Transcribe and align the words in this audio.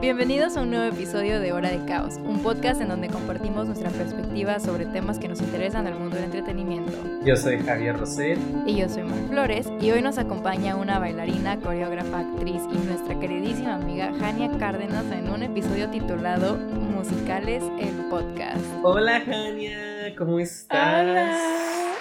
Bienvenidos 0.00 0.56
a 0.56 0.62
un 0.62 0.70
nuevo 0.70 0.86
episodio 0.86 1.40
de 1.40 1.52
Hora 1.52 1.68
de 1.68 1.84
Caos, 1.84 2.14
un 2.24 2.42
podcast 2.42 2.80
en 2.80 2.88
donde 2.88 3.08
compartimos 3.08 3.66
nuestra 3.66 3.90
perspectiva 3.90 4.58
sobre 4.58 4.86
temas 4.86 5.18
que 5.18 5.28
nos 5.28 5.42
interesan 5.42 5.84
del 5.84 5.94
mundo 5.94 6.16
del 6.16 6.24
entretenimiento. 6.24 6.90
Yo 7.22 7.36
soy 7.36 7.58
Javier 7.58 7.98
Rosel. 7.98 8.38
Y 8.64 8.76
yo 8.76 8.88
soy 8.88 9.02
Mar 9.02 9.18
Flores, 9.28 9.68
y 9.78 9.90
hoy 9.90 10.00
nos 10.00 10.16
acompaña 10.16 10.76
una 10.76 10.98
bailarina, 10.98 11.58
coreógrafa, 11.58 12.20
actriz 12.20 12.62
y 12.72 12.78
nuestra 12.78 13.20
queridísima 13.20 13.74
amiga 13.74 14.10
Jania 14.18 14.50
Cárdenas 14.58 15.04
en 15.12 15.28
un 15.28 15.42
episodio 15.42 15.90
titulado 15.90 16.56
Musicales, 16.56 17.62
el 17.78 17.94
podcast. 18.08 18.64
Hola 18.82 19.20
Jania, 19.20 20.14
¿cómo 20.16 20.40
estás? 20.40 21.02
Hola. 21.02 21.38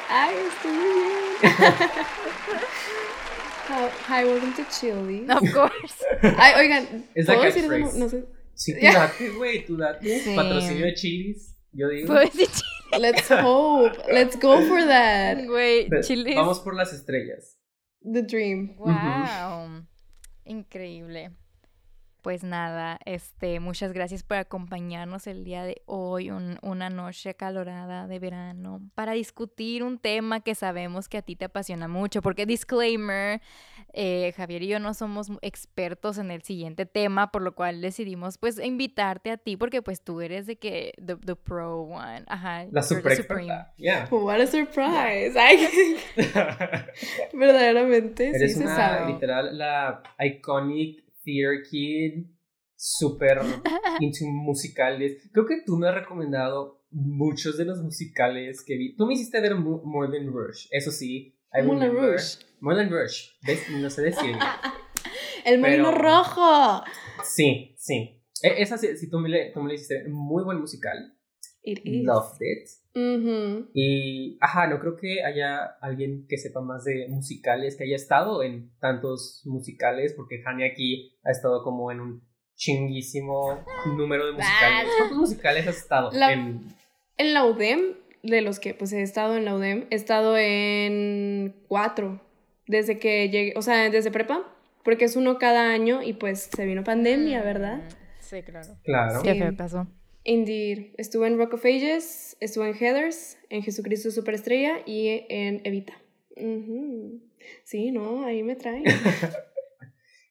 Ay, 0.10 0.36
estoy 0.48 0.72
muy 0.72 0.88
bien. 0.88 1.60
Hi, 3.72 4.26
welcome 4.26 4.52
to 4.56 4.66
Chili. 4.72 5.26
Of 5.30 5.54
course. 5.54 6.04
Ay, 6.24 6.54
oigan, 6.58 7.06
Es 7.14 7.28
la 7.28 7.36
¿puedo 7.36 7.46
decir 7.46 7.66
eso? 7.66 7.70
catchphrase. 7.70 8.00
No, 8.00 8.06
no 8.06 8.10
sé. 8.10 8.26
Sí, 8.56 8.74
tú 8.74 8.80
date, 8.94 9.30
güey, 9.30 9.66
tú 9.66 9.78
date. 9.78 10.20
Sí. 10.22 10.36
Patrocinio 10.36 10.86
de 10.88 10.94
chilis, 10.96 11.56
yo 11.72 11.88
digo. 11.90 12.14
Let's 13.00 13.30
hope. 13.30 13.96
Let's 14.12 14.36
go 14.40 14.60
for 14.68 14.84
that. 14.88 15.36
chile, 15.38 15.48
güey, 15.48 15.88
Pero 15.88 16.02
chiles. 16.02 16.36
Vamos 16.36 16.60
por 16.62 16.76
las 16.76 16.94
estrellas. 16.94 17.60
The 18.02 18.24
dream. 18.24 18.76
Wow. 18.78 19.86
Increíble. 20.46 21.30
Pues 22.22 22.44
nada, 22.44 23.00
este, 23.06 23.62
muchas 23.62 23.94
gracias 23.94 24.24
por 24.24 24.36
acompañarnos 24.36 25.26
el 25.26 25.46
día 25.46 25.64
de 25.64 25.82
hoy, 25.86 26.32
un- 26.32 26.60
una 26.62 26.90
noche 26.90 27.30
acalorada 27.30 28.08
de 28.08 28.20
verano, 28.20 28.82
para 28.94 29.14
discutir 29.14 29.84
un 29.84 30.00
tema 30.00 30.42
que 30.42 30.54
sabemos 30.54 31.08
que 31.08 31.18
a 31.18 31.22
ti 31.22 31.38
te 31.38 31.46
apasiona 31.46 31.88
mucho, 31.88 32.22
porque 32.22 32.46
disclaimer, 32.46 33.40
eh, 33.94 34.34
Javier 34.36 34.64
y 34.64 34.68
yo 34.68 34.80
no 34.80 34.94
somos 34.94 35.32
expertos 35.42 36.18
en 36.18 36.30
el 36.32 36.42
siguiente 36.42 36.86
tema, 36.86 37.32
por 37.32 37.42
lo 37.42 37.56
cual 37.56 37.80
decidimos 37.80 38.38
pues 38.38 38.60
invitarte 38.60 39.32
a 39.32 39.38
ti, 39.38 39.56
porque 39.56 39.82
pues 39.82 40.02
tú 40.02 40.20
eres 40.20 40.46
de 40.46 40.58
que, 40.58 40.92
the, 40.98 41.16
the 41.16 41.38
pro 41.38 41.84
one, 41.84 42.24
ajá. 42.28 42.66
La 42.72 42.84
super 42.84 43.16
supreme. 43.16 43.44
experta. 43.44 43.74
Yeah. 43.78 44.08
What 44.12 44.42
a 44.42 44.48
surprise. 44.48 45.34
Verdaderamente, 47.34 48.30
Eres 48.30 48.54
sí 48.56 48.60
se 48.60 48.68
sabe. 48.68 49.14
literal, 49.14 49.58
la 49.58 50.04
iconic 50.20 51.04
theater 51.32 51.64
kid, 51.70 52.26
super 52.76 53.40
into 54.00 54.26
musicales. 54.26 55.30
Creo 55.32 55.46
que 55.46 55.62
tú 55.66 55.78
me 55.78 55.88
has 55.88 55.96
recomendado 55.96 56.84
muchos 56.92 57.58
de 57.58 57.66
los 57.66 57.80
musicales 57.84 58.64
que 58.66 58.76
vi. 58.78 58.96
Tú 58.96 59.06
me 59.06 59.14
hiciste 59.14 59.40
ver 59.42 59.56
Mo- 59.56 59.82
Moulin 59.84 60.32
Rouge, 60.32 60.68
eso 60.72 60.92
sí. 60.92 61.36
Moulin. 61.64 61.92
Rouge. 61.92 62.40
Moulin 62.62 62.90
Rouge. 62.90 63.32
¿Ves? 63.46 63.62
No 63.72 63.90
sé 63.90 64.04
decir. 64.04 64.36
El 65.46 65.60
molino 65.60 65.92
rojo. 65.92 66.84
Sí, 67.24 67.74
sí. 67.78 68.22
E- 68.44 68.62
Esa 68.62 68.78
sí, 68.78 68.96
sí, 68.98 69.10
tú 69.10 69.20
me, 69.20 69.30
le, 69.30 69.52
tú 69.52 69.62
me 69.62 69.70
le 69.70 69.76
hiciste 69.76 70.04
muy 70.10 70.44
buen 70.44 70.60
musical. 70.60 71.16
It 71.64 71.80
is. 71.84 72.06
Loved 72.06 72.42
it. 72.42 72.70
Y, 73.74 74.38
ajá, 74.42 74.68
no 74.68 74.80
creo 74.80 74.96
que 74.98 75.24
haya 75.24 75.64
alguien 75.82 76.26
que 76.28 76.38
sepa 76.38 76.62
más 76.62 76.84
de 76.84 77.08
musicales, 77.10 77.76
que 77.76 77.84
haya 77.86 77.96
estado 77.96 78.44
en 78.44 78.72
tantos 78.80 79.42
musicales, 79.46 80.14
porque 80.14 80.42
Hani 80.46 80.64
aquí 80.64 81.18
ha 81.24 81.32
estado 81.32 81.64
como 81.64 81.92
en 81.92 82.00
un 82.00 82.24
chinguísimo 82.56 83.64
número 83.98 84.26
de 84.28 84.32
musicales. 84.34 84.90
¿Cuántos 84.98 85.18
musicales 85.18 85.68
has 85.68 85.78
estado? 85.78 86.12
La- 86.12 86.34
En, 86.34 86.62
En 87.18 87.34
la 87.34 87.46
UDEM, 87.46 87.96
de 88.24 88.42
los 88.42 88.60
que 88.60 88.74
pues 88.74 88.92
he 88.94 89.02
estado 89.02 89.36
en 89.38 89.46
la 89.46 89.56
UDEM, 89.56 89.86
he 89.90 89.96
estado 89.96 90.38
en 90.38 91.56
cuatro. 91.68 92.22
Desde 92.68 93.00
que 93.00 93.30
llegué, 93.30 93.54
o 93.56 93.62
sea, 93.62 93.90
desde 93.90 94.12
prepa, 94.12 94.44
porque 94.84 95.06
es 95.06 95.16
uno 95.16 95.38
cada 95.40 95.72
año 95.72 96.02
y 96.04 96.14
pues 96.14 96.50
se 96.56 96.66
vino 96.66 96.84
pandemia, 96.84 97.42
¿verdad? 97.44 97.82
Sí, 98.20 98.42
claro. 98.44 98.76
claro. 98.84 99.22
Qué 99.24 99.34
Sí. 99.34 99.40
feo 99.40 99.56
pasó. 99.56 99.88
Indeed. 100.30 100.94
Estuve 100.98 101.28
en 101.28 101.38
Rock 101.38 101.56
of 101.56 101.66
Ages, 101.66 102.38
estuve 102.40 102.70
en 102.70 102.76
Heathers, 102.76 103.38
en 103.50 103.64
Jesucristo 103.64 104.12
Superestrella 104.12 104.80
y 104.86 105.26
en 105.30 105.62
Evita. 105.66 106.00
Sí, 107.64 107.92
no, 107.92 108.24
ahí 108.26 108.44
me 108.44 108.56
traen. 108.56 108.84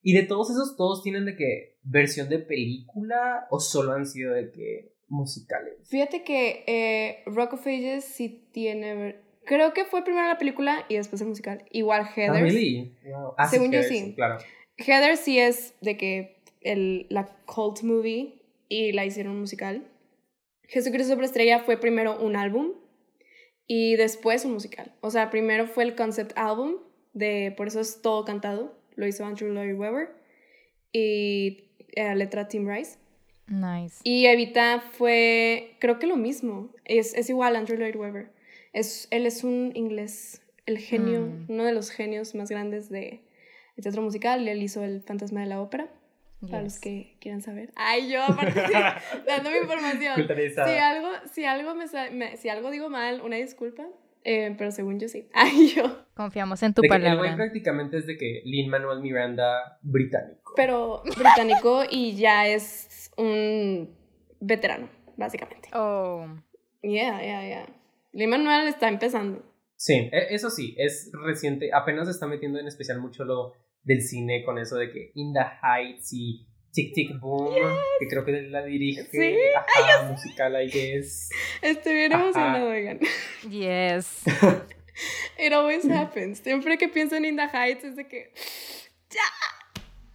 Y 0.00 0.14
de 0.14 0.22
todos 0.22 0.48
esos, 0.50 0.76
todos 0.76 1.02
tienen 1.02 1.26
de 1.26 1.34
que 1.36 1.76
versión 1.82 2.28
de 2.30 2.38
película 2.38 3.46
o 3.50 3.58
solo 3.58 3.92
han 3.92 4.06
sido 4.06 4.32
de 4.32 4.50
que 4.52 4.92
musicales. 5.08 5.74
Fíjate 5.90 6.22
que 6.22 6.64
eh, 6.66 7.22
Rock 7.26 7.54
of 7.54 7.66
Ages 7.66 8.04
sí 8.04 8.48
tiene... 8.52 9.16
Creo 9.44 9.74
que 9.74 9.84
fue 9.84 10.04
primero 10.04 10.26
la 10.28 10.38
película 10.38 10.86
y 10.88 10.94
después 10.96 11.20
el 11.20 11.28
musical. 11.28 11.64
Igual 11.72 12.02
Ah, 12.04 12.12
Heathers. 12.14 12.40
really? 12.40 12.96
Wow. 13.04 13.34
Ah, 13.36 13.48
Según 13.48 13.72
yo, 13.72 13.80
Heathers, 13.80 13.88
sí. 13.98 14.14
Claro. 14.14 14.38
Heather 14.78 15.16
sí 15.16 15.38
es 15.40 15.74
de 15.82 15.96
que 15.98 16.42
el, 16.60 17.06
la 17.10 17.26
cult 17.44 17.82
movie 17.82 18.37
y 18.68 18.92
la 18.92 19.04
hicieron 19.04 19.38
musical. 19.38 19.86
Jesucristo 20.64 21.12
Superestrella 21.12 21.60
fue 21.60 21.78
primero 21.78 22.20
un 22.20 22.36
álbum 22.36 22.72
y 23.66 23.96
después 23.96 24.44
un 24.44 24.52
musical. 24.52 24.94
O 25.00 25.10
sea, 25.10 25.30
primero 25.30 25.66
fue 25.66 25.84
el 25.84 25.94
concept 25.94 26.32
album, 26.36 26.76
de, 27.12 27.52
por 27.56 27.68
eso 27.68 27.80
es 27.80 28.02
todo 28.02 28.24
cantado, 28.24 28.78
lo 28.94 29.06
hizo 29.06 29.24
Andrew 29.24 29.52
Lloyd 29.52 29.74
Webber 29.78 30.10
y 30.92 31.64
eh, 31.94 32.14
letra 32.14 32.48
Tim 32.48 32.68
Rice. 32.68 32.98
Nice. 33.46 34.00
Y 34.04 34.26
Evita 34.26 34.80
fue, 34.92 35.76
creo 35.80 35.98
que 35.98 36.06
lo 36.06 36.16
mismo, 36.16 36.70
es, 36.84 37.14
es 37.14 37.30
igual 37.30 37.56
Andrew 37.56 37.78
Lloyd 37.78 37.96
Webber. 37.96 38.30
Es, 38.74 39.08
él 39.10 39.24
es 39.24 39.42
un 39.42 39.72
inglés, 39.74 40.42
el 40.66 40.78
genio, 40.78 41.20
Mm. 41.22 41.46
uno 41.48 41.64
de 41.64 41.72
los 41.72 41.90
genios 41.90 42.34
más 42.34 42.50
grandes 42.50 42.90
de 42.90 43.22
el 43.76 43.82
teatro 43.82 44.02
musical. 44.02 44.46
Él 44.46 44.62
hizo 44.62 44.84
El 44.84 45.00
Fantasma 45.02 45.40
de 45.40 45.46
la 45.46 45.62
Ópera, 45.62 45.88
para 46.50 46.62
los 46.62 46.78
que 46.78 47.16
quieran 47.20 47.42
saber. 47.42 47.72
Ay, 47.76 48.10
yo 48.10 48.22
aparte 48.22 48.60
dando 49.26 49.50
mi 49.50 49.56
información. 49.58 50.14
Si 50.16 50.60
algo, 50.76 51.08
si 51.32 51.44
algo, 51.44 51.74
me, 51.74 51.88
sa- 51.88 52.10
me- 52.10 52.36
si 52.36 52.48
algo 52.48 52.70
digo 52.70 52.88
mal, 52.90 53.20
una 53.22 53.36
disculpa, 53.36 53.86
eh, 54.24 54.54
pero 54.56 54.70
según 54.70 55.00
yo 55.00 55.08
sí. 55.08 55.28
Ay, 55.34 55.68
yo. 55.74 56.04
Confiamos 56.14 56.62
en 56.62 56.74
tu 56.74 56.82
De 56.82 56.88
que 56.88 56.94
el 56.94 57.00
güey 57.02 57.16
palabra. 57.16 57.36
prácticamente 57.36 57.98
es 57.98 58.06
de 58.06 58.16
que 58.16 58.42
Lin 58.44 58.70
Manuel 58.70 59.00
Miranda 59.00 59.78
británico. 59.82 60.52
Pero 60.56 61.02
británico 61.16 61.82
y 61.90 62.16
ya 62.16 62.46
es 62.46 63.10
un 63.16 63.94
veterano, 64.40 64.88
básicamente. 65.16 65.68
Oh. 65.72 66.26
Yeah, 66.82 67.20
yeah, 67.20 67.46
yeah. 67.48 67.66
Lin 68.12 68.30
Manuel 68.30 68.68
está 68.68 68.88
empezando. 68.88 69.44
Sí, 69.76 69.94
e- 70.12 70.34
eso 70.34 70.50
sí, 70.50 70.74
es 70.78 71.10
reciente, 71.24 71.70
apenas 71.72 72.06
se 72.06 72.12
está 72.12 72.26
metiendo 72.26 72.58
en 72.58 72.66
especial 72.66 73.00
mucho 73.00 73.24
lo 73.24 73.52
del 73.88 74.02
cine 74.02 74.44
con 74.44 74.58
eso 74.58 74.76
de 74.76 74.90
que 74.92 75.10
In 75.14 75.32
the 75.32 75.40
Heights 75.40 76.12
y 76.12 76.46
Tic 76.70 76.92
Tic 76.92 77.18
Boom, 77.18 77.54
que 77.98 78.06
creo 78.06 78.24
que 78.24 78.42
la 78.42 78.62
dirige, 78.62 79.02
Sí, 79.10 79.34
ajá, 79.56 80.02
musical 80.10 80.62
I 80.62 80.70
guess. 80.70 81.30
Estoy 81.62 81.94
bien 81.94 82.12
emocionado, 82.12 82.68
oigan. 82.68 83.00
Yes. 83.50 84.22
It 85.38 85.52
always 85.52 85.88
happens. 85.88 86.40
Siempre 86.40 86.76
que 86.76 86.88
pienso 86.88 87.16
en 87.16 87.24
In 87.24 87.36
the 87.36 87.48
Heights 87.48 87.84
es 87.84 87.96
de 87.96 88.06
que. 88.06 88.32
¡Ya! 89.10 89.20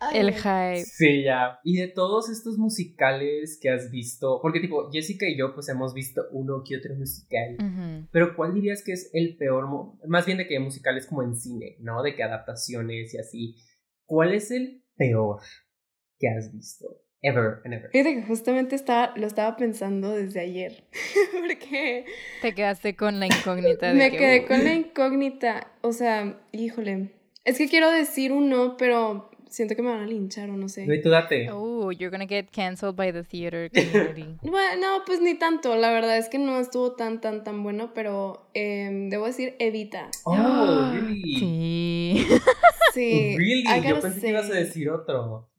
Ay, 0.09 0.19
El 0.19 0.33
hype. 0.33 0.83
Sí, 0.85 1.23
ya. 1.23 1.59
Y 1.63 1.77
de 1.77 1.87
todos 1.87 2.29
estos 2.29 2.57
musicales 2.57 3.57
que 3.61 3.69
has 3.69 3.91
visto, 3.91 4.39
porque 4.41 4.59
tipo, 4.59 4.89
Jessica 4.91 5.27
y 5.27 5.37
yo 5.37 5.53
pues 5.53 5.69
hemos 5.69 5.93
visto 5.93 6.25
uno 6.31 6.63
que 6.65 6.77
otro 6.77 6.95
musical, 6.95 7.57
pero 8.11 8.35
¿cuál 8.35 8.53
dirías 8.53 8.83
que 8.83 8.93
es 8.93 9.09
el 9.13 9.37
peor, 9.37 9.67
más 10.07 10.25
bien 10.25 10.37
de 10.37 10.47
que 10.47 10.59
musicales 10.59 11.05
como 11.05 11.23
en 11.23 11.35
cine, 11.35 11.77
¿no? 11.79 12.01
De 12.03 12.15
que 12.15 12.23
adaptaciones 12.23 13.13
y 13.13 13.17
así. 13.17 13.55
¿Cuál 14.05 14.33
es 14.33 14.51
el 14.51 14.83
peor 14.95 15.41
que 16.19 16.27
has 16.29 16.51
visto? 16.51 16.99
Ever 17.25 17.61
and 17.63 17.73
ever. 17.73 17.89
Fíjate 17.89 18.15
que 18.15 18.23
justamente 18.23 18.75
estaba, 18.75 19.13
lo 19.15 19.25
estaba 19.27 19.55
pensando 19.55 20.11
desde 20.11 20.41
ayer. 20.41 20.83
Porque 21.31 22.05
Te 22.41 22.53
quedaste 22.53 22.97
con 22.97 23.21
la 23.21 23.27
incógnita 23.27 23.87
de 23.87 23.93
me 23.93 24.11
que, 24.11 24.17
quedé 24.17 24.45
con 24.45 24.63
la 24.65 24.73
incógnita. 24.73 25.71
O 25.81 25.93
sea, 25.93 26.41
híjole. 26.51 27.13
Es 27.45 27.57
que 27.57 27.69
quiero 27.69 27.89
decir 27.91 28.33
un 28.33 28.49
no, 28.49 28.75
pero 28.75 29.31
siento 29.53 29.75
que 29.75 29.83
me 29.83 29.89
van 29.91 30.01
a 30.01 30.07
linchar 30.07 30.49
o 30.49 30.57
no 30.57 30.67
sé. 30.67 30.87
No, 30.87 30.93
y 30.93 31.01
tú 31.01 31.09
date. 31.09 31.49
Oh, 31.51 31.91
you're 31.91 32.09
gonna 32.09 32.27
get 32.27 32.47
canceled 32.51 32.95
by 32.95 33.11
the 33.11 33.23
theater 33.23 33.69
community. 33.73 34.35
Bueno, 34.41 34.81
no, 34.81 35.05
pues 35.05 35.21
ni 35.21 35.35
tanto. 35.35 35.75
La 35.75 35.91
verdad 35.91 36.17
es 36.17 36.27
que 36.27 36.39
no 36.39 36.59
estuvo 36.59 36.93
tan, 36.93 37.21
tan, 37.21 37.43
tan 37.43 37.61
bueno, 37.61 37.93
pero 37.93 38.49
em, 38.53 39.09
debo 39.09 39.27
decir 39.27 39.55
Evita. 39.59 40.09
Oh, 40.25 40.91
really? 40.91 41.23
Sí. 41.23 42.27
Sí. 42.93 43.35
Really? 43.37 43.63
I 43.67 43.87
Yo 43.87 43.99
pensé 43.99 44.21
que 44.21 44.29
ibas 44.29 44.49
a 44.49 44.53
decir 44.55 44.89
otro. 44.89 45.49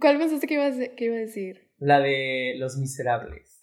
¿Cuál 0.00 0.18
pensaste 0.18 0.46
que 0.46 0.54
iba 0.54 0.66
a, 0.66 0.72
que 0.72 1.04
iba 1.04 1.16
a 1.16 1.18
decir? 1.18 1.68
La 1.78 2.00
de 2.00 2.54
Los 2.58 2.76
Miserables. 2.76 3.55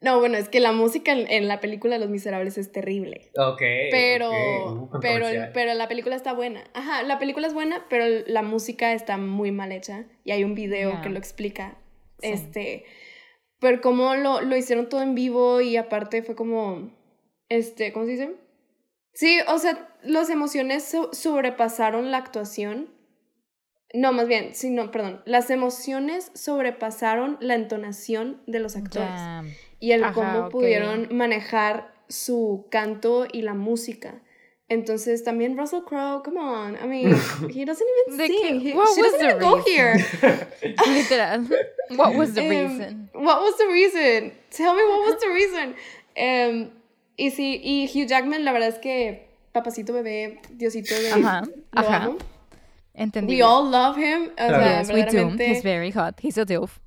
No, 0.00 0.18
bueno, 0.20 0.36
es 0.36 0.48
que 0.50 0.60
la 0.60 0.72
música 0.72 1.12
en, 1.12 1.30
en 1.30 1.48
la 1.48 1.60
película 1.60 1.96
Los 1.98 2.10
Miserables 2.10 2.58
es 2.58 2.70
terrible. 2.70 3.30
Ok. 3.38 3.62
Pero. 3.90 4.30
Uh, 4.30 4.90
pero, 5.00 5.26
pero 5.54 5.74
la 5.74 5.88
película 5.88 6.16
está 6.16 6.32
buena. 6.34 6.64
Ajá, 6.74 7.02
la 7.02 7.18
película 7.18 7.46
es 7.46 7.54
buena, 7.54 7.86
pero 7.88 8.04
la 8.26 8.42
música 8.42 8.92
está 8.92 9.16
muy 9.16 9.52
mal 9.52 9.72
hecha. 9.72 10.04
Y 10.22 10.32
hay 10.32 10.44
un 10.44 10.54
video 10.54 11.00
que 11.02 11.08
lo 11.08 11.18
explica. 11.18 11.78
Sí. 12.20 12.28
Este. 12.28 12.84
Pero 13.58 13.80
como 13.80 14.14
lo, 14.16 14.42
lo 14.42 14.54
hicieron 14.56 14.88
todo 14.90 15.00
en 15.00 15.14
vivo 15.14 15.62
y 15.62 15.76
aparte 15.78 16.22
fue 16.22 16.36
como. 16.36 16.94
Este, 17.48 17.92
¿cómo 17.92 18.04
se 18.04 18.12
dice? 18.12 18.34
Sí, 19.14 19.38
o 19.48 19.58
sea, 19.58 19.88
las 20.02 20.28
emociones 20.28 20.84
so- 20.84 21.10
sobrepasaron 21.14 22.10
la 22.10 22.18
actuación. 22.18 22.94
No, 23.94 24.12
más 24.12 24.28
bien, 24.28 24.54
sí, 24.54 24.68
no, 24.68 24.90
perdón. 24.90 25.22
Las 25.24 25.48
emociones 25.48 26.30
sobrepasaron 26.34 27.38
la 27.40 27.54
entonación 27.54 28.42
de 28.46 28.60
los 28.60 28.76
actores. 28.76 29.08
Y 29.80 29.92
el 29.92 30.04
Ajá, 30.04 30.12
cómo 30.14 30.38
ok. 30.46 30.50
pudieron 30.50 31.08
manejar 31.14 31.92
su 32.08 32.66
canto 32.70 33.26
y 33.30 33.42
la 33.42 33.54
música. 33.54 34.22
Entonces 34.68 35.22
también 35.22 35.56
Russell 35.56 35.82
Crowe, 35.86 36.22
come 36.24 36.40
on. 36.40 36.76
I 36.82 36.86
mean, 36.88 37.14
he 37.54 37.64
doesn't 37.64 37.86
even 38.08 38.16
sing. 38.26 38.60
He- 38.60 38.72
what 38.74 38.88
she 38.94 39.02
was 39.02 39.12
doesn't 39.12 39.18
the 39.20 39.36
even 39.36 39.38
go 39.38 39.56
reason? 39.58 39.72
here. 39.72 40.46
Literal. 40.86 41.46
What 41.96 42.14
was 42.16 42.34
the 42.34 42.42
Em, 42.44 42.48
reason? 42.50 43.10
What 43.12 43.40
was 43.42 43.56
the 43.58 43.66
reason? 43.68 44.32
Tell 44.50 44.74
me 44.74 44.82
what 44.82 45.12
was 45.12 45.20
the 45.20 45.28
reason. 45.30 45.74
Em, 46.16 46.70
y 47.16 47.30
sí, 47.30 47.60
y 47.62 47.86
Hugh 47.86 48.08
Jackman, 48.08 48.44
la 48.44 48.52
verdad 48.52 48.70
es 48.70 48.78
que 48.78 49.28
papacito 49.52 49.92
bebé, 49.92 50.40
diosito 50.50 50.94
de 51.00 51.12
Ajá, 51.12 51.42
lo 51.72 51.80
ajá. 51.80 52.04
amo. 52.04 52.18
Entendí. 52.94 53.36
We 53.36 53.42
all 53.42 53.70
love 53.70 53.96
him. 53.98 54.30
O 54.32 54.48
sea, 54.48 54.80
Yes, 54.80 54.90
we 54.90 55.02
do. 55.04 55.28
He's 55.38 55.62
very 55.62 55.90
hot. 55.92 56.14
He's 56.20 56.38
a 56.38 56.44
dilf. 56.46 56.80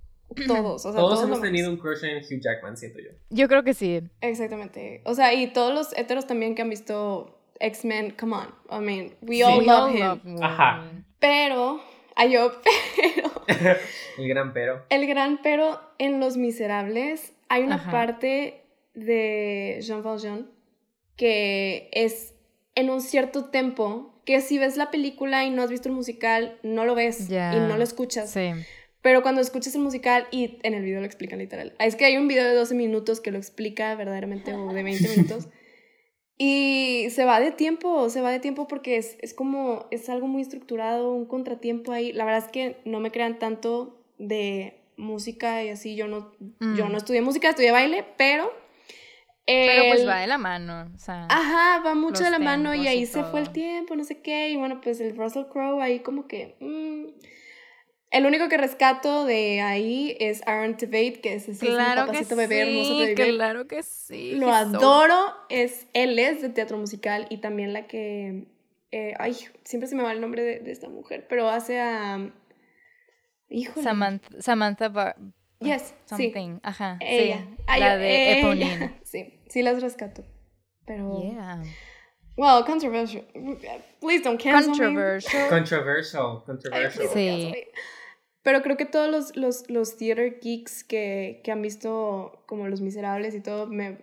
Todos. 0.47 0.85
O 0.85 0.91
sea, 0.91 0.99
Todos 1.01 1.15
todos, 1.15 1.23
hemos 1.23 1.41
tenido 1.41 1.69
un 1.69 1.77
crush 1.77 2.03
en 2.03 2.17
Hugh 2.17 2.41
Jackman, 2.41 2.77
siento 2.77 2.99
yo. 2.99 3.09
Yo 3.29 3.47
creo 3.47 3.63
que 3.63 3.73
sí. 3.73 4.01
Exactamente. 4.21 5.01
O 5.05 5.13
sea, 5.15 5.33
y 5.33 5.47
todos 5.47 5.73
los 5.73 5.97
heteros 5.97 6.27
también 6.27 6.55
que 6.55 6.61
han 6.61 6.69
visto 6.69 7.39
X-Men, 7.59 8.15
come 8.19 8.35
on. 8.35 8.47
I 8.71 8.83
mean, 8.83 9.15
we 9.21 9.37
Sí. 9.37 9.43
all 9.43 9.59
We 9.59 9.65
love 9.65 9.83
all 9.83 9.95
him. 9.95 10.33
love 10.35 10.43
Ajá. 10.43 10.83
Pero, 11.19 11.81
ay, 12.15 12.31
yo, 12.31 12.51
pero, 12.95 13.31
El 14.17 14.27
gran 14.29 14.53
pero. 14.53 14.85
el 14.89 15.07
gran 15.07 15.39
pero 15.41 15.79
en 15.97 16.19
Los 16.19 16.37
Miserables 16.37 17.33
hay 17.49 17.63
una 17.63 17.75
Ajá. 17.75 17.91
parte 17.91 18.63
de 18.93 19.79
Jean 19.81 20.03
Valjean 20.03 20.49
que 21.15 21.89
es 21.91 22.33
en 22.75 22.89
un 22.89 23.01
cierto 23.01 23.45
tempo 23.45 24.13
que 24.25 24.41
si 24.41 24.57
ves 24.59 24.77
la 24.77 24.91
película 24.91 25.43
y 25.43 25.49
no 25.49 25.63
has 25.63 25.69
visto 25.71 25.89
el 25.89 25.95
musical, 25.95 26.57
no 26.63 26.85
lo 26.85 26.95
ves 26.95 27.29
y 27.29 27.33
no 27.33 27.75
lo 27.77 27.83
escuchas. 27.83 28.29
Sí. 28.31 28.51
Pero 29.01 29.21
cuando 29.21 29.39
escuchas 29.41 29.73
el 29.75 29.81
musical 29.81 30.27
y 30.31 30.59
en 30.63 30.73
el 30.73 30.83
video 30.83 30.99
lo 30.99 31.05
explican 31.05 31.39
literal. 31.39 31.73
Es 31.79 31.95
que 31.95 32.05
hay 32.05 32.17
un 32.17 32.27
video 32.27 32.43
de 32.45 32.53
12 32.53 32.75
minutos 32.75 33.21
que 33.21 33.31
lo 33.31 33.37
explica 33.37 33.95
verdaderamente 33.95 34.53
o 34.53 34.73
de 34.73 34.83
20 34.83 35.07
minutos. 35.15 35.47
Y 36.37 37.07
se 37.11 37.25
va 37.25 37.39
de 37.41 37.51
tiempo, 37.51 38.09
se 38.09 38.21
va 38.21 38.31
de 38.31 38.39
tiempo 38.39 38.67
porque 38.67 38.97
es, 38.97 39.17
es 39.21 39.33
como, 39.33 39.87
es 39.91 40.07
algo 40.09 40.27
muy 40.27 40.41
estructurado, 40.41 41.11
un 41.13 41.25
contratiempo 41.25 41.91
ahí. 41.91 42.13
La 42.13 42.23
verdad 42.25 42.45
es 42.45 42.51
que 42.51 42.77
no 42.85 42.99
me 43.01 43.11
crean 43.11 43.39
tanto 43.39 44.01
de 44.17 44.79
música 44.95 45.63
y 45.63 45.69
así. 45.69 45.95
Yo 45.95 46.07
no, 46.07 46.31
yo 46.77 46.85
Mm. 46.85 46.91
no 46.91 46.97
estudié 46.97 47.21
música, 47.21 47.49
estudié 47.49 47.71
baile, 47.71 48.05
pero... 48.17 48.51
Pero 49.45 49.83
pues 49.89 50.01
el- 50.01 50.07
va 50.09 50.19
de 50.19 50.27
la 50.27 50.37
mano. 50.37 50.91
O 50.95 50.99
sea. 50.99 51.25
Ajá, 51.29 51.81
va 51.83 51.95
mucho 51.95 52.23
de 52.23 52.29
la 52.29 52.37
mano 52.39 52.73
y 52.73 52.77
tempos 52.77 52.85
y 52.85 52.87
ahí 52.87 53.05
se 53.05 53.23
fue 53.23 53.39
el 53.41 53.49
tiempo, 53.49 53.95
no 53.95 54.03
sé 54.03 54.21
qué. 54.21 54.49
Y 54.49 54.57
bueno, 54.57 54.79
pues 54.79 55.01
el 55.01 55.17
Russell 55.17 55.45
Crowe 55.51 55.81
ahí 55.81 55.99
como 56.01 56.27
que... 56.27 56.55
mm. 56.59 57.05
El 58.11 58.25
único 58.25 58.49
que 58.49 58.57
rescato 58.57 59.25
de 59.25 59.61
ahí 59.61 60.17
es 60.19 60.41
Aaron 60.47 60.77
Tveit, 60.77 61.21
que 61.21 61.35
es 61.35 61.47
ese 61.47 61.67
claro 61.67 62.05
que 62.05 62.07
papacito 62.07 62.35
bebé 62.35 62.61
hermoso 62.61 62.93
sí. 62.93 62.99
de 62.99 63.15
bebé. 63.15 63.29
Claro 63.35 63.67
que 63.67 63.83
sí. 63.83 64.31
Lo 64.31 64.47
so- 64.47 64.53
adoro. 64.53 65.15
Es, 65.49 65.85
él 65.93 66.17
es 66.17 66.41
de 66.41 66.49
teatro 66.49 66.77
musical 66.77 67.27
y 67.29 67.37
también 67.37 67.71
la 67.71 67.85
que... 67.85 68.47
eh, 68.91 69.13
ay, 69.19 69.35
siempre 69.63 69.87
se 69.87 69.95
me 69.95 70.01
va 70.01 70.11
el 70.11 70.21
nombre 70.21 70.41
de, 70.43 70.59
de 70.59 70.71
esta 70.71 70.89
mujer, 70.89 71.27
pero 71.29 71.49
hace 71.49 71.79
a... 71.79 72.33
Híjole. 73.49 73.83
Samantha, 73.83 74.41
Samantha 74.41 74.89
Bar 74.89 75.15
Yes, 75.59 75.81
sí. 76.05 76.31
something. 76.31 76.59
Ajá. 76.63 76.97
Ella. 77.01 77.45
Sí. 77.47 77.63
Ay, 77.67 77.79
la 77.81 77.97
de 77.97 78.31
ella. 78.31 78.39
Eponine. 78.39 78.99
Sí, 79.03 79.39
sí 79.49 79.61
las 79.61 79.81
rescato. 79.81 80.23
Pero... 80.85 81.21
Yeah. 81.21 81.61
Well, 82.37 82.63
controversial. 82.63 83.25
Please 83.99 84.23
don't 84.23 84.41
cancel 84.41 84.71
me. 84.71 84.77
Controversial. 84.77 85.49
Controversial, 85.49 86.37
Ay, 86.39 86.45
controversial. 86.45 87.03
don't 87.05 87.13
Sí. 87.13 87.53
Pero 88.49 88.63
creo 88.63 88.77
que 88.77 88.85
todos 88.85 89.11
los, 89.11 89.35
los, 89.35 89.69
los 89.69 89.95
theater 89.95 90.39
geeks 90.41 90.83
que, 90.83 91.39
que 91.43 91.51
han 91.51 91.61
visto 91.61 92.41
como 92.47 92.67
Los 92.67 92.81
Miserables 92.81 93.35
y 93.35 93.41
todo, 93.41 93.67
me, 93.67 93.99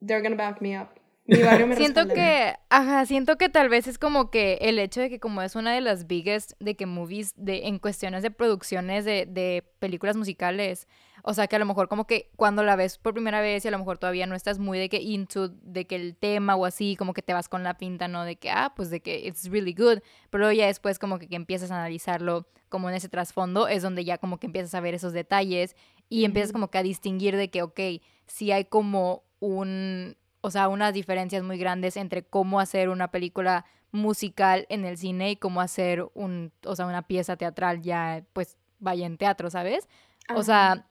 they're 0.00 0.22
gonna 0.22 0.36
back 0.36 0.62
me 0.62 0.80
up. 0.80 0.88
Mi 1.26 1.42
barrio 1.42 1.66
me 1.66 1.76
Siento 1.76 2.06
que, 2.06 2.54
ajá, 2.68 3.06
siento 3.06 3.36
que 3.38 3.48
tal 3.48 3.68
vez 3.68 3.86
es 3.86 3.98
como 3.98 4.30
que 4.30 4.58
el 4.60 4.78
hecho 4.78 5.00
de 5.00 5.08
que 5.08 5.20
como 5.20 5.40
es 5.40 5.56
una 5.56 5.72
de 5.72 5.80
las 5.80 6.06
biggest 6.06 6.52
de 6.60 6.76
que 6.76 6.84
movies 6.84 7.32
de, 7.36 7.66
en 7.66 7.78
cuestiones 7.78 8.22
de 8.22 8.30
producciones 8.30 9.06
de, 9.06 9.24
de 9.26 9.64
películas 9.78 10.16
musicales, 10.16 10.86
o 11.22 11.32
sea 11.32 11.46
que 11.46 11.56
a 11.56 11.58
lo 11.58 11.64
mejor 11.64 11.88
como 11.88 12.06
que 12.06 12.30
cuando 12.36 12.62
la 12.62 12.76
ves 12.76 12.98
por 12.98 13.14
primera 13.14 13.40
vez 13.40 13.64
y 13.64 13.68
a 13.68 13.70
lo 13.70 13.78
mejor 13.78 13.96
todavía 13.96 14.26
no 14.26 14.34
estás 14.34 14.58
muy 14.58 14.78
de 14.78 14.90
que 14.90 15.00
into, 15.00 15.48
de 15.48 15.86
que 15.86 15.96
el 15.96 16.14
tema 16.14 16.56
o 16.56 16.66
así, 16.66 16.96
como 16.96 17.14
que 17.14 17.22
te 17.22 17.32
vas 17.32 17.48
con 17.48 17.62
la 17.62 17.78
pinta, 17.78 18.06
¿no? 18.06 18.24
De 18.24 18.36
que, 18.36 18.50
ah, 18.50 18.74
pues 18.76 18.90
de 18.90 19.00
que 19.00 19.26
it's 19.26 19.48
really 19.48 19.72
good, 19.72 20.00
pero 20.28 20.52
ya 20.52 20.66
después 20.66 20.98
como 20.98 21.18
que, 21.18 21.26
que 21.26 21.36
empiezas 21.36 21.70
a 21.70 21.76
analizarlo 21.76 22.46
como 22.68 22.90
en 22.90 22.96
ese 22.96 23.08
trasfondo, 23.08 23.66
es 23.68 23.82
donde 23.82 24.04
ya 24.04 24.18
como 24.18 24.38
que 24.38 24.46
empiezas 24.46 24.74
a 24.74 24.80
ver 24.80 24.94
esos 24.94 25.14
detalles 25.14 25.74
y 26.10 26.26
empiezas 26.26 26.52
como 26.52 26.70
que 26.70 26.76
a 26.76 26.82
distinguir 26.82 27.36
de 27.36 27.48
que, 27.48 27.62
ok, 27.62 27.80
sí 28.26 28.52
hay 28.52 28.66
como 28.66 29.24
un, 29.40 30.16
o 30.44 30.50
sea, 30.50 30.68
unas 30.68 30.92
diferencias 30.92 31.42
muy 31.42 31.56
grandes 31.56 31.96
entre 31.96 32.22
cómo 32.22 32.60
hacer 32.60 32.90
una 32.90 33.08
película 33.10 33.64
musical 33.92 34.66
en 34.68 34.84
el 34.84 34.98
cine 34.98 35.30
y 35.30 35.36
cómo 35.36 35.62
hacer 35.62 36.06
un, 36.12 36.52
o 36.66 36.76
sea, 36.76 36.84
una 36.84 37.00
pieza 37.00 37.38
teatral 37.38 37.80
ya, 37.80 38.26
pues, 38.34 38.58
vaya 38.78 39.06
en 39.06 39.16
teatro, 39.16 39.48
¿sabes? 39.48 39.88
O 40.34 40.42
sea, 40.42 40.86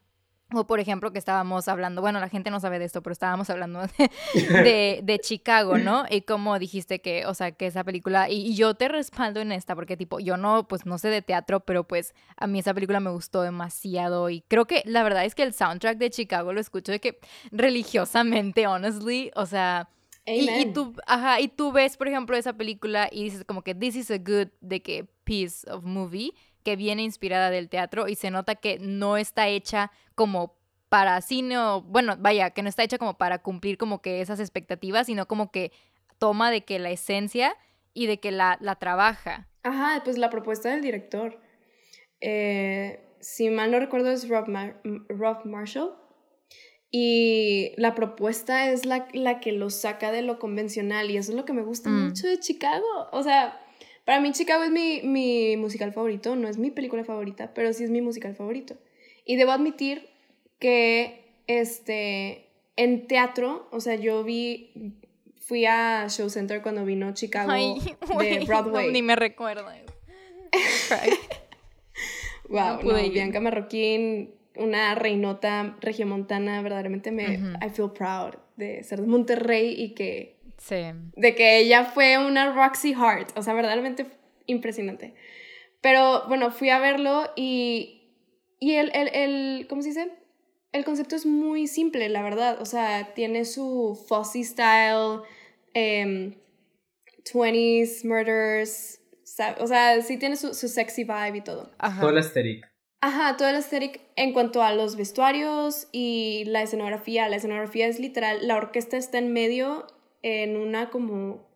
o 0.53 0.67
por 0.67 0.79
ejemplo 0.79 1.11
que 1.11 1.19
estábamos 1.19 1.67
hablando, 1.67 2.01
bueno, 2.01 2.19
la 2.19 2.29
gente 2.29 2.51
no 2.51 2.59
sabe 2.59 2.79
de 2.79 2.85
esto, 2.85 3.01
pero 3.01 3.13
estábamos 3.13 3.49
hablando 3.49 3.81
de, 3.81 4.09
de, 4.63 4.99
de 5.03 5.19
Chicago, 5.19 5.77
¿no? 5.77 6.05
Y 6.09 6.21
como 6.21 6.59
dijiste 6.59 6.99
que, 6.99 7.25
o 7.25 7.33
sea, 7.33 7.51
que 7.51 7.67
esa 7.67 7.83
película, 7.83 8.29
y, 8.29 8.47
y 8.47 8.55
yo 8.55 8.73
te 8.73 8.87
respaldo 8.87 9.39
en 9.39 9.51
esta, 9.51 9.75
porque 9.75 9.97
tipo, 9.97 10.19
yo 10.19 10.37
no, 10.37 10.67
pues 10.67 10.85
no 10.85 10.97
sé 10.97 11.09
de 11.09 11.21
teatro, 11.21 11.61
pero 11.61 11.83
pues 11.83 12.13
a 12.37 12.47
mí 12.47 12.59
esa 12.59 12.73
película 12.73 12.99
me 12.99 13.11
gustó 13.11 13.41
demasiado 13.41 14.29
y 14.29 14.41
creo 14.47 14.65
que 14.65 14.83
la 14.85 15.03
verdad 15.03 15.25
es 15.25 15.35
que 15.35 15.43
el 15.43 15.53
soundtrack 15.53 15.97
de 15.97 16.09
Chicago 16.09 16.53
lo 16.53 16.59
escucho 16.59 16.91
de 16.91 16.99
que 16.99 17.19
religiosamente, 17.51 18.67
honestly, 18.67 19.31
o 19.35 19.45
sea... 19.45 19.89
Y, 20.25 20.67
tú, 20.67 20.95
ajá, 21.05 21.41
y 21.41 21.49
tú 21.49 21.73
ves, 21.73 21.97
por 21.97 22.07
ejemplo, 22.07 22.37
esa 22.37 22.53
película 22.53 23.09
y 23.11 23.25
dices 23.25 23.43
como 23.43 23.61
que 23.61 23.75
this 23.75 23.97
is 23.97 24.09
a 24.09 24.17
good, 24.17 24.47
de 24.61 24.81
que 24.81 25.05
piece 25.25 25.69
of 25.69 25.83
movie, 25.83 26.33
que 26.63 26.75
viene 26.75 27.03
inspirada 27.03 27.49
del 27.49 27.69
teatro 27.69 28.07
y 28.07 28.15
se 28.15 28.31
nota 28.31 28.55
que 28.55 28.79
no 28.79 29.17
está 29.17 29.47
hecha 29.47 29.91
como 30.15 30.55
para 30.89 31.19
cine 31.21 31.57
o, 31.57 31.81
bueno, 31.81 32.15
vaya, 32.19 32.51
que 32.51 32.61
no 32.63 32.69
está 32.69 32.83
hecha 32.83 32.97
como 32.97 33.17
para 33.17 33.39
cumplir 33.41 33.77
como 33.77 34.01
que 34.01 34.21
esas 34.21 34.39
expectativas, 34.39 35.07
sino 35.07 35.27
como 35.27 35.51
que 35.51 35.71
toma 36.19 36.51
de 36.51 36.63
que 36.63 36.79
la 36.79 36.91
esencia 36.91 37.55
y 37.93 38.05
de 38.07 38.19
que 38.19 38.31
la, 38.31 38.57
la 38.61 38.75
trabaja. 38.75 39.47
Ajá, 39.63 40.01
pues 40.03 40.17
la 40.17 40.29
propuesta 40.29 40.69
del 40.69 40.81
director. 40.81 41.39
Eh, 42.21 42.99
si 43.19 43.49
mal 43.49 43.71
no 43.71 43.79
recuerdo 43.79 44.11
es 44.11 44.27
Rob, 44.29 44.47
Mar- 44.47 44.81
Rob 45.09 45.45
Marshall. 45.45 45.95
Y 46.91 47.73
la 47.77 47.95
propuesta 47.95 48.69
es 48.69 48.85
la, 48.85 49.07
la 49.13 49.39
que 49.39 49.51
lo 49.51 49.71
saca 49.71 50.11
de 50.11 50.21
lo 50.21 50.37
convencional 50.37 51.09
y 51.09 51.17
eso 51.17 51.31
es 51.31 51.35
lo 51.37 51.43
que 51.45 51.53
me 51.53 51.63
gusta 51.63 51.89
Mm. 51.89 52.03
mucho 52.09 52.27
de 52.27 52.39
Chicago. 52.39 52.85
O 53.11 53.23
sea, 53.23 53.59
para 54.05 54.19
mí 54.19 54.31
Chicago 54.31 54.63
es 54.63 54.71
mi, 54.71 55.01
mi 55.03 55.55
musical 55.57 55.93
favorito, 55.93 56.35
no 56.35 56.47
es 56.47 56.57
mi 56.57 56.71
película 56.71 57.03
favorita, 57.03 57.53
pero 57.53 57.71
sí 57.73 57.83
es 57.83 57.89
mi 57.89 58.01
musical 58.01 58.35
favorito. 58.35 58.75
Y 59.25 59.35
debo 59.35 59.51
admitir 59.51 60.09
que 60.59 61.23
este, 61.47 62.49
en 62.75 63.07
teatro, 63.07 63.67
o 63.71 63.79
sea, 63.79 63.95
yo 63.95 64.23
vi, 64.23 64.71
fui 65.37 65.65
a 65.65 66.07
Show 66.09 66.29
Center 66.29 66.61
cuando 66.61 66.85
vino 66.85 67.13
Chicago 67.13 67.51
Ay, 67.51 67.75
de 68.19 68.39
no, 68.39 68.45
Broadway. 68.45 68.91
ni 68.91 69.01
me 69.01 69.15
recuerda. 69.15 69.75
Wow, 72.49 72.83
No. 72.83 73.09
Bianca 73.09 73.39
Marroquín, 73.39 74.31
una 74.57 74.93
reinota 74.95 75.77
regiomontana, 75.81 76.61
verdaderamente 76.61 77.11
me. 77.11 77.23
I 77.61 77.69
feel 77.73 77.91
proud 77.91 78.35
de 78.57 78.83
ser 78.83 79.01
de 79.01 79.07
Monterrey 79.07 79.73
y 79.75 79.95
que 79.95 80.32
Sí. 80.63 80.75
de 81.17 81.35
que 81.35 81.59
ella 81.59 81.83
fue 81.83 82.17
una 82.17 82.53
Roxy 82.53 82.93
Hart, 82.93 83.37
o 83.37 83.41
sea, 83.41 83.53
verdaderamente 83.53 84.05
impresionante. 84.45 85.13
Pero 85.81 86.25
bueno, 86.29 86.51
fui 86.51 86.69
a 86.69 86.79
verlo 86.79 87.29
y 87.35 87.99
y 88.63 88.75
el, 88.75 88.91
el, 88.95 89.09
el 89.13 89.67
¿cómo 89.67 89.81
se 89.81 89.89
dice? 89.89 90.11
El 90.71 90.85
concepto 90.85 91.17
es 91.17 91.25
muy 91.25 91.67
simple, 91.67 92.07
la 92.07 92.23
verdad. 92.23 92.61
O 92.61 92.65
sea, 92.65 93.13
tiene 93.13 93.43
su 93.43 94.01
fussy 94.07 94.45
style, 94.45 95.19
em, 95.73 96.35
20s, 97.25 98.05
murders, 98.05 99.01
o 99.59 99.67
sea, 99.67 100.01
sí 100.01 100.17
tiene 100.17 100.37
su, 100.37 100.53
su 100.53 100.69
sexy 100.69 101.03
vibe 101.03 101.39
y 101.39 101.41
todo. 101.41 101.71
Ajá. 101.77 101.99
Todo 101.99 102.11
el 102.11 102.17
aesthetic. 102.17 102.65
Ajá, 103.01 103.35
todo 103.35 103.49
el 103.49 103.55
aesthetic 103.55 103.99
en 104.15 104.31
cuanto 104.31 104.63
a 104.63 104.73
los 104.73 104.95
vestuarios 104.95 105.89
y 105.91 106.45
la 106.45 106.61
escenografía. 106.61 107.27
La 107.27 107.35
escenografía 107.35 107.87
es 107.87 107.99
literal, 107.99 108.47
la 108.47 108.55
orquesta 108.55 108.95
está 108.95 109.17
en 109.17 109.33
medio 109.33 109.87
en 110.23 110.57
una 110.57 110.89
como, 110.89 111.47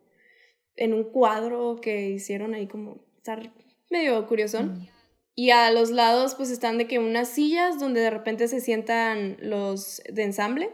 en 0.76 0.94
un 0.94 1.04
cuadro 1.04 1.80
que 1.80 2.08
hicieron 2.10 2.54
ahí 2.54 2.68
como, 2.68 3.00
estar 3.16 3.52
medio 3.90 4.24
curiosón. 4.28 4.78
Mm. 4.78 4.88
Y 5.34 5.50
a 5.50 5.70
los 5.70 5.90
lados 5.90 6.34
pues 6.34 6.50
están 6.50 6.78
de 6.78 6.86
que 6.86 6.98
unas 6.98 7.28
sillas 7.28 7.78
donde 7.80 8.00
de 8.00 8.10
repente 8.10 8.48
se 8.48 8.60
sientan 8.60 9.36
los 9.40 10.02
de 10.08 10.22
ensamble 10.22 10.70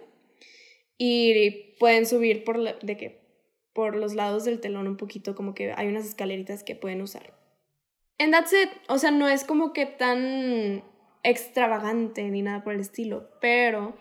y 0.98 1.74
pueden 1.78 2.06
subir 2.06 2.44
por, 2.44 2.58
la- 2.58 2.76
de 2.80 2.96
que, 2.96 3.20
por 3.72 3.96
los 3.96 4.14
lados 4.14 4.44
del 4.44 4.60
telón 4.60 4.86
un 4.88 4.96
poquito, 4.96 5.34
como 5.34 5.54
que 5.54 5.72
hay 5.72 5.86
unas 5.88 6.06
escaleritas 6.06 6.62
que 6.62 6.76
pueden 6.76 7.02
usar. 7.02 7.34
And 8.18 8.32
that's 8.32 8.52
it. 8.52 8.70
O 8.88 8.98
sea, 8.98 9.10
no 9.10 9.28
es 9.28 9.44
como 9.44 9.72
que 9.72 9.86
tan 9.86 10.84
extravagante 11.24 12.30
ni 12.30 12.42
nada 12.42 12.62
por 12.62 12.74
el 12.74 12.80
estilo, 12.80 13.30
pero 13.40 13.96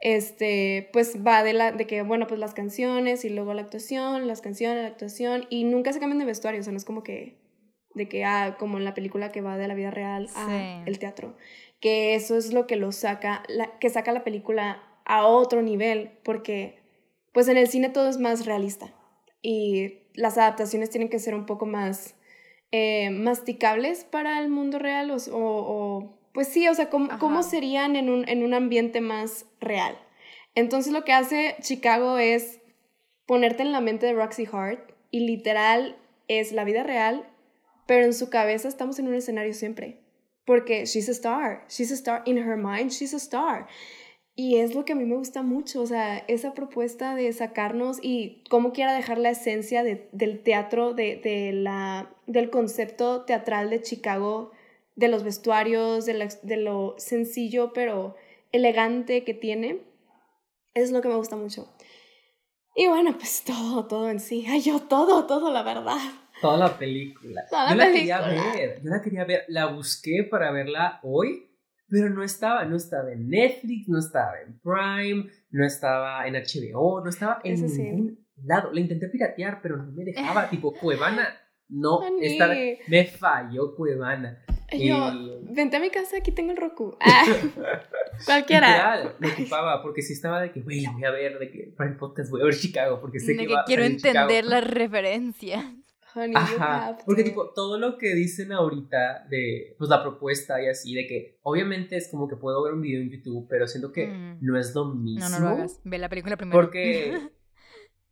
este 0.00 0.88
pues 0.92 1.24
va 1.24 1.42
de 1.42 1.52
la 1.52 1.70
de 1.70 1.86
que 1.86 2.02
bueno, 2.02 2.26
pues 2.26 2.40
las 2.40 2.54
canciones 2.54 3.24
y 3.24 3.28
luego 3.28 3.54
la 3.54 3.62
actuación, 3.62 4.26
las 4.26 4.40
canciones, 4.40 4.82
la 4.82 4.88
actuación 4.88 5.46
y 5.50 5.64
nunca 5.64 5.92
se 5.92 6.00
cambian 6.00 6.18
de 6.18 6.24
vestuario, 6.24 6.60
o 6.60 6.64
sea, 6.64 6.72
no 6.72 6.78
es 6.78 6.84
como 6.84 7.02
que 7.02 7.38
de 7.94 8.08
que 8.08 8.24
ah, 8.24 8.56
como 8.58 8.78
en 8.78 8.84
la 8.84 8.94
película 8.94 9.32
que 9.32 9.40
va 9.40 9.56
de 9.56 9.68
la 9.68 9.74
vida 9.74 9.90
real 9.90 10.28
a 10.34 10.82
el 10.86 10.98
teatro, 10.98 11.36
que 11.80 12.14
eso 12.14 12.36
es 12.36 12.52
lo 12.52 12.66
que 12.66 12.76
lo 12.76 12.90
saca 12.90 13.42
la, 13.48 13.78
que 13.78 13.90
saca 13.90 14.12
la 14.12 14.24
película 14.24 14.82
a 15.04 15.26
otro 15.26 15.62
nivel 15.62 16.18
porque 16.24 16.80
pues 17.32 17.48
en 17.48 17.58
el 17.58 17.68
cine 17.68 17.90
todo 17.90 18.08
es 18.08 18.18
más 18.18 18.46
realista 18.46 18.94
y 19.42 20.00
las 20.14 20.38
adaptaciones 20.38 20.90
tienen 20.90 21.10
que 21.10 21.18
ser 21.18 21.34
un 21.34 21.46
poco 21.46 21.66
más 21.66 22.16
eh, 22.72 23.10
masticables 23.10 24.04
para 24.04 24.40
el 24.40 24.48
mundo 24.48 24.78
real 24.78 25.10
o, 25.10 26.18
pues 26.36 26.48
sí, 26.48 26.68
o 26.68 26.74
sea, 26.74 26.90
¿cómo, 26.90 27.42
serían 27.42 27.96
en 27.96 28.10
un, 28.10 28.28
en 28.28 28.44
un 28.44 28.52
ambiente 28.52 29.00
más 29.00 29.46
real? 29.58 29.98
Entonces 30.54 30.92
lo 30.92 31.02
que 31.02 31.14
hace 31.14 31.56
Chicago 31.62 32.18
es 32.18 32.60
ponerte 33.24 33.62
en 33.62 33.72
la 33.72 33.80
mente 33.80 34.04
de 34.04 34.12
Roxy 34.12 34.46
Hart 34.52 34.92
y 35.10 35.20
literal 35.20 35.96
es 36.28 36.52
la 36.52 36.64
vida 36.64 36.82
real, 36.82 37.26
pero 37.86 38.04
en 38.04 38.12
su 38.12 38.28
cabeza 38.28 38.68
estamos 38.68 38.98
en 38.98 39.08
un 39.08 39.14
escenario 39.14 39.54
siempre. 39.54 40.02
Porque 40.44 40.84
she's 40.84 41.08
a 41.08 41.12
star, 41.12 41.64
she's 41.70 41.90
a 41.90 41.94
star, 41.94 42.20
in 42.26 42.36
her 42.36 42.58
mind 42.58 42.90
she's 42.90 43.14
a 43.14 43.16
star. 43.16 43.66
Y 44.34 44.56
es 44.56 44.74
lo 44.74 44.84
que 44.84 44.92
a 44.92 44.96
mí 44.96 45.06
me 45.06 45.16
gusta 45.16 45.40
mucho, 45.40 45.80
o 45.80 45.86
sea, 45.86 46.18
esa 46.28 46.52
propuesta 46.52 47.14
de 47.14 47.32
sacarnos 47.32 47.98
y 48.02 48.44
cómo 48.50 48.74
quiera 48.74 48.92
dejar 48.92 49.16
la 49.16 49.30
esencia 49.30 49.82
del 49.82 50.42
teatro, 50.42 50.92
de, 50.92 51.16
de, 51.16 51.54
la, 51.54 52.14
del 52.26 52.50
concepto 52.50 53.24
teatral 53.24 53.70
de 53.70 53.80
Chicago 53.80 54.52
de 54.96 55.08
los 55.08 55.22
vestuarios, 55.22 56.06
de, 56.06 56.28
de 56.42 56.56
lo 56.56 56.94
sencillo 56.98 57.72
pero 57.72 58.16
elegante 58.52 59.24
que 59.24 59.34
tiene. 59.34 59.82
Es 60.74 60.90
lo 60.90 61.00
que 61.00 61.08
me 61.08 61.16
gusta 61.16 61.36
mucho. 61.36 61.68
Y 62.74 62.88
bueno, 62.88 63.16
pues 63.16 63.42
todo, 63.46 63.86
todo 63.86 64.10
en 64.10 64.20
sí. 64.20 64.44
Ay, 64.48 64.60
yo 64.60 64.80
todo, 64.80 65.26
todo, 65.26 65.52
la 65.52 65.62
verdad. 65.62 65.98
Toda 66.40 66.58
la 66.58 66.78
película. 66.78 67.42
Toda 67.48 67.70
yo 67.70 67.76
la, 67.76 67.86
quería 67.92 68.20
ver, 68.20 68.82
yo 68.82 68.90
la 68.90 69.00
quería 69.00 69.24
ver. 69.24 69.44
La 69.48 69.66
busqué 69.66 70.26
para 70.30 70.50
verla 70.50 71.00
hoy, 71.02 71.50
pero 71.88 72.10
no 72.10 72.22
estaba. 72.22 72.66
No 72.66 72.76
estaba 72.76 73.10
en 73.12 73.28
Netflix, 73.28 73.88
no 73.88 73.98
estaba 73.98 74.34
en 74.40 74.60
Prime, 74.60 75.30
no 75.50 75.64
estaba 75.64 76.26
en 76.26 76.34
HBO, 76.34 77.02
no 77.02 77.08
estaba 77.08 77.40
en 77.42 77.54
ningún 77.54 78.26
lado. 78.44 78.70
La 78.72 78.80
intenté 78.80 79.08
piratear, 79.08 79.60
pero 79.62 79.78
no 79.78 79.90
me 79.92 80.04
dejaba. 80.04 80.50
tipo, 80.50 80.74
Cuevana, 80.74 81.26
no, 81.68 82.00
estaba, 82.20 82.54
me 82.88 83.06
falló 83.06 83.74
Cuevana. 83.74 84.44
Yo, 84.78 85.40
vente 85.42 85.76
a 85.76 85.80
mi 85.80 85.90
casa, 85.90 86.18
aquí 86.18 86.32
tengo 86.32 86.52
el 86.52 86.56
Roku. 86.56 86.96
Ah, 88.18 88.22
cualquiera. 88.24 89.14
me 89.18 89.28
ocupaba, 89.28 89.82
porque 89.82 90.00
si 90.00 90.14
estaba 90.14 90.40
de 90.40 90.50
que, 90.50 90.62
güey, 90.62 90.80
la 90.80 90.92
voy 90.92 91.04
a 91.04 91.10
ver, 91.10 91.38
de 91.38 91.50
que 91.50 91.74
para 91.76 91.90
el 91.90 91.96
podcast 91.96 92.30
voy 92.30 92.40
a 92.40 92.44
ver 92.44 92.56
Chicago, 92.56 92.98
porque 92.98 93.20
sé 93.20 93.36
que, 93.36 93.46
va 93.46 93.64
quiero 93.66 93.84
entender 93.84 94.46
la 94.46 94.62
referencia. 94.62 95.74
Ajá, 96.34 96.96
porque 97.04 97.24
tipo, 97.24 97.50
todo 97.50 97.78
lo 97.78 97.98
que 97.98 98.14
dicen 98.14 98.52
ahorita 98.52 99.26
de, 99.28 99.74
pues 99.76 99.90
la 99.90 100.02
propuesta 100.02 100.62
y 100.62 100.68
así, 100.68 100.94
de 100.94 101.06
que 101.06 101.38
obviamente 101.42 101.96
es 101.96 102.08
como 102.08 102.26
que 102.26 102.36
puedo 102.36 102.62
ver 102.62 102.72
un 102.72 102.80
video 102.80 103.02
en 103.02 103.10
YouTube, 103.10 103.46
pero 103.50 103.66
siento 103.66 103.92
que 103.92 104.06
mm. 104.06 104.38
no 104.40 104.58
es 104.58 104.74
lo 104.74 104.86
mismo. 104.86 105.28
No, 105.28 105.38
no 105.38 105.44
lo 105.44 105.48
hagas, 105.50 105.80
ve 105.84 105.98
la 105.98 106.08
película 106.08 106.36
primero. 106.36 106.58
Porque... 106.58 107.18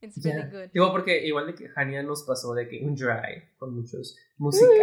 It's 0.02 0.23
really 0.23 0.42
good. 0.50 0.71
Digo, 0.75 0.92
porque 0.92 1.26
igual 1.26 1.47
de 1.47 1.54
que 1.54 1.71
Hania 1.75 2.02
nos 2.02 2.25
pasó 2.25 2.52
de 2.52 2.68
que 2.68 2.85
un 2.85 2.94
drive 2.94 3.54
con 3.56 3.75
muchos 3.75 4.18
musicales. 4.37 4.83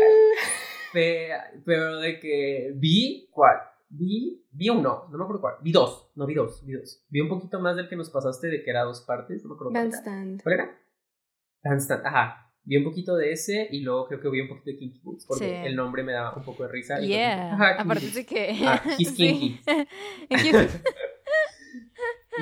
Pero 0.94 2.00
de 2.00 2.20
que 2.20 2.74
vi, 2.76 3.30
¿cuál? 3.32 3.58
Vi, 3.90 4.46
vi 4.52 4.70
uno, 4.70 5.08
no 5.12 5.18
me 5.18 5.24
acuerdo 5.24 5.42
cuál. 5.42 5.56
Vi 5.62 5.72
dos, 5.72 6.12
no 6.16 6.26
vi 6.26 6.34
dos, 6.34 6.66
vi 6.66 6.74
dos. 6.74 7.04
Vi 7.10 7.20
un 7.20 7.30
poquito 7.30 7.60
más 7.60 7.76
del 7.76 7.90
que 7.90 7.96
nos 7.96 8.10
pasaste 8.10 8.48
de 8.48 8.64
que 8.64 8.70
era 8.70 8.84
dos 8.84 9.02
partes, 9.02 9.44
no 9.44 9.50
me 9.50 9.56
acuerdo 9.56 9.74
Bandstand. 9.74 10.44
¿Cuál 10.44 10.56
era? 10.56 10.80
Bandstand, 11.64 12.06
ajá. 12.06 12.48
Vi 12.64 12.78
un 12.78 12.84
poquito 12.84 13.16
de 13.16 13.32
ese 13.32 13.68
y 13.72 13.82
luego 13.82 14.08
creo 14.08 14.22
que 14.22 14.30
vi 14.30 14.42
un 14.42 14.48
poquito 14.48 14.70
de 14.70 14.78
Kinky 14.78 15.00
Boots 15.04 15.26
porque 15.26 15.66
el 15.66 15.76
nombre 15.76 16.04
me 16.04 16.14
daba 16.14 16.38
un 16.38 16.44
poco 16.44 16.64
de 16.64 16.70
risa. 16.70 17.00
Yeah, 17.00 17.76
aparte 17.80 18.12
de 18.12 18.26
que... 18.26 18.56
Ah, 18.64 18.82
he's 19.00 19.12
kinky. 19.16 19.60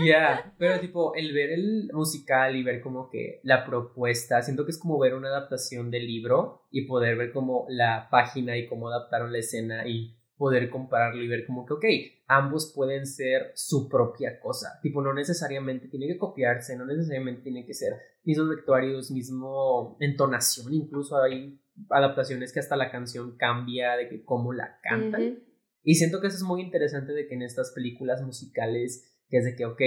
Ya, 0.05 0.53
pero 0.58 0.79
tipo, 0.79 1.15
el 1.15 1.34
ver 1.34 1.51
el 1.51 1.89
musical 1.93 2.55
y 2.55 2.63
ver 2.63 2.81
como 2.81 3.10
que 3.10 3.39
la 3.43 3.65
propuesta, 3.65 4.41
siento 4.41 4.65
que 4.65 4.72
es 4.72 4.77
como 4.77 5.00
ver 5.00 5.15
una 5.15 5.29
adaptación 5.29 5.89
del 5.89 6.05
libro 6.05 6.67
y 6.69 6.86
poder 6.86 7.17
ver 7.17 7.31
como 7.31 7.65
la 7.69 8.08
página 8.12 8.58
y 8.58 8.67
cómo 8.67 8.89
adaptaron 8.89 9.31
la 9.31 9.39
escena 9.39 9.88
y 9.88 10.15
poder 10.38 10.69
compararlo 10.69 11.22
y 11.22 11.27
ver 11.27 11.46
como 11.46 11.65
que, 11.65 11.74
ok, 11.74 11.86
ambos 12.27 12.72
pueden 12.74 13.05
ser 13.05 13.51
su 13.55 13.89
propia 13.89 14.39
cosa. 14.39 14.79
Tipo, 14.81 15.01
no 15.01 15.13
necesariamente 15.13 15.89
tiene 15.89 16.08
que 16.08 16.17
copiarse, 16.17 16.77
no 16.77 16.86
necesariamente 16.86 17.41
tiene 17.41 17.65
que 17.65 17.74
ser 17.74 17.93
mismos 18.24 18.50
vestuarios, 18.50 19.12
mismo 19.12 19.98
entonación, 20.00 20.74
incluso 20.74 21.22
hay 21.22 21.60
adaptaciones 21.89 22.53
que 22.53 22.60
hasta 22.60 22.77
la 22.77 22.91
canción 22.91 23.36
cambia 23.38 23.98
de 23.98 24.08
que 24.08 24.24
cómo 24.24 24.53
la 24.53 24.79
cantan. 24.81 25.39
Y 25.84 25.96
siento 25.96 26.22
que 26.22 26.27
eso 26.27 26.38
es 26.38 26.43
muy 26.43 26.62
interesante 26.62 27.13
de 27.13 27.27
que 27.27 27.36
en 27.36 27.41
estas 27.41 27.72
películas 27.72 28.22
musicales 28.22 29.19
que 29.29 29.38
es 29.38 29.45
de 29.45 29.55
que, 29.55 29.65
ok, 29.65 29.81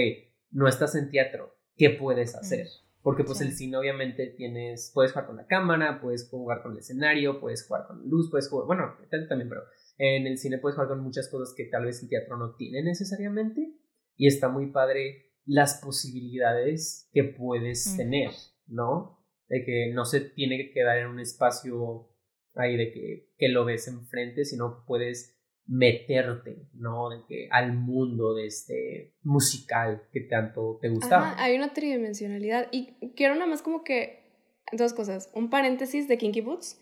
no 0.51 0.67
estás 0.67 0.95
en 0.95 1.09
teatro, 1.11 1.55
¿qué 1.75 1.89
puedes 1.91 2.35
hacer? 2.35 2.67
Porque 3.01 3.25
pues 3.25 3.41
el 3.41 3.51
cine 3.51 3.75
obviamente 3.75 4.27
tienes, 4.27 4.91
puedes 4.93 5.11
jugar 5.11 5.27
con 5.27 5.35
la 5.35 5.45
cámara, 5.45 5.99
puedes 6.01 6.29
jugar 6.29 6.63
con 6.63 6.71
el 6.71 6.77
escenario, 6.77 7.41
puedes 7.41 7.67
jugar 7.67 7.85
con 7.85 8.07
luz, 8.09 8.31
puedes 8.31 8.49
jugar, 8.49 8.65
bueno, 8.65 8.95
también, 9.27 9.49
pero 9.49 9.61
en 9.97 10.25
el 10.25 10.37
cine 10.37 10.57
puedes 10.57 10.75
jugar 10.75 10.87
con 10.87 11.01
muchas 11.01 11.29
cosas 11.29 11.53
que 11.55 11.65
tal 11.65 11.85
vez 11.85 12.01
el 12.01 12.09
teatro 12.09 12.37
no 12.37 12.55
tiene 12.55 12.81
necesariamente. 12.81 13.75
Y 14.15 14.27
está 14.27 14.47
muy 14.47 14.71
padre 14.71 15.33
las 15.45 15.81
posibilidades 15.83 17.09
que 17.11 17.23
puedes 17.23 17.97
tener, 17.97 18.29
¿no? 18.67 19.19
De 19.49 19.65
que 19.65 19.91
no 19.93 20.05
se 20.05 20.21
tiene 20.21 20.57
que 20.57 20.71
quedar 20.71 20.99
en 20.99 21.07
un 21.07 21.19
espacio 21.19 22.09
ahí 22.55 22.77
de 22.77 22.91
que, 22.91 23.33
que 23.37 23.49
lo 23.49 23.65
ves 23.65 23.87
enfrente, 23.87 24.45
sino 24.45 24.85
puedes 24.85 25.32
meterte, 25.65 26.67
¿no? 26.73 27.09
De 27.09 27.23
que, 27.27 27.47
al 27.51 27.73
mundo 27.73 28.33
de 28.33 28.47
este 28.47 29.13
musical 29.23 30.03
que 30.11 30.21
tanto 30.21 30.79
te 30.81 30.89
gustaba. 30.89 31.35
hay 31.37 31.55
una 31.55 31.73
tridimensionalidad 31.73 32.67
y 32.71 32.93
quiero 33.15 33.35
nada 33.35 33.47
más 33.47 33.61
como 33.61 33.83
que 33.83 34.23
dos 34.71 34.93
cosas, 34.93 35.29
un 35.33 35.49
paréntesis 35.49 36.07
de 36.07 36.17
Kinky 36.17 36.41
Boots. 36.41 36.79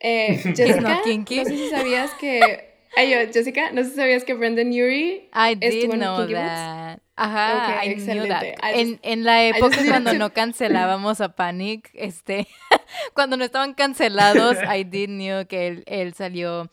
Eh, 0.00 0.36
Jessica, 0.56 0.80
no, 0.80 1.02
kinky. 1.02 1.36
no 1.36 1.44
sé 1.44 1.56
si 1.56 1.68
sabías 1.68 2.10
que 2.14 2.74
Ay, 2.96 3.10
yo, 3.10 3.32
Jessica, 3.32 3.72
no 3.72 3.82
sé 3.82 3.90
si 3.90 3.96
sabías 3.96 4.24
que 4.24 4.34
Brendan 4.34 4.68
Urie 4.68 5.28
I 5.34 5.54
did 5.54 5.90
know 5.90 6.26
that. 6.28 7.00
Ajá, 7.16 7.84
I 7.84 7.94
knew 7.94 8.26
that. 8.28 8.42
en, 8.74 8.98
en, 9.02 9.24
la 9.24 9.44
época 9.44 9.78
cuando 9.88 10.14
no 10.14 10.32
cancelábamos 10.32 11.20
a 11.20 11.34
Panic, 11.34 11.90
este, 11.94 12.48
cuando 13.14 13.36
no 13.36 13.44
estaban 13.44 13.74
cancelados, 13.74 14.56
I 14.76 14.84
did 14.84 15.08
know 15.08 15.46
que 15.46 15.68
él, 15.68 15.84
él 15.86 16.14
salió 16.14 16.70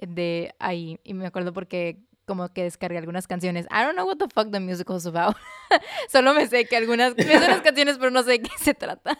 de 0.00 0.54
ahí. 0.58 1.00
Y 1.04 1.14
me 1.14 1.26
acuerdo 1.26 1.52
porque 1.52 1.98
como 2.26 2.52
que 2.52 2.62
descargué 2.62 2.98
algunas 2.98 3.26
canciones. 3.26 3.66
I 3.70 3.82
don't 3.82 3.94
know 3.94 4.06
what 4.06 4.18
the 4.18 4.28
fuck 4.32 4.52
the 4.52 4.60
musical 4.60 4.96
is 4.96 5.06
about. 5.06 5.36
Solo 6.08 6.34
me 6.34 6.46
sé 6.46 6.66
que 6.66 6.76
algunas, 6.76 7.16
me 7.16 7.24
sé 7.24 7.40
las 7.48 7.62
canciones, 7.62 7.98
pero 7.98 8.10
no 8.10 8.22
sé 8.22 8.32
de 8.32 8.42
qué 8.42 8.50
se 8.58 8.74
trata. 8.74 9.18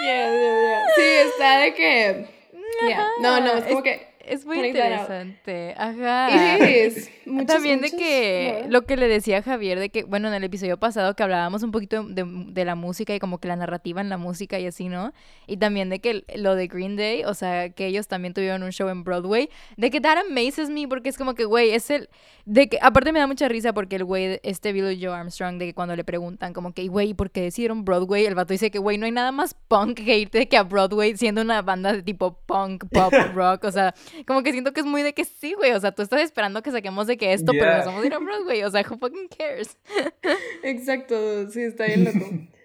yeah, 0.00 0.30
yeah, 0.30 0.60
yeah. 0.60 0.84
Sí, 0.94 1.02
está 1.02 1.58
de 1.58 1.74
que... 1.74 2.36
No, 3.20 3.40
no, 3.40 3.54
es 3.54 3.64
como 3.64 3.82
que 3.82 4.15
es 4.26 4.44
muy 4.44 4.58
interesante. 4.66 5.74
Ajá. 5.76 6.56
Es, 6.66 7.10
También 7.46 7.80
de 7.80 7.90
que 7.90 8.66
lo 8.68 8.82
que 8.82 8.96
le 8.96 9.08
decía 9.08 9.38
a 9.38 9.42
Javier, 9.42 9.78
de 9.78 9.90
que, 9.90 10.04
bueno, 10.04 10.28
en 10.28 10.34
el 10.34 10.44
episodio 10.44 10.78
pasado 10.78 11.14
que 11.14 11.22
hablábamos 11.22 11.62
un 11.62 11.70
poquito 11.70 12.02
de, 12.02 12.64
la 12.64 12.74
música 12.74 13.14
y 13.14 13.18
como 13.18 13.38
que 13.38 13.48
la 13.48 13.56
narrativa 13.56 14.00
en 14.00 14.08
la 14.08 14.16
música 14.16 14.58
y 14.58 14.66
así, 14.66 14.88
¿no? 14.88 15.12
Y 15.46 15.56
también 15.58 15.88
de 15.88 16.00
que 16.00 16.24
lo 16.34 16.54
de 16.54 16.66
Green 16.66 16.96
Day, 16.96 17.24
o 17.24 17.34
sea, 17.34 17.70
que 17.70 17.86
ellos 17.86 18.08
también 18.08 18.34
tuvieron 18.34 18.62
un 18.62 18.70
show 18.70 18.88
en 18.88 19.04
Broadway, 19.04 19.48
de 19.76 19.90
que 19.90 20.00
that 20.00 20.18
amazes 20.18 20.70
me 20.70 20.88
porque 20.88 21.08
es 21.08 21.18
como 21.18 21.34
que, 21.34 21.44
güey, 21.44 21.70
es 21.70 21.90
el, 21.90 22.08
de 22.44 22.68
que, 22.68 22.78
aparte 22.80 23.12
me 23.12 23.18
da 23.18 23.26
mucha 23.26 23.48
risa 23.48 23.72
porque 23.72 23.96
el 23.96 24.04
güey, 24.04 24.40
este 24.42 24.72
Billy 24.72 25.04
Joe 25.04 25.14
Armstrong, 25.14 25.58
de 25.58 25.66
que 25.66 25.74
cuando 25.74 25.96
le 25.96 26.04
preguntan 26.04 26.52
como 26.52 26.72
que, 26.72 26.86
güey, 26.88 27.14
¿por 27.14 27.30
qué 27.30 27.42
decidieron 27.42 27.84
Broadway? 27.84 28.24
El 28.24 28.34
vato 28.34 28.52
dice 28.52 28.70
que, 28.70 28.78
güey, 28.78 28.98
no 28.98 29.06
hay 29.06 29.12
nada 29.12 29.32
más 29.32 29.54
punk 29.68 30.04
que 30.04 30.18
irte 30.18 30.48
que 30.48 30.56
a 30.56 30.62
Broadway 30.62 31.16
siendo 31.16 31.40
una 31.42 31.62
banda 31.62 31.92
de 31.92 32.02
tipo 32.02 32.38
punk, 32.46 32.84
pop, 32.90 33.12
rock, 33.34 33.64
o 33.64 33.72
sea, 33.72 33.94
como 34.26 34.42
que 34.42 34.52
siento 34.52 34.72
que 34.72 34.80
es 34.80 34.86
muy 34.86 35.02
de 35.02 35.14
que 35.14 35.24
sí, 35.24 35.54
güey. 35.54 35.72
O 35.72 35.80
sea, 35.80 35.92
tú 35.92 36.02
estás 36.02 36.22
esperando 36.22 36.62
que 36.62 36.70
saquemos 36.70 37.06
de 37.06 37.16
que 37.16 37.32
esto, 37.32 37.52
pero 37.52 37.76
nos 37.76 37.86
vamos 37.86 38.02
a 38.02 38.06
ir 38.06 38.14
a 38.14 38.18
Broadway. 38.18 38.62
O 38.62 38.70
sea, 38.70 38.82
who 38.82 38.98
fucking 38.98 39.28
cares? 39.28 39.76
Exacto, 40.62 41.50
sí, 41.50 41.62
está 41.62 41.86
bien 41.86 42.04
loco. 42.04 42.26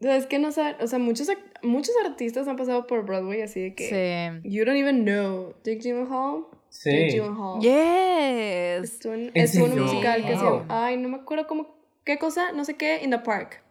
O 0.00 0.06
sea, 0.06 0.16
es 0.16 0.26
que 0.26 0.38
no 0.38 0.52
saben, 0.52 0.74
o 0.80 0.86
sea, 0.86 0.98
muchos, 0.98 1.28
muchos 1.62 1.94
artistas 2.04 2.46
han 2.48 2.56
pasado 2.56 2.86
por 2.86 3.06
Broadway 3.06 3.40
así 3.40 3.60
de 3.60 3.74
que. 3.74 4.42
Sí. 4.42 4.50
You 4.50 4.64
don't 4.64 4.76
even 4.76 5.04
know. 5.04 5.54
Jake 5.64 5.78
Gyllenhaal. 5.78 6.44
Sí. 6.68 6.90
Jake 6.90 7.12
Gyllenhaal. 7.12 7.60
Yes. 7.62 9.00
Es 9.34 9.54
un, 9.56 9.80
musical 9.80 10.26
que 10.26 10.36
se 10.36 10.44
llama. 10.44 10.66
Ay, 10.68 10.98
no 10.98 11.08
me 11.08 11.16
acuerdo 11.16 11.46
cómo. 11.46 11.78
¿Qué 12.04 12.18
cosa? 12.18 12.52
No 12.52 12.66
sé 12.66 12.74
qué. 12.74 13.00
In 13.02 13.12
the 13.12 13.20
Park. 13.20 13.63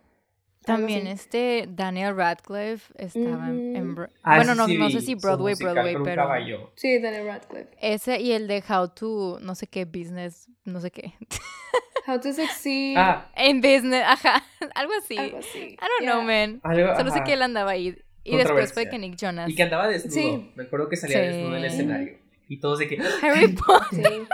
También 0.66 1.08
este 1.08 1.66
Daniel 1.70 2.16
Radcliffe 2.16 2.94
estaba 2.98 3.50
en 3.50 3.76
en 3.76 3.96
Ah, 4.24 4.38
bueno, 4.38 4.56
no, 4.56 4.66
sí 4.68 4.78
no 4.78 4.90
sé 4.90 5.02
si 5.02 5.16
Broadway, 5.16 5.56
Broadway, 5.56 5.96
pero 6.04 6.16
caballo. 6.24 6.72
Sí, 6.76 7.00
Daniel 7.00 7.26
Radcliffe. 7.28 7.70
ese 7.82 8.20
y 8.22 8.32
el 8.32 8.48
de 8.48 8.64
How 8.68 8.90
to, 8.90 9.40
no 9.42 9.56
sé 9.56 9.68
qué, 9.68 9.86
business, 9.86 10.48
no 10.66 10.80
sé 10.82 10.92
qué. 10.92 11.14
How 12.08 12.20
to 12.20 12.34
Succeed. 12.34 12.96
Ah, 12.98 13.30
En 13.36 13.62
business, 13.62 14.04
ajá, 14.06 14.44
algo 14.76 14.92
así. 15.02 15.18
Algo 15.18 15.38
así. 15.38 15.60
I 15.60 15.78
don't 16.00 16.12
know, 16.12 16.22
man. 16.22 16.60
algo, 16.64 16.96
Solo 16.98 17.12
sé 17.12 17.24
que 17.24 17.34
él 17.34 17.42
andaba 17.42 17.72
ahí. 17.72 17.96
Y 18.26 18.38
después 18.38 18.74
fue 18.74 18.90
que 18.90 18.98
Nick 18.98 19.16
Jonas. 19.18 19.50
Y 19.50 19.56
que 19.56 19.64
andaba 19.64 19.88
desnudo. 19.88 20.14
Sí. 20.14 20.52
Me 20.56 20.64
acuerdo 20.64 20.88
que 20.90 20.96
salía 20.98 21.20
Sí. 21.20 21.28
desnudo 21.28 21.50
en 21.50 21.56
el 21.56 21.66
escenario. 21.66 22.18
Y 22.48 22.58
todos 22.58 22.80
de 22.80 22.88
que. 22.88 22.98
Harry 23.22 23.48
Potter. 23.68 24.28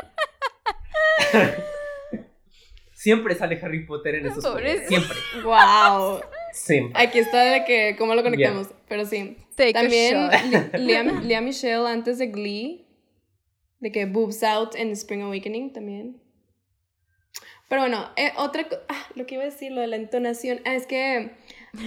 Siempre 2.99 3.33
sale 3.33 3.57
Harry 3.63 3.85
Potter 3.85 4.15
en 4.15 4.25
esos 4.25 4.45
juegos. 4.45 4.87
Siempre. 4.89 5.15
wow. 5.41 6.19
Siempre. 6.51 7.01
Aquí 7.01 7.19
está 7.19 7.41
de 7.43 7.63
que 7.63 7.95
cómo 7.97 8.13
lo 8.13 8.23
conectamos, 8.23 8.67
pero 8.89 9.05
sí. 9.05 9.37
Take 9.55 9.71
También 9.71 10.27
Lea, 10.73 11.03
Lea 11.03 11.39
Michelle 11.39 11.87
antes 11.87 12.17
de 12.17 12.27
Glee, 12.27 12.85
de 13.79 13.93
que 13.93 14.05
Boobs 14.05 14.43
Out 14.43 14.75
en 14.75 14.91
Spring 14.91 15.21
Awakening 15.21 15.71
también. 15.71 16.21
Pero 17.69 17.83
bueno, 17.83 18.09
eh, 18.17 18.33
otra 18.35 18.67
ah, 18.89 19.07
lo 19.15 19.25
que 19.25 19.35
iba 19.35 19.43
a 19.43 19.49
decir, 19.49 19.71
lo 19.71 19.79
de 19.79 19.87
la 19.87 19.95
entonación, 19.95 20.59
ah, 20.65 20.75
es 20.75 20.85
que 20.85 21.31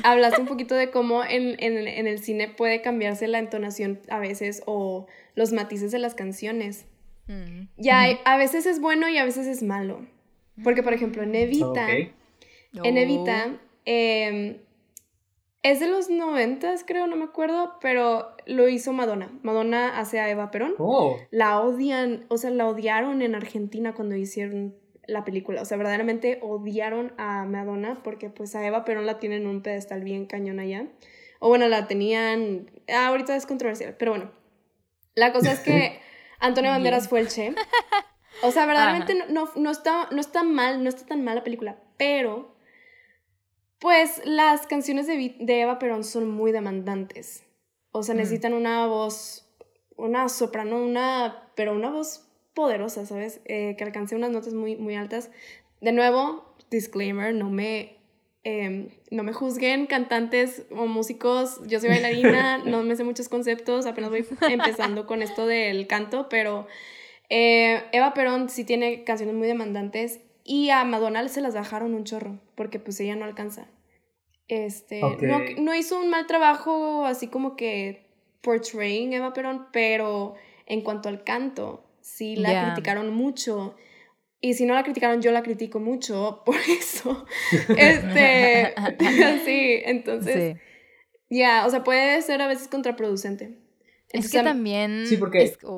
hablaste 0.04 0.40
un 0.40 0.46
poquito 0.46 0.74
de 0.74 0.90
cómo 0.90 1.24
en, 1.24 1.62
en, 1.62 1.76
en 1.88 2.06
el 2.06 2.20
cine 2.24 2.48
puede 2.48 2.80
cambiarse 2.80 3.28
la 3.28 3.38
entonación 3.38 4.00
a 4.08 4.18
veces 4.18 4.62
o 4.64 5.08
los 5.34 5.52
matices 5.52 5.92
de 5.92 5.98
las 5.98 6.14
canciones. 6.14 6.86
Mm. 7.26 7.64
Ya, 7.76 8.00
hay- 8.00 8.18
a 8.24 8.38
veces 8.38 8.64
es 8.64 8.80
bueno 8.80 9.10
y 9.10 9.18
a 9.18 9.26
veces 9.26 9.46
es 9.46 9.62
malo. 9.62 10.06
Porque, 10.62 10.82
por 10.82 10.92
ejemplo, 10.92 11.22
en 11.22 11.34
Evita, 11.34 11.84
Ok. 11.86 11.90
en 12.84 12.96
Oh. 12.96 13.00
Evita, 13.00 13.58
eh, 13.86 14.60
es 15.62 15.78
de 15.80 15.86
los 15.88 16.10
noventas, 16.10 16.84
creo, 16.86 17.06
no 17.06 17.16
me 17.16 17.24
acuerdo, 17.24 17.74
pero 17.80 18.34
lo 18.46 18.68
hizo 18.68 18.92
Madonna. 18.92 19.30
Madonna 19.42 19.98
hace 19.98 20.18
a 20.18 20.28
Eva 20.28 20.50
Perón. 20.50 20.74
Oh, 20.78 21.16
La 21.30 21.60
odian, 21.60 22.26
o 22.28 22.36
sea, 22.36 22.50
la 22.50 22.66
odiaron 22.66 23.22
en 23.22 23.34
Argentina 23.34 23.94
cuando 23.94 24.16
hicieron 24.16 24.74
la 25.06 25.24
película. 25.24 25.62
O 25.62 25.64
sea, 25.64 25.76
verdaderamente 25.76 26.40
odiaron 26.42 27.12
a 27.16 27.44
Madonna 27.44 28.00
porque 28.02 28.28
pues 28.28 28.54
a 28.56 28.66
Eva 28.66 28.84
Perón 28.84 29.06
la 29.06 29.18
tienen 29.20 29.42
en 29.42 29.48
un 29.48 29.62
pedestal 29.62 30.02
bien 30.02 30.26
cañón 30.26 30.58
allá. 30.58 30.86
O 31.38 31.48
bueno, 31.48 31.68
la 31.68 31.86
tenían... 31.86 32.70
ah, 32.88 33.08
ahorita 33.08 33.36
es 33.36 33.46
controversial, 33.46 33.96
pero 33.98 34.12
bueno. 34.12 34.30
La 35.14 35.32
cosa 35.32 35.52
es 35.52 35.60
que 35.60 36.00
Antonio. 36.40 36.70
Banderas 36.70 37.08
fue 37.08 37.20
el 37.20 37.28
Che. 37.28 37.54
O 38.42 38.50
sea, 38.50 38.66
verdaderamente 38.66 39.14
no, 39.14 39.26
no, 39.28 39.50
no 39.56 39.70
está, 39.70 40.08
no 40.10 40.20
está 40.20 40.42
mal, 40.42 40.82
no 40.82 40.88
está 40.88 41.06
tan 41.06 41.22
mal 41.24 41.36
la 41.36 41.44
película, 41.44 41.76
pero 41.96 42.54
pues 43.78 44.20
las 44.24 44.66
canciones 44.66 45.06
de, 45.06 45.36
de 45.40 45.60
Eva 45.62 45.78
Perón 45.78 46.04
son 46.04 46.30
muy 46.30 46.52
demandantes. 46.52 47.44
O 47.90 48.02
sea, 48.02 48.14
Mm. 48.14 48.18
necesitan 48.18 48.54
una 48.54 48.86
voz, 48.86 49.48
una 49.96 50.28
soprano, 50.28 50.76
una, 50.82 51.50
pero 51.56 51.72
una 51.74 51.90
voz 51.90 52.28
poderosa, 52.54 53.06
¿sabes? 53.06 53.40
Eh, 53.44 53.74
que 53.76 53.84
alcance 53.84 54.14
unas 54.14 54.30
notas 54.30 54.54
muy, 54.54 54.76
muy 54.76 54.94
altas. 54.94 55.30
De 55.80 55.92
nuevo, 55.92 56.54
disclaimer, 56.70 57.34
no 57.34 57.50
me, 57.50 57.98
em, 58.44 58.88
no 59.10 59.24
me 59.24 59.32
juzguen 59.32 59.86
cantantes 59.86 60.62
o 60.70 60.86
músicos. 60.86 61.60
Yo 61.66 61.80
soy 61.80 61.88
bailarina, 61.90 62.58
no 62.64 62.82
me 62.82 62.94
sé 62.96 63.04
muchos 63.04 63.28
conceptos, 63.28 63.86
apenas 63.86 64.10
voy 64.10 64.24
empezando 64.48 65.06
con 65.06 65.22
esto 65.22 65.46
del 65.46 65.86
canto, 65.86 66.28
pero 66.28 66.66
eh, 67.34 67.82
Eva 67.92 68.12
Perón 68.12 68.50
sí 68.50 68.64
tiene 68.64 69.04
canciones 69.04 69.34
muy 69.34 69.46
demandantes 69.46 70.20
y 70.44 70.68
a 70.68 70.84
Madonna 70.84 71.26
se 71.28 71.40
las 71.40 71.54
bajaron 71.54 71.94
un 71.94 72.04
chorro, 72.04 72.38
porque 72.56 72.78
pues 72.78 73.00
ella 73.00 73.16
no 73.16 73.24
alcanza. 73.24 73.68
Este, 74.48 75.00
no, 75.00 75.38
no 75.58 75.74
hizo 75.74 75.98
un 75.98 76.10
mal 76.10 76.26
trabajo 76.26 77.06
así 77.06 77.28
como 77.28 77.56
que 77.56 78.04
portraying 78.42 79.12
Eva 79.14 79.32
Perón, 79.32 79.66
pero 79.72 80.34
en 80.66 80.82
cuanto 80.82 81.08
al 81.08 81.24
canto, 81.24 81.84
sí 82.02 82.36
la 82.36 82.66
criticaron 82.66 83.14
mucho. 83.14 83.76
Y 84.40 84.54
si 84.54 84.66
no 84.66 84.74
la 84.74 84.82
criticaron, 84.82 85.22
yo 85.22 85.30
la 85.32 85.42
critico 85.42 85.78
mucho 85.80 86.42
por 86.46 86.56
eso. 86.56 87.24
Este, 87.78 88.74
sí, 89.46 89.80
entonces, 89.86 90.56
Sí. 90.56 90.60
ya, 91.38 91.64
o 91.64 91.70
sea, 91.70 91.82
puede 91.82 92.20
ser 92.20 92.42
a 92.42 92.48
veces 92.48 92.68
contraproducente. 92.68 93.56
Es 94.10 94.30
que 94.30 94.42
también. 94.42 95.06
Sí, 95.06 95.16
porque- 95.16 95.44
es- 95.44 95.58
uh, 95.62 95.68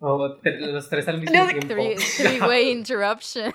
oh, 0.00 0.36
tre- 0.42 0.58
los 0.60 0.88
tres 0.88 1.08
al 1.08 1.20
mismo 1.20 1.36
No, 1.38 1.46
tiempo. 1.48 1.66
three- 1.68 1.96
Three-way 2.18 2.70
interruption. 2.70 3.52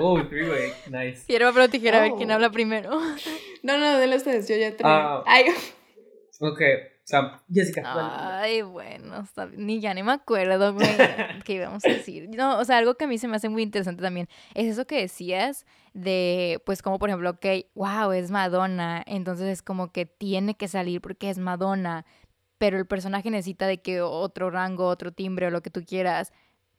Oh, 0.00 0.20
three 0.24 0.48
way, 0.48 0.72
nice. 0.90 1.24
Quiero 1.26 1.52
pero 1.52 1.68
tijera 1.68 1.98
a 1.98 2.02
ver 2.02 2.12
quién 2.16 2.30
Oh. 2.30 2.34
habla 2.34 2.50
primero. 2.50 2.90
No, 3.62 3.78
no, 3.78 3.98
denle 3.98 4.16
ustedes, 4.16 4.48
yo 4.48 4.56
ya 4.56 4.76
terminé. 4.76 4.98
Ah. 4.98 5.22
Ay, 5.26 5.44
Ok, 6.40 6.60
sea, 7.04 7.40
Jessica. 7.52 8.40
Ay, 8.40 8.62
bueno, 8.62 9.20
está 9.22 9.46
bien. 9.46 9.66
ni 9.66 9.80
ya 9.80 9.94
ni 9.94 10.02
me 10.02 10.12
acuerdo, 10.12 10.74
güey, 10.74 10.88
qué 11.44 11.54
íbamos 11.54 11.84
a 11.84 11.88
decir. 11.88 12.28
No, 12.30 12.58
o 12.58 12.64
sea, 12.64 12.78
algo 12.78 12.96
que 12.96 13.04
a 13.04 13.06
mí 13.06 13.18
se 13.18 13.28
me 13.28 13.36
hace 13.36 13.48
muy 13.48 13.62
interesante 13.62 14.02
también 14.02 14.28
es 14.54 14.66
eso 14.66 14.84
que 14.86 15.00
decías 15.00 15.64
de, 15.92 16.60
pues, 16.66 16.82
como 16.82 16.98
por 16.98 17.08
ejemplo, 17.08 17.30
ok, 17.30 17.46
wow, 17.74 18.10
es 18.12 18.30
Madonna, 18.32 19.02
entonces 19.06 19.46
es 19.46 19.62
como 19.62 19.92
que 19.92 20.06
tiene 20.06 20.56
que 20.56 20.66
salir 20.66 21.00
porque 21.00 21.30
es 21.30 21.38
Madonna, 21.38 22.04
pero 22.58 22.78
el 22.78 22.86
personaje 22.86 23.30
necesita 23.30 23.66
de 23.66 23.80
que 23.82 24.00
otro 24.02 24.50
rango, 24.50 24.86
otro 24.86 25.12
timbre 25.12 25.46
o 25.46 25.50
lo 25.50 25.62
que 25.62 25.70
tú 25.70 25.84
quieras. 25.84 26.32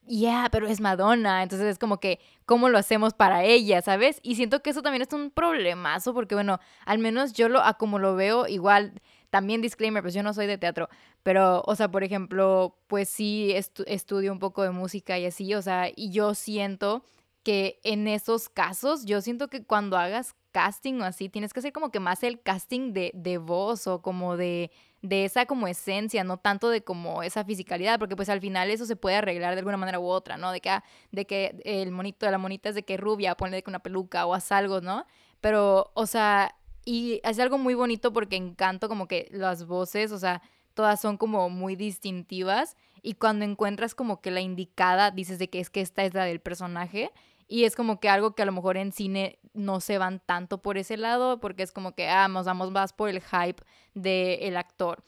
Ya, 0.08 0.50
pero 0.52 0.68
es 0.68 0.82
Madonna, 0.82 1.42
entonces 1.42 1.68
es 1.68 1.80
como 1.80 2.00
que, 2.00 2.20
¿cómo 2.46 2.70
lo 2.70 2.78
hacemos 2.78 3.16
para 3.16 3.44
ella, 3.44 3.82
sabes? 3.82 4.20
Y 4.22 4.36
siento 4.36 4.62
que 4.62 4.70
eso 4.70 4.84
también 4.84 5.02
es 5.02 5.12
un 5.14 5.32
problemazo, 5.32 6.14
porque 6.14 6.36
bueno, 6.36 6.60
al 6.86 7.00
menos 7.00 7.34
yo 7.34 7.50
lo, 7.50 7.60
a 7.64 7.74
como 7.80 7.98
lo 7.98 8.16
veo, 8.16 8.46
igual, 8.48 9.02
también 9.32 9.62
disclaimer, 9.64 10.04
pues 10.04 10.14
yo 10.14 10.22
no 10.22 10.32
soy 10.36 10.46
de 10.46 10.60
teatro, 10.60 10.90
pero, 11.24 11.64
o 11.66 11.76
sea, 11.76 11.90
por 11.90 12.04
ejemplo, 12.04 12.78
pues 12.88 13.10
sí 13.10 13.50
estu- 13.56 13.84
estudio 13.88 14.32
un 14.32 14.38
poco 14.38 14.62
de 14.62 14.70
música 14.70 15.18
y 15.18 15.26
así, 15.26 15.56
o 15.56 15.62
sea, 15.64 15.90
y 15.96 16.12
yo 16.12 16.36
siento 16.36 17.04
que 17.44 17.80
en 17.84 18.08
esos 18.08 18.48
casos, 18.50 19.06
yo 19.06 19.22
siento 19.22 19.48
que 19.48 19.64
cuando 19.64 19.98
hagas 19.98 20.36
casting 20.52 21.02
o 21.02 21.04
así, 21.06 21.30
tienes 21.30 21.52
que 21.52 21.60
hacer 21.60 21.74
como 21.74 21.92
que 21.92 22.00
más 22.00 22.22
el 22.24 22.42
casting 22.42 22.94
de, 22.94 23.12
de 23.16 23.38
voz 23.40 23.88
o 23.88 24.02
como 24.04 24.38
de, 24.38 24.72
de 25.06 25.26
esa 25.26 25.46
como 25.46 25.68
esencia, 25.68 26.24
no 26.24 26.38
tanto 26.38 26.70
de 26.70 26.84
como 26.84 27.24
esa 27.24 27.44
fisicalidad, 27.44 28.00
porque 28.00 28.16
pues 28.16 28.30
al 28.30 28.42
final 28.42 28.70
eso 28.70 28.86
se 28.86 28.96
puede 28.96 29.16
arreglar 29.16 29.54
de 29.54 29.60
alguna 29.60 29.78
manera 29.78 30.00
u 30.00 30.06
otra, 30.08 30.38
¿no? 30.38 30.52
De 30.52 30.62
que, 30.62 30.70
ah, 30.70 30.84
de 31.12 31.26
que 31.26 31.62
el 31.64 31.92
monito, 31.92 32.30
la 32.30 32.38
monita 32.38 32.70
es 32.70 32.76
de 32.76 32.84
que 32.84 32.98
rubia, 32.98 33.36
ponle 33.36 33.58
de 33.58 33.64
que 33.64 33.70
una 33.70 33.80
peluca 33.80 34.26
o 34.26 34.34
haz 34.34 34.52
algo, 34.52 34.82
¿no? 34.82 35.06
Pero, 35.42 35.92
o 35.94 36.06
sea, 36.06 36.56
y 36.86 37.22
es 37.24 37.40
algo 37.40 37.58
muy 37.58 37.74
bonito 37.74 38.14
porque 38.14 38.36
encanto 38.36 38.88
como 38.88 39.08
que 39.08 39.28
las 39.32 39.66
voces, 39.66 40.12
o 40.12 40.20
sea, 40.20 40.42
todas 40.74 41.00
son 41.02 41.18
como 41.18 41.50
muy 41.50 41.76
distintivas 41.76 42.76
y 43.02 43.14
cuando 43.14 43.46
encuentras 43.46 43.96
como 43.96 44.22
que 44.22 44.32
la 44.32 44.42
indicada, 44.42 45.12
dices 45.12 45.40
de 45.40 45.50
que 45.50 45.60
es 45.60 45.70
que 45.70 45.82
esta 45.82 46.04
es 46.04 46.14
la 46.14 46.26
del 46.26 46.40
personaje 46.40 47.12
y 47.48 47.66
es 47.66 47.76
como 47.76 48.00
que 48.00 48.10
algo 48.10 48.36
que 48.36 48.42
a 48.42 48.46
lo 48.46 48.52
mejor 48.52 48.78
en 48.78 48.92
cine 48.92 49.40
no 49.54 49.80
se 49.80 49.98
van 49.98 50.22
tanto 50.26 50.62
por 50.62 50.78
ese 50.78 50.98
lado 50.98 51.40
porque 51.40 51.64
es 51.64 51.72
como 51.72 51.94
que, 51.94 52.08
ah, 52.08 52.28
nos 52.28 52.46
vamos 52.46 52.72
más 52.72 52.94
por 52.94 53.10
el 53.10 53.22
hype 53.22 53.64
del 53.94 54.58
actor 54.58 55.04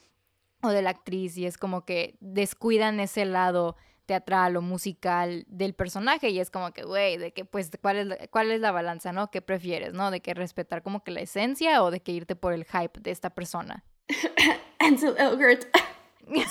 o 0.62 0.70
de 0.70 0.82
la 0.82 0.92
actriz 0.92 1.38
y 1.38 1.46
es 1.46 1.58
como 1.58 1.86
que 1.86 2.18
descuidan 2.20 3.00
ese 3.00 3.26
lado 3.26 3.76
teatral 4.06 4.56
o 4.56 4.62
musical 4.62 5.46
del 5.48 5.74
personaje 5.74 6.30
y 6.30 6.40
es 6.40 6.50
como 6.50 6.72
que, 6.72 6.84
güey, 6.84 7.18
de 7.18 7.34
que 7.34 7.46
pues 7.46 7.70
cuál 7.82 7.98
es, 7.98 8.08
la, 8.08 8.18
cuál 8.30 8.52
es 8.52 8.62
la 8.62 8.72
balanza, 8.72 9.12
¿no? 9.12 9.30
¿Qué 9.30 9.42
prefieres, 9.42 9.94
¿no? 9.94 10.12
De 10.12 10.22
que 10.22 10.34
respetar 10.34 10.82
como 10.82 11.04
que 11.04 11.12
la 11.12 11.22
esencia 11.22 11.84
o 11.84 11.92
de 11.92 12.00
que 12.00 12.14
irte 12.14 12.36
por 12.36 12.54
el 12.54 12.66
hype 12.66 13.00
de 13.02 13.12
esta 13.12 13.32
persona. 13.32 13.84
Ansel 14.80 15.16
Elgort. 15.18 15.66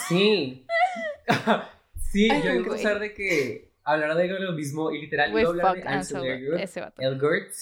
Sí. 0.07 0.67
sí, 2.13 2.29
Ay, 2.31 2.43
yo 2.43 2.53
iba 2.55 2.67
a 2.67 2.71
pensar 2.75 2.99
de 2.99 3.15
que 3.15 3.66
hablar 3.87 4.17
de 4.17 4.29
lo 4.29 4.53
mismo 4.53 4.91
y 4.91 5.01
literal 5.01 5.31
iba 5.31 5.41
a 5.41 5.47
hablar 5.47 5.77
de 5.77 5.83
Ansel 5.83 6.25
Elgort, 6.99 7.53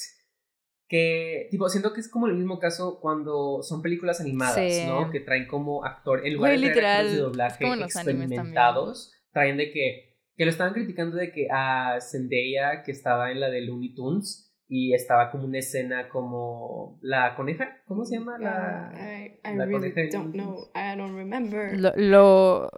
que 0.89 1.49
tipo 1.51 1.69
siento 1.69 1.93
que 1.93 2.01
es 2.01 2.11
como 2.11 2.27
el 2.27 2.35
mismo 2.35 2.59
caso 2.59 2.99
cuando 3.01 3.63
son 3.63 3.83
películas 3.83 4.21
animadas, 4.21 4.55
Sí. 4.55 4.87
¿no? 4.87 5.11
Que 5.11 5.21
traen 5.21 5.47
como 5.47 5.85
actor 5.85 6.27
en 6.27 6.35
lugar 6.35 6.53
Güey, 6.53 6.61
de 6.61 6.67
actores 6.69 6.89
de 6.89 7.03
literal, 7.13 7.19
doblaje 7.19 7.65
experimentados, 7.85 9.13
traen 9.33 9.57
de 9.57 9.71
que 9.73 10.15
que 10.37 10.45
lo 10.45 10.51
estaban 10.51 10.73
criticando 10.73 11.17
de 11.17 11.31
que 11.31 11.47
a 11.51 11.99
Zendaya 12.01 12.83
que 12.85 12.91
estaba 12.91 13.31
en 13.31 13.39
la 13.39 13.51
de 13.51 13.61
Looney 13.61 13.95
Tunes 13.95 14.53
y 14.67 14.93
estaba 14.95 15.31
como 15.31 15.45
una 15.45 15.59
escena 15.59 16.09
como 16.09 16.99
la 17.03 17.37
coneja, 17.37 17.83
¿cómo 17.87 18.05
se 18.05 18.17
llama 18.19 18.39
la 18.39 18.93
I, 18.97 19.39
I 19.49 19.57
la 19.57 19.65
really 19.67 19.93
coneja 19.93 20.19
don't 20.19 20.33
know. 20.33 20.71
I 20.75 20.97
don't 20.97 21.15
remember. 21.17 21.79
Lo, 21.79 21.93
lo, 21.97 22.71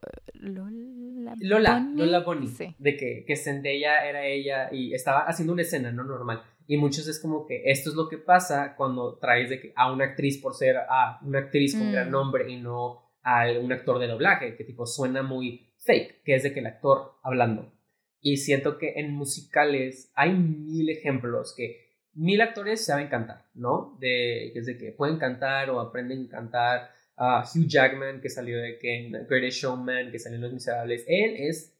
Lola, 0.46 1.34
Lola? 1.40 1.90
Lola 1.94 2.20
Bonnie, 2.20 2.48
Sí. 2.48 2.74
de 2.78 2.96
que, 2.96 3.24
que 3.26 3.36
Zendaya 3.36 4.06
era 4.08 4.24
ella 4.26 4.68
y 4.72 4.94
estaba 4.94 5.20
haciendo 5.20 5.52
una 5.52 5.62
escena, 5.62 5.92
¿no? 5.92 6.04
Normal. 6.04 6.42
Y 6.66 6.76
muchos 6.76 7.06
es 7.08 7.20
como 7.20 7.46
que 7.46 7.62
esto 7.66 7.90
es 7.90 7.96
lo 7.96 8.08
que 8.08 8.18
pasa 8.18 8.74
cuando 8.76 9.18
traes 9.18 9.50
de 9.50 9.60
que 9.60 9.72
a 9.76 9.92
una 9.92 10.04
actriz 10.06 10.38
por 10.40 10.54
ser 10.54 10.76
a 10.76 11.18
una 11.22 11.38
actriz 11.40 11.76
con 11.76 11.88
Mm. 11.88 11.92
gran 11.92 12.10
nombre 12.10 12.50
y 12.50 12.56
no 12.56 13.02
a 13.22 13.46
un 13.60 13.72
actor 13.72 13.98
de 13.98 14.06
doblaje, 14.08 14.56
que 14.56 14.64
tipo 14.64 14.86
suena 14.86 15.22
muy 15.22 15.72
fake, 15.78 16.22
que 16.24 16.34
es 16.36 16.42
de 16.44 16.52
que 16.52 16.60
el 16.60 16.66
actor 16.66 17.14
hablando. 17.22 17.72
Y 18.20 18.38
siento 18.38 18.78
que 18.78 18.94
en 18.96 19.12
musicales 19.12 20.10
hay 20.14 20.32
mil 20.32 20.88
ejemplos 20.90 21.54
que 21.56 21.86
mil 22.14 22.40
actores 22.40 22.84
saben 22.84 23.08
cantar, 23.08 23.44
¿no? 23.54 23.96
De, 24.00 24.50
que 24.52 24.60
es 24.60 24.66
de 24.66 24.78
que 24.78 24.90
pueden 24.92 25.18
cantar 25.18 25.70
o 25.70 25.80
aprenden 25.80 26.26
a 26.26 26.30
cantar 26.30 26.90
Hugh 27.18 27.66
Jackman, 27.66 28.20
que 28.20 28.28
salió 28.28 28.58
de 28.58 28.78
que 28.78 28.96
en 28.96 29.12
Greatest 29.26 29.62
Showman, 29.62 30.10
que 30.10 30.18
salió 30.18 30.36
en 30.36 30.42
Los 30.42 30.52
Miserables. 30.52 31.04
Él 31.06 31.34
es, 31.38 31.74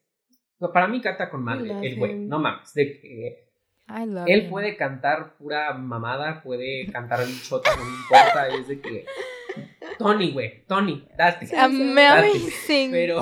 para 0.73 0.87
mí 0.87 1.01
canta 1.01 1.29
con 1.29 1.43
madre, 1.43 1.71
el 1.81 1.95
güey, 1.97 2.15
no 2.15 2.39
mames, 2.39 2.73
de 2.73 2.99
que 2.99 3.47
él 4.25 4.49
puede 4.49 4.75
cantar 4.75 5.37
pura 5.37 5.73
mamada, 5.73 6.41
puede 6.43 6.87
cantar 6.91 7.21
el 7.21 7.41
chota, 7.41 7.75
no 7.77 7.85
me 7.85 7.91
importa, 7.91 8.47
es 8.49 8.67
de 8.67 8.81
que 8.81 9.05
Tony, 9.97 10.31
güey, 10.31 10.65
Tony, 10.67 11.07
date. 11.17 11.55
Amazing. 11.55 12.91
Pero, 12.91 13.21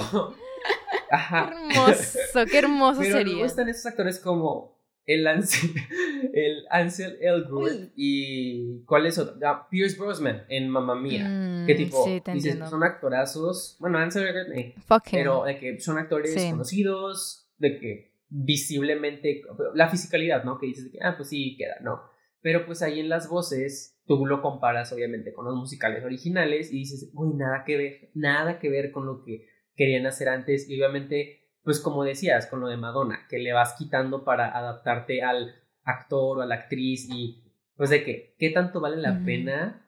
ajá. 1.12 1.54
Qué 1.70 1.78
hermoso, 1.78 2.20
qué 2.50 2.58
hermoso 2.58 3.00
Pero 3.02 3.18
sería. 3.18 3.36
me 3.36 3.44
gustan 3.44 3.70
esos 3.70 3.86
actores 3.86 4.20
como 4.20 4.75
el 5.06 5.28
Ansel, 5.28 5.70
el 6.34 6.66
Ansel 6.70 7.18
Elgort 7.22 7.92
y 7.96 8.84
¿cuál 8.86 9.06
es 9.06 9.18
otro? 9.18 9.36
Ah, 9.46 9.68
Pierce 9.70 9.98
Brosnan 9.98 10.44
en 10.50 10.70
Mamma 10.70 10.96
Mía. 10.96 11.28
Mm, 11.30 11.66
que 11.68 11.76
tipo, 11.76 12.04
sí, 12.06 12.22
te 12.22 12.32
dices, 12.34 12.58
son 12.70 12.84
actorazos, 12.84 13.78
bueno, 13.80 13.98
Ansel 13.98 14.28
Elgort, 14.28 14.50
eh, 14.58 14.76
pero 15.12 15.44
de 15.44 15.58
que 15.60 15.80
son 15.80 15.98
actores 15.98 16.34
Sí. 16.34 16.50
conocidos, 16.52 17.50
de 17.58 17.80
que 17.80 18.16
visiblemente, 18.30 19.42
la 19.76 19.90
fisicalidad, 19.90 20.44
¿no? 20.44 20.58
Que 20.58 20.68
dices, 20.68 20.86
de 20.86 20.92
que, 20.92 21.00
ah, 21.02 21.14
pues 21.16 21.30
sí, 21.30 21.56
queda, 21.58 21.78
¿no? 21.82 22.02
Pero 22.42 22.66
pues 22.66 22.82
ahí 22.82 23.00
en 23.00 23.10
las 23.10 23.30
voces, 23.30 24.00
tú 24.06 24.26
lo 24.26 24.42
comparas 24.42 24.92
obviamente 24.92 25.34
con 25.34 25.46
los 25.46 25.56
musicales 25.56 26.04
originales 26.04 26.72
y 26.72 26.78
dices, 26.80 27.10
uy, 27.14 27.34
nada 27.36 27.64
que 27.66 27.78
ver, 27.78 28.10
nada 28.14 28.60
que 28.60 28.70
ver 28.70 28.92
con 28.92 29.06
lo 29.06 29.24
que 29.24 29.48
querían 29.76 30.06
hacer 30.06 30.30
antes 30.30 30.70
y 30.70 30.76
obviamente, 30.76 31.45
pues 31.66 31.80
como 31.82 32.04
decías, 32.04 32.46
con 32.46 32.62
lo 32.62 32.68
de 32.68 32.78
Madonna, 32.78 33.26
que 33.28 33.40
le 33.40 33.52
vas 33.52 33.74
quitando 33.74 34.24
para 34.24 34.56
adaptarte 34.58 35.24
al 35.24 35.56
actor 35.84 36.38
o 36.38 36.42
a 36.42 36.46
la 36.46 36.56
actriz 36.56 37.10
y 37.10 37.42
pues 37.76 37.90
de 37.90 38.04
que, 38.06 38.36
¿qué 38.40 38.52
tanto 38.52 38.80
vale 38.80 38.98
la 38.98 39.22
pena 39.26 39.86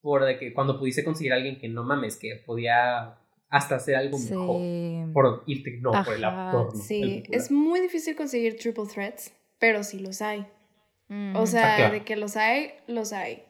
por 0.00 0.24
de 0.24 0.38
que 0.38 0.52
cuando 0.52 0.78
pudiste 0.78 1.04
conseguir 1.04 1.32
a 1.32 1.36
alguien 1.36 1.58
que 1.60 1.68
no 1.68 1.84
mames, 1.84 2.16
que 2.16 2.42
podía 2.44 3.18
hasta 3.50 3.76
hacer 3.76 3.96
algo 3.96 4.18
mejor? 4.18 5.12
Por 5.12 5.44
irte 5.46 5.78
no 5.80 5.92
por 6.04 6.14
el 6.14 6.24
actor 6.24 6.74
¿no? 6.74 6.80
Sí, 6.82 7.22
El 7.28 7.34
es 7.34 7.50
muy 7.50 7.80
difícil 7.80 8.16
conseguir 8.16 8.56
triple 8.58 8.86
threats, 8.86 9.32
pero 9.58 9.84
sí 9.84 9.98
los 10.00 10.22
hay. 10.22 10.46
Mm. 11.08 11.36
O 11.36 11.46
sea, 11.46 11.74
Ah, 11.74 11.76
claro. 11.76 11.94
de 11.94 12.04
que 12.04 12.16
los 12.16 12.36
hay, 12.36 12.72
los 12.86 13.12
hay. 13.12 13.44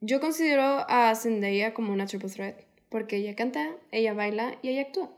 Yo 0.00 0.20
considero 0.20 0.84
a 0.88 1.14
Zendaya 1.14 1.74
como 1.74 1.92
una 1.92 2.06
triple 2.06 2.30
threat, 2.30 2.56
porque 2.88 3.16
ella 3.16 3.36
canta, 3.36 3.76
ella 3.90 4.14
baila 4.14 4.54
y 4.62 4.70
ella 4.70 4.82
actúa. 4.82 5.10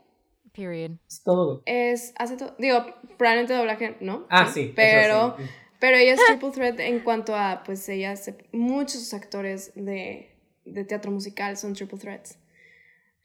Period. 0.55 0.91
es 1.07 1.21
todo 1.23 1.61
Es, 1.65 2.13
hace 2.17 2.37
todo, 2.37 2.55
digo, 2.57 2.85
probablemente 3.17 3.53
doblaje, 3.53 3.97
¿no? 3.99 4.25
ah 4.29 4.49
sí, 4.53 4.71
Pero, 4.75 5.35
sí. 5.37 5.43
pero 5.79 5.97
ella 5.97 6.13
es 6.13 6.21
triple 6.27 6.51
threat 6.51 6.79
en 6.79 6.99
cuanto 7.01 7.35
a, 7.35 7.63
pues 7.65 7.87
ella, 7.89 8.11
hace- 8.11 8.37
muchos 8.53 9.13
actores 9.13 9.71
de, 9.75 10.31
de 10.65 10.83
teatro 10.85 11.11
musical 11.11 11.57
son 11.57 11.73
triple 11.73 11.99
threats. 11.99 12.37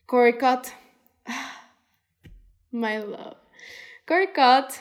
Corey 0.07 0.37
Cott, 0.38 0.66
my 2.73 2.99
love. 2.99 3.37
Corey 4.07 4.29
Cott, 4.35 4.73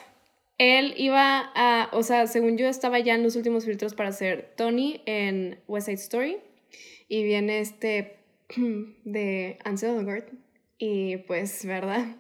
él 0.58 0.94
iba 0.98 1.52
a, 1.56 1.90
o 1.94 2.04
sea, 2.04 2.28
según 2.28 2.58
yo 2.58 2.68
estaba 2.68 3.00
ya 3.00 3.16
en 3.16 3.24
los 3.24 3.36
últimos 3.36 3.66
filtros 3.66 3.94
para 3.94 4.12
ser 4.12 4.54
Tony 4.58 5.02
en 5.06 5.60
West 5.68 5.86
Side 5.86 5.98
Story 6.02 6.38
y 7.08 7.24
viene 7.24 7.60
este 7.60 8.18
de 9.06 9.58
Ansel 9.64 9.98
Elgort 10.00 10.30
y 10.78 11.18
pues, 11.18 11.66
¿verdad? 11.66 12.16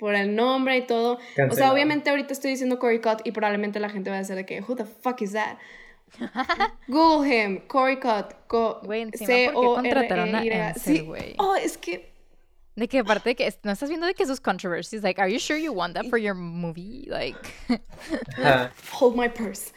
Por 0.00 0.14
el 0.16 0.34
nombre 0.34 0.78
y 0.78 0.86
todo, 0.86 1.18
o 1.50 1.54
sea, 1.54 1.72
obviamente 1.72 2.10
ahorita 2.10 2.32
estoy 2.32 2.50
diciendo 2.52 2.78
Corey 2.80 3.00
Cott 3.00 3.20
y 3.24 3.30
probablemente 3.32 3.78
la 3.78 3.90
gente 3.90 4.10
va 4.10 4.16
a 4.16 4.18
decir 4.20 4.34
de 4.34 4.46
que, 4.46 4.62
who 4.62 4.74
the 4.74 4.84
fuck 4.86 5.20
is 5.22 5.32
that? 5.32 5.58
Google 6.88 7.28
him, 7.28 7.60
Corey 7.68 8.00
Cott. 8.00 8.34
Co 8.48 8.80
Güey, 8.82 9.02
encima, 9.02 9.52
¿por 9.52 9.82
qué 9.82 9.90
contrataron 9.90 10.34
a 10.34 10.74
Sí. 10.74 11.00
güey? 11.00 11.34
Oh, 11.38 11.54
es 11.54 11.76
que 11.78 12.10
De 12.76 12.88
que 12.88 13.00
aparte 13.00 13.28
de 13.30 13.36
que 13.36 13.54
no 13.62 13.72
estás 13.72 13.88
viendo 13.90 14.06
de 14.06 14.14
que 14.14 14.24
sus 14.26 14.40
controversies, 14.40 15.02
like, 15.02 15.20
are 15.20 15.30
you 15.30 15.38
sure 15.38 15.60
you 15.60 15.72
want 15.72 15.94
that 15.94 16.06
for 16.06 16.18
your 16.18 16.34
movie? 16.34 17.04
Like, 17.06 17.38
Ajá. 18.38 18.72
hold 18.98 19.16
my 19.16 19.28
purse. 19.28 19.72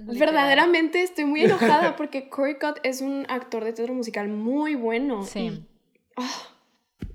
Verdaderamente 0.00 1.02
estoy 1.02 1.24
muy 1.24 1.42
enojada 1.44 1.96
porque 1.96 2.28
Corey 2.28 2.56
Cott 2.58 2.78
es 2.82 3.00
un 3.00 3.26
actor 3.28 3.64
de 3.64 3.72
teatro 3.72 3.94
musical 3.94 4.28
muy 4.28 4.74
bueno. 4.74 5.24
Sí. 5.24 5.40
y- 5.40 5.66
ah, 6.16 6.42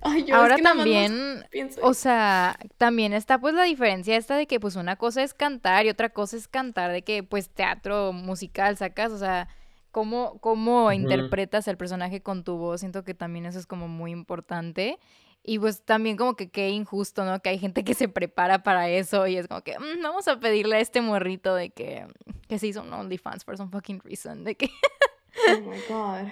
ay, 0.02 0.26
yo 0.26 0.36
ahora 0.36 0.56
es 0.56 0.62
que 0.62 0.64
también, 0.68 1.46
o 1.82 1.94
sea, 1.94 2.58
también 2.78 3.14
está 3.14 3.40
pues 3.40 3.54
la 3.54 3.64
diferencia 3.64 4.18
esta 4.18 4.36
de 4.36 4.48
que 4.48 4.60
pues 4.60 4.76
una 4.76 4.96
cosa 4.96 5.24
es 5.24 5.34
cantar 5.34 5.86
y 5.86 5.90
otra 5.90 6.10
cosa 6.10 6.38
es 6.38 6.48
cantar 6.48 6.92
de 6.92 7.02
que 7.04 7.24
pues 7.24 7.50
teatro 7.50 8.14
musical 8.14 8.78
sacas, 8.78 9.12
o 9.12 9.18
sea, 9.18 9.48
cómo, 9.92 10.40
cómo 10.40 10.92
interpretas 10.92 11.68
el 11.68 11.78
personaje 11.78 12.22
con 12.22 12.44
tu 12.44 12.58
voz, 12.58 12.80
siento 12.82 13.04
que 13.04 13.14
también 13.14 13.46
eso 13.46 13.60
es 13.60 13.68
como 13.68 13.88
muy 13.88 14.12
importante. 14.12 15.00
Y 15.46 15.60
pues 15.60 15.84
también 15.84 16.16
como 16.16 16.36
que 16.38 16.50
qué 16.50 16.70
injusto, 16.70 17.26
¿no? 17.26 17.42
Que 17.42 17.50
hay 17.50 17.60
gente 17.60 17.84
que 17.84 17.94
se 17.94 18.08
prepara 18.08 18.64
para 18.64 18.88
eso 18.90 19.28
y 19.28 19.36
es 19.36 19.50
como 19.50 19.62
que 19.62 19.78
"Mm, 19.78 20.02
vamos 20.02 20.26
a 20.30 20.40
pedirle 20.40 20.78
a 20.78 20.80
este 20.80 21.02
morrito 21.02 21.54
de 21.54 21.70
que, 21.70 22.08
que 22.48 22.60
se 22.60 22.68
hizo 22.68 22.82
un 22.82 22.94
OnlyFans 22.94 23.44
for 23.44 23.58
some 23.58 23.70
fucking 23.70 24.00
reason, 24.06 24.46
de 24.46 24.56
que... 24.56 24.70
Oh 25.50 25.60
my 25.60 25.78
god. 25.90 26.32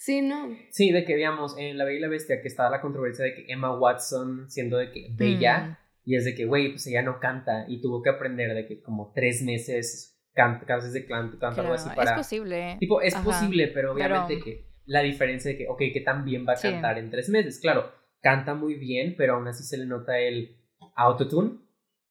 Sí, 0.00 0.22
no. 0.22 0.56
sí 0.70 0.92
de 0.92 1.04
que 1.04 1.16
digamos 1.16 1.56
en 1.58 1.76
la 1.76 1.84
Bella 1.84 1.98
y 1.98 2.00
la 2.02 2.08
Bestia 2.08 2.40
que 2.40 2.46
estaba 2.46 2.70
la 2.70 2.80
controversia 2.80 3.24
de 3.24 3.34
que 3.34 3.44
Emma 3.52 3.76
Watson 3.76 4.48
siendo 4.48 4.76
de 4.78 4.92
que 4.92 5.08
bella 5.10 5.58
Mm. 5.60 5.76
y 6.04 6.16
es 6.16 6.24
de 6.24 6.34
que 6.36 6.44
güey 6.46 6.70
pues 6.70 6.86
ella 6.86 7.02
no 7.02 7.18
canta 7.18 7.64
y 7.68 7.80
tuvo 7.82 8.00
que 8.00 8.10
aprender 8.10 8.54
de 8.54 8.64
que 8.66 8.80
como 8.80 9.12
tres 9.12 9.42
meses 9.42 10.16
canta 10.34 10.64
clases 10.66 10.92
de 10.92 11.04
canto 11.04 11.36
canto 11.40 11.62
algo 11.62 11.74
Claro, 11.74 11.88
así 11.88 11.96
para 11.96 12.12
es 12.12 12.16
posible. 12.16 12.76
Tipo, 12.78 13.00
es 13.02 13.14
Ajá. 13.16 13.24
posible, 13.24 13.66
pero 13.68 13.92
obviamente 13.92 14.34
Pero- 14.34 14.44
que 14.44 14.68
la 14.86 15.02
diferencia 15.02 15.50
de 15.50 15.58
que, 15.58 15.66
ok, 15.68 15.78
que 15.92 16.00
tan 16.00 16.24
bien 16.24 16.46
va 16.48 16.52
a 16.52 16.56
Sí. 16.56 16.68
cantar 16.70 16.96
en 16.96 17.10
tres 17.10 17.28
meses. 17.28 17.58
Claro, 17.58 17.90
canta 18.22 18.54
muy 18.54 18.74
bien, 18.74 19.16
pero 19.18 19.34
aún 19.34 19.48
así 19.48 19.64
se 19.64 19.76
le 19.78 19.84
nota 19.84 20.18
el 20.18 20.56
autotune, 20.94 21.58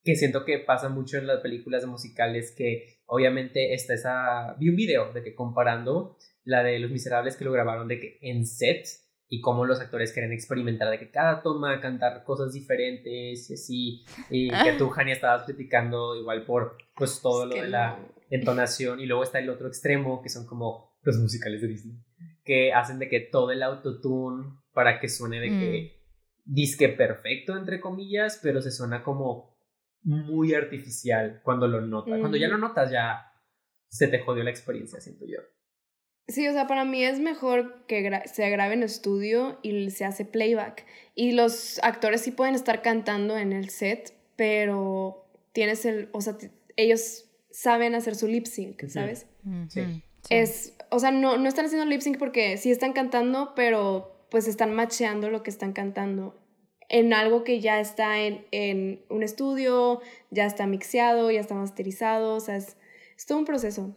que 0.04 0.16
siento 0.16 0.44
que 0.46 0.60
pasa 0.60 0.90
mucho 0.90 1.18
en 1.18 1.26
las 1.26 1.40
películas 1.40 1.86
musicales 1.86 2.54
que 2.56 3.00
obviamente 3.06 3.74
está 3.74 3.94
esa... 3.94 4.56
Vi 4.60 4.70
un 4.70 4.76
video 4.76 5.12
de 5.14 5.24
que 5.24 5.34
comparando 5.34 6.18
la 6.48 6.64
de 6.64 6.80
Los 6.80 6.92
Miserables 6.92 7.36
que 7.36 7.44
lo 7.46 7.52
grabaron 7.52 7.88
de 7.90 8.00
que 8.00 8.18
en 8.22 8.46
set 8.46 8.86
y 9.28 9.42
cómo 9.42 9.66
los 9.66 9.82
actores 9.82 10.14
quieren 10.14 10.32
experimentar 10.32 10.90
de 10.90 10.98
que 10.98 11.12
cada 11.12 11.42
toma 11.42 11.82
cantar 11.82 12.24
cosas 12.24 12.54
diferentes 12.54 13.50
y 13.50 13.54
así 13.54 14.06
y 14.30 14.48
que 14.64 14.74
tú 14.78 14.88
Jania 14.90 15.14
estabas 15.16 15.44
platicando 15.44 16.16
igual 16.16 16.46
por 16.46 16.78
pues 16.96 17.20
todo 17.22 17.44
Es 17.44 17.50
lo 17.50 17.62
de 17.64 17.70
la 17.70 17.98
no. 17.98 18.08
entonación 18.30 19.02
y 19.02 19.06
luego 19.06 19.24
está 19.24 19.40
el 19.40 19.50
otro 19.50 19.68
extremo 19.68 20.22
que 20.22 20.30
son 20.30 20.46
como 20.46 20.98
los 21.02 21.18
musicales 21.18 21.62
de 21.62 21.68
Disney 21.68 21.98
que 22.46 22.72
hacen 22.72 22.98
de 23.00 23.10
que 23.10 23.20
todo 23.20 23.52
el 23.52 23.62
autotune 23.62 24.46
para 24.72 25.02
que 25.02 25.10
suene 25.10 25.42
de 25.42 25.50
que 25.50 26.02
disque 26.46 26.88
perfecto 26.88 27.58
entre 27.58 27.82
comillas 27.82 28.40
pero 28.42 28.62
se 28.62 28.72
suena 28.72 29.04
como 29.04 29.58
muy 30.04 30.54
artificial 30.54 31.42
cuando 31.44 31.68
lo 31.68 31.82
notas 31.82 32.20
cuando 32.20 32.38
ya 32.38 32.48
Ujú. 32.48 32.56
lo 32.56 32.68
notas 32.70 32.90
ya 32.90 33.26
se 33.90 34.08
te 34.08 34.20
jodió 34.20 34.44
la 34.46 34.52
experiencia 34.52 35.02
siento 35.02 35.26
yo 35.26 35.40
Sí, 36.28 36.48
o 36.48 36.52
sea, 36.54 36.68
para 36.68 36.84
mí 36.84 37.04
es 37.04 37.20
mejor 37.20 37.86
que 37.88 38.02
gra- 38.02 38.26
se 38.28 38.50
grabe 38.50 38.74
en 38.74 38.84
estudio 38.84 39.60
y 39.62 39.90
se 39.92 40.04
hace 40.06 40.26
playback. 40.26 40.86
Y 41.16 41.32
los 41.32 41.80
actores 41.84 42.22
sí 42.22 42.32
pueden 42.32 42.54
estar 42.54 42.82
cantando 42.82 43.38
en 43.38 43.54
el 43.54 43.70
set, 43.70 44.14
pero 44.36 45.26
tienes 45.54 45.86
el, 45.86 46.10
o 46.12 46.22
sea, 46.22 46.38
ellos 46.76 47.26
saben 47.50 47.96
hacer 47.96 48.16
su 48.16 48.28
lip 48.28 48.46
sync. 48.46 48.88
¿sabes? 48.90 49.26
Sí. 49.70 49.82
Es, 50.30 50.76
o 50.90 51.00
sea, 51.00 51.12
no, 51.12 51.38
no 51.38 51.48
están 51.48 51.66
haciendo 51.66 51.86
lip 51.86 52.02
sync 52.02 52.18
porque 52.18 52.58
sí 52.58 52.72
están 52.72 52.92
cantando, 52.94 53.54
pero 53.56 54.26
pues 54.30 54.48
están 54.48 54.74
macheando 54.74 55.30
lo 55.30 55.42
que 55.44 55.50
están 55.50 55.72
cantando 55.72 56.36
en 56.90 57.14
algo 57.14 57.44
que 57.44 57.60
ya 57.62 57.80
está 57.80 58.20
en, 58.20 58.46
en 58.52 59.02
un 59.10 59.24
estudio, 59.24 60.02
ya 60.32 60.46
está 60.46 60.68
mixeado, 60.68 61.32
ya 61.32 61.40
está 61.42 61.54
masterizado, 61.56 62.36
o 62.36 62.40
sea, 62.42 62.58
es, 62.58 62.78
es 63.18 63.26
todo 63.26 63.38
un 63.40 63.46
proceso. 63.46 63.96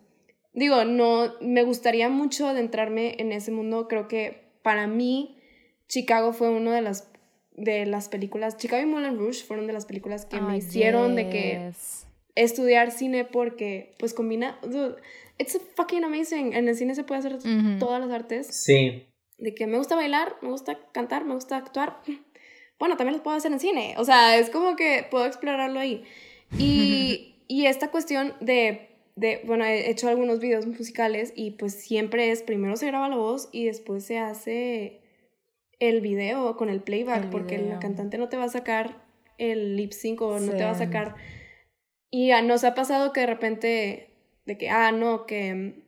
Digo, 0.52 0.84
no, 0.84 1.34
me 1.40 1.62
gustaría 1.62 2.08
mucho 2.08 2.48
adentrarme 2.48 3.14
en 3.18 3.32
ese 3.32 3.52
mundo, 3.52 3.86
creo 3.86 4.08
que 4.08 4.50
para 4.62 4.86
mí 4.86 5.38
Chicago 5.86 6.32
fue 6.32 6.50
una 6.50 6.74
de 6.74 6.82
las, 6.82 7.08
de 7.52 7.86
las 7.86 8.08
películas, 8.08 8.56
Chicago 8.56 8.82
y 8.82 8.86
Moulin 8.86 9.16
Rouge 9.16 9.44
fueron 9.44 9.66
de 9.66 9.72
las 9.72 9.86
películas 9.86 10.26
que 10.26 10.40
me 10.40 10.52
Ay, 10.52 10.58
hicieron 10.58 11.14
de 11.14 11.28
que 11.28 11.72
estudiar 12.34 12.90
cine 12.90 13.24
porque 13.24 13.94
pues 13.98 14.12
combina, 14.12 14.58
dude, 14.62 14.96
it's 15.38 15.58
fucking 15.76 16.04
amazing, 16.04 16.52
en 16.52 16.68
el 16.68 16.74
cine 16.74 16.94
se 16.94 17.04
puede 17.04 17.20
hacer 17.20 17.38
todas 17.78 18.00
las 18.00 18.10
artes, 18.10 18.48
sí. 18.48 19.06
De 19.38 19.54
que 19.54 19.66
me 19.66 19.78
gusta 19.78 19.94
bailar, 19.94 20.36
me 20.42 20.50
gusta 20.50 20.78
cantar, 20.92 21.24
me 21.24 21.34
gusta 21.34 21.56
actuar, 21.56 22.02
bueno, 22.78 22.96
también 22.96 23.14
los 23.14 23.22
puedo 23.22 23.36
hacer 23.36 23.52
en 23.52 23.60
cine, 23.60 23.94
o 23.98 24.04
sea, 24.04 24.36
es 24.36 24.50
como 24.50 24.74
que 24.74 25.06
puedo 25.10 25.26
explorarlo 25.26 25.78
ahí. 25.78 26.02
Y, 26.58 27.36
y 27.48 27.66
esta 27.66 27.90
cuestión 27.90 28.34
de, 28.40 28.89
de, 29.20 29.42
bueno, 29.44 29.66
he 29.66 29.90
hecho 29.90 30.09
algunos 30.09 30.40
videos 30.40 30.66
musicales 30.66 31.35
y 31.37 31.50
pues 31.52 31.74
siempre 31.74 32.30
es, 32.30 32.42
primero 32.42 32.76
se 32.76 32.87
graba 32.87 33.11
la 33.11 33.16
voz 33.16 33.50
y 33.52 33.66
después 33.66 34.02
se 34.02 34.18
hace 34.18 35.02
el 35.78 36.00
video 36.00 36.56
con 36.56 36.70
el 36.70 36.80
playback, 36.80 37.24
El 37.24 37.30
porque 37.30 37.59
la 37.59 37.78
cantante 37.80 38.16
no 38.16 38.30
te 38.30 38.38
va 38.38 38.44
a 38.44 38.48
sacar 38.48 39.04
el 39.37 39.76
lip 39.76 39.92
sync 39.92 40.22
o 40.22 40.40
no 40.40 40.52
te 40.52 40.64
va 40.64 40.70
a 40.70 40.74
sacar... 40.74 41.16
Y 42.12 42.33
nos 42.42 42.64
ha 42.64 42.74
pasado 42.74 43.12
que 43.12 43.20
de 43.20 43.26
repente, 43.26 44.16
de 44.46 44.59
que, 44.59 44.68
ah, 44.68 44.90
no, 44.90 45.26
que 45.26 45.85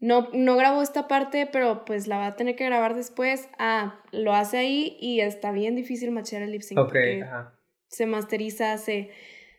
no, 0.00 0.28
no 0.34 0.56
grabó 0.56 0.82
esta 0.82 1.08
parte, 1.08 1.46
pero 1.50 1.84
pues 1.86 2.08
la 2.08 2.18
va 2.18 2.26
a 2.26 2.36
tener 2.36 2.56
que 2.56 2.66
grabar 2.66 2.94
después. 2.94 3.48
Ah, 3.58 4.02
lo 4.10 4.34
hace 4.34 4.58
ahí 4.58 4.98
y 5.00 5.20
está 5.20 5.50
bien 5.50 5.74
difícil 5.76 6.10
machar 6.10 6.42
el 6.42 6.50
lip 6.50 6.60
sync. 6.60 6.78
Ok, 6.78 6.88
porque 6.88 7.22
ajá. 7.22 7.58
se 7.88 8.04
masteriza, 8.04 8.76
se, 8.76 9.10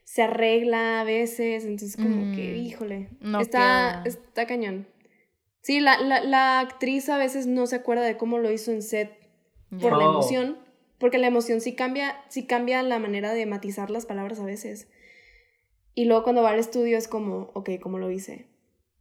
se 0.03 0.21
arregla 0.23 1.01
a 1.01 1.03
veces, 1.03 1.65
entonces 1.65 1.95
como 1.97 2.31
que, 2.35 2.53
Mm, 2.53 2.55
híjole, 2.65 3.09
no 3.21 3.39
está, 3.39 3.57
queda. 3.59 4.03
está 4.05 4.45
cañón. 4.47 4.87
Sí, 5.61 5.79
la, 5.79 5.99
la, 6.01 6.21
la 6.23 6.59
actriz 6.59 7.07
a 7.09 7.17
veces 7.17 7.47
no 7.47 7.67
se 7.67 7.77
acuerda 7.77 8.03
de 8.03 8.17
cómo 8.17 8.37
lo 8.37 8.51
hizo 8.51 8.71
en 8.71 8.81
set 8.81 9.11
por 9.79 9.97
la 9.97 10.05
Oh. 10.05 10.11
emoción, 10.11 10.57
porque 10.99 11.17
la 11.17 11.27
emoción 11.27 11.61
sí 11.61 11.73
cambia, 11.73 12.21
sí 12.29 12.45
cambia 12.45 12.83
la 12.83 12.99
manera 12.99 13.33
de 13.33 13.45
matizar 13.45 13.89
las 13.89 14.05
palabras 14.05 14.39
a 14.39 14.45
veces. 14.45 14.87
Y 15.95 16.05
luego 16.05 16.23
cuando 16.23 16.41
va 16.43 16.51
al 16.51 16.59
estudio 16.59 16.97
es 16.97 17.07
como, 17.07 17.51
ok, 17.53 17.71
¿cómo 17.81 17.97
lo 17.99 18.11
hice? 18.11 18.47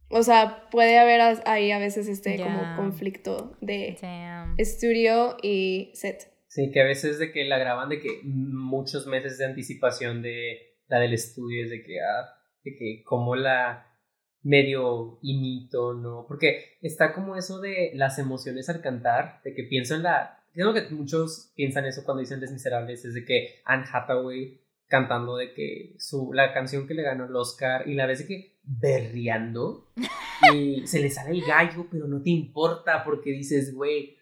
O 0.09 0.21
sea, 0.23 0.69
puede 0.69 0.99
haber 0.99 1.21
ahí 1.47 1.71
a 1.71 1.79
veces 1.79 2.07
este 2.07 2.37
como 2.37 2.75
conflicto 2.75 3.57
de 3.61 3.97
Damn. 4.01 4.55
estudio 4.59 5.37
y 5.41 5.91
set. 5.95 6.31
Sí, 6.47 6.69
que 6.71 6.81
a 6.81 6.85
veces 6.85 7.17
de 7.17 7.31
que 7.31 7.45
la 7.45 7.57
graban 7.57 7.89
de 7.89 7.99
que 7.99 8.19
muchos 8.23 9.07
meses 9.07 9.39
de 9.39 9.45
anticipación 9.45 10.21
de 10.21 10.72
la 10.93 10.99
del 10.99 11.13
estudio 11.13 11.63
es 11.63 11.71
de 11.71 11.83
que, 11.83 11.99
ah, 12.01 12.35
de 12.63 12.75
que 12.75 13.03
como 13.03 13.35
la 13.35 13.91
medio 14.43 15.17
imito, 15.23 15.95
¿no? 15.95 16.23
Porque 16.27 16.77
está 16.83 17.13
como 17.13 17.35
eso 17.35 17.59
de 17.59 17.91
las 17.95 18.19
emociones 18.19 18.69
al 18.69 18.81
cantar, 18.81 19.41
de 19.43 19.55
que 19.55 19.63
pienso 19.63 19.95
en 19.95 20.03
la... 20.03 20.45
Creo 20.53 20.71
que 20.71 20.87
muchos 20.91 21.51
piensan 21.55 21.85
eso 21.85 22.03
cuando 22.03 22.19
dicen 22.19 22.39
Les 22.39 22.51
Miserables, 22.51 23.05
es 23.05 23.15
de 23.15 23.25
que 23.25 23.61
Anne 23.65 23.85
Hathaway 23.91 24.61
cantando 24.85 25.35
de 25.37 25.55
que 25.55 25.95
su, 25.97 26.31
la 26.31 26.53
canción 26.53 26.85
que 26.85 26.93
le 26.93 27.01
ganó 27.01 27.25
el 27.25 27.35
Oscar 27.35 27.89
y 27.89 27.95
la 27.95 28.05
vez 28.05 28.19
de 28.19 28.27
que 28.27 28.59
berreando 28.61 29.87
y 30.53 30.85
se 30.85 30.99
le 30.99 31.09
sale 31.09 31.31
el 31.31 31.41
gallo, 31.41 31.87
pero 31.89 32.05
no 32.05 32.21
te 32.21 32.29
importa 32.29 33.03
porque 33.03 33.31
dices, 33.31 33.73
güey, 33.73 34.15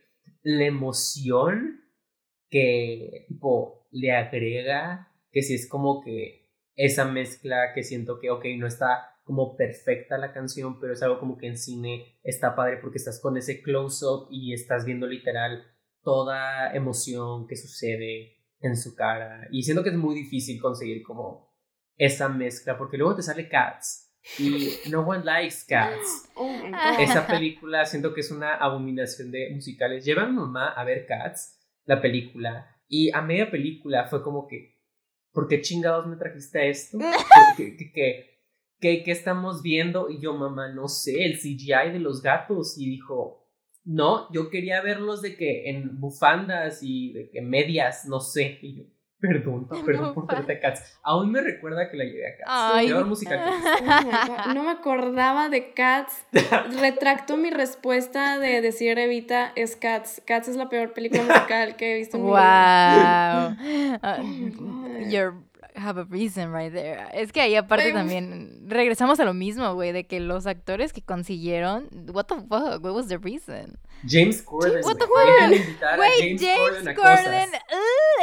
la 0.43 0.63
emoción 0.67 1.81
que 2.49 3.25
tipo 3.27 3.89
le 3.91 4.13
agrega, 4.13 5.11
que 5.33 5.41
si 5.41 5.55
es 5.55 5.67
como 5.67 6.01
que 6.01 6.40
esa 6.75 7.05
mezcla 7.05 7.73
que 7.73 7.83
siento 7.83 8.19
que, 8.19 8.29
ok, 8.29 8.45
no 8.57 8.67
está 8.67 9.17
como 9.23 9.55
perfecta 9.55 10.17
la 10.17 10.33
canción, 10.33 10.79
pero 10.79 10.93
es 10.93 11.03
algo 11.03 11.19
como 11.19 11.37
que 11.37 11.47
en 11.47 11.57
cine 11.57 12.19
está 12.23 12.55
padre 12.55 12.77
porque 12.81 12.97
estás 12.97 13.19
con 13.21 13.37
ese 13.37 13.61
close-up 13.61 14.27
y 14.31 14.53
estás 14.53 14.85
viendo 14.85 15.07
literal 15.07 15.63
toda 16.03 16.73
emoción 16.73 17.47
que 17.47 17.55
sucede 17.55 18.37
en 18.59 18.75
su 18.75 18.95
cara. 18.95 19.47
Y 19.51 19.63
siento 19.63 19.83
que 19.83 19.89
es 19.89 19.95
muy 19.95 20.15
difícil 20.15 20.59
conseguir 20.59 21.03
como 21.03 21.51
esa 21.97 22.29
mezcla, 22.29 22.77
porque 22.77 22.97
luego 22.97 23.15
te 23.15 23.21
sale 23.21 23.47
Cats 23.47 24.11
y 24.39 24.89
no 24.89 25.01
one 25.01 25.23
likes 25.23 25.65
Cats. 25.67 26.29
Oh 26.35 26.51
Ah. 26.73 26.97
Esa 26.99 27.27
película 27.27 27.85
siento 27.85 28.13
que 28.13 28.21
es 28.21 28.31
una 28.31 28.55
abominación 28.55 29.31
de 29.31 29.49
musicales. 29.53 30.05
Lleva 30.05 30.23
a 30.23 30.27
mi 30.27 30.35
mamá 30.35 30.69
a 30.69 30.83
ver 30.83 31.05
Cats, 31.05 31.59
la 31.85 32.01
película, 32.01 32.77
y 32.87 33.11
a 33.11 33.21
media 33.21 33.49
película 33.49 34.07
fue 34.07 34.23
como 34.23 34.47
que, 34.47 34.70
¿por 35.31 35.47
qué 35.47 35.61
chingados 35.61 36.07
me 36.07 36.15
trajiste 36.15 36.69
esto? 36.69 36.97
¿Qué, 37.57 37.75
qué, 37.77 37.91
qué, 37.91 38.39
qué- 38.79 39.03
qué 39.03 39.11
estamos 39.11 39.61
viendo? 39.61 40.09
Y 40.09 40.19
yo, 40.19 40.33
mamá, 40.33 40.69
no 40.73 40.87
sé, 40.87 41.25
el 41.25 41.37
CGI 41.39 41.91
de 41.93 41.99
los 41.99 42.21
gatos. 42.21 42.77
Y 42.77 42.89
dijo, 42.89 43.47
no, 43.83 44.31
yo 44.31 44.49
quería 44.49 44.81
verlos 44.81 45.21
de 45.21 45.35
que 45.35 45.69
en 45.69 45.99
bufandas 45.99 46.79
y 46.81 47.13
de 47.13 47.29
que 47.29 47.41
medias, 47.41 48.05
no 48.07 48.19
sé. 48.19 48.59
Y 48.61 48.75
yo, 48.77 48.83
perdón, 49.21 49.67
perdón 49.85 50.13
por 50.13 50.27
traerte 50.27 50.53
a 50.53 50.59
Cats. 50.59 50.99
Aún 51.03 51.31
me 51.31 51.41
recuerda 51.41 51.89
que 51.89 51.97
la 51.97 52.03
llevé 52.05 52.27
a 52.27 52.37
Cats. 52.37 52.47
Ay. 52.47 52.87
Lleva 52.87 53.01
un 53.01 53.09
musical 53.09 53.39
que 53.39 53.51
Oh 53.51 53.85
my 53.85 54.11
God, 54.27 54.53
No 54.55 54.63
me 54.63 54.71
acordaba 54.71 55.49
de 55.49 55.73
Cats. 55.73 56.25
Retracto 56.79 57.37
mi 57.37 57.51
respuesta 57.51 58.39
de 58.39 58.61
decir 58.61 58.97
Evita 58.97 59.51
es 59.55 59.75
Cats. 59.75 60.21
Cats 60.25 60.47
es 60.47 60.55
la 60.55 60.69
peor 60.69 60.93
película 60.93 61.23
musical 61.23 61.75
que 61.75 61.93
he 61.93 61.97
visto 61.97 62.17
en 62.17 62.25
mi 62.25 62.31
vida. 62.31 63.57
Wow. 63.61 64.21
Uh, 64.23 65.09
you 65.09 65.50
have 65.81 65.99
a 65.99 66.05
reason 66.05 66.53
right 66.53 66.71
there. 66.71 67.07
Es 67.13 67.31
que 67.31 67.41
ahí 67.41 67.55
aparte 67.55 67.91
también 67.91 68.63
regresamos 68.67 69.19
a 69.19 69.25
lo 69.25 69.33
mismo, 69.33 69.73
güey, 69.73 69.91
de 69.91 70.05
que 70.05 70.19
los 70.19 70.47
actores 70.47 70.93
que 70.93 71.01
consiguieron, 71.01 71.89
what 72.13 72.25
the 72.25 72.35
fuck, 72.35 72.83
what 72.83 72.93
was 72.93 73.07
the 73.07 73.17
reason? 73.17 73.77
James 74.07 74.41
Corden. 74.41 74.83
What 74.83 74.97
the 74.97 75.05
fuck? 75.05 75.95
Güey, 75.97 76.37
James, 76.37 76.41
James 76.41 76.97
Corden 76.97 77.49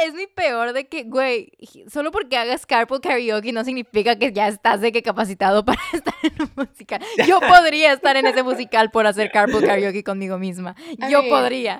es 0.05 0.13
mi 0.13 0.27
peor 0.27 0.73
de 0.73 0.87
que, 0.87 1.03
güey, 1.03 1.51
solo 1.91 2.11
porque 2.11 2.37
hagas 2.37 2.65
carpool 2.65 3.01
karaoke 3.01 3.51
no 3.51 3.63
significa 3.63 4.17
que 4.17 4.31
ya 4.31 4.47
estás 4.47 4.81
de 4.81 4.91
que 4.91 5.01
capacitado 5.01 5.65
para 5.65 5.81
estar 5.93 6.13
en 6.23 6.41
un 6.41 6.51
musical. 6.55 7.01
Yo 7.27 7.39
podría 7.47 7.93
estar 7.93 8.17
en 8.17 8.25
ese 8.25 8.43
musical 8.43 8.91
por 8.91 9.07
hacer 9.07 9.31
carpool 9.31 9.65
karaoke 9.65 10.03
conmigo 10.03 10.37
misma. 10.37 10.75
Yo 11.09 11.27
podría. 11.29 11.79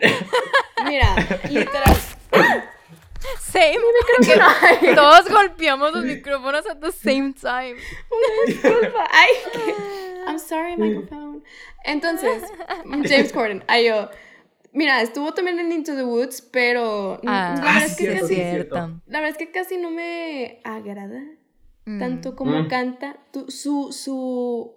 Mira, 0.85 1.15
literal. 1.49 1.97
Same. 3.39 3.77
que 4.81 4.93
todos 4.95 5.29
golpeamos 5.29 5.93
los 5.93 6.05
micrófonos 6.05 6.65
at 6.69 6.79
the 6.79 6.91
same 6.91 7.33
time. 7.33 7.75
Disculpa. 8.47 9.07
Ay, 9.11 9.29
I'm 10.27 10.39
sorry, 10.39 10.77
microphone. 10.77 11.43
Entonces, 11.83 12.43
James 13.07 13.31
Corden. 13.33 13.63
Ay, 13.67 13.87
yo. 13.87 14.09
Mira, 14.71 15.01
estuvo 15.01 15.33
también 15.33 15.59
en 15.59 15.71
Into 15.71 15.95
the 15.95 16.03
Woods, 16.03 16.41
pero 16.41 17.19
Ah, 17.25 17.55
la, 17.57 17.61
verdad 17.63 17.85
es 17.85 17.95
que 17.97 18.03
cierto, 18.03 18.21
casi, 18.21 18.27
sí, 18.35 18.41
cierto. 18.41 18.75
cierto. 18.75 19.01
la 19.07 19.19
verdad 19.19 19.29
es 19.31 19.37
que 19.47 19.51
casi 19.51 19.77
no 19.77 19.89
me 19.91 20.61
agrada 20.63 21.21
Mm. 21.85 21.99
tanto 21.99 22.35
como 22.35 22.51
Mm. 22.63 22.67
canta. 22.67 23.17
Tu- 23.31 23.49
su, 23.49 23.91
su. 23.91 24.75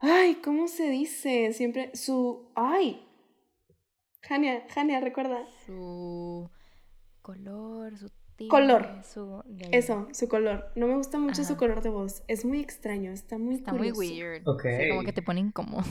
Ay, 0.00 0.36
¿cómo 0.42 0.66
se 0.66 0.90
dice? 0.90 1.52
Siempre 1.52 1.94
su. 1.94 2.50
Ay. 2.56 3.06
Jania, 4.22 4.66
Jania, 4.74 4.98
recuerda. 5.00 5.46
Su 5.66 6.50
color, 7.22 7.96
su 7.96 8.08
timbre, 8.36 8.48
Color. 8.48 8.88
su... 9.04 9.42
Eso, 9.70 10.08
su 10.12 10.28
color. 10.28 10.70
No 10.74 10.86
me 10.88 10.96
gusta 10.96 11.18
mucho 11.18 11.44
su 11.44 11.56
color 11.56 11.82
de 11.82 11.88
voz. 11.90 12.22
Es 12.28 12.44
muy 12.44 12.60
extraño, 12.60 13.12
está 13.12 13.38
muy 13.38 13.54
Está 13.54 13.72
muy 13.72 13.92
weird. 13.92 14.46
Ok. 14.46 14.62
Sí, 14.62 14.88
como 14.90 15.02
que 15.04 15.12
te 15.12 15.22
pone 15.22 15.40
incómodo. 15.40 15.82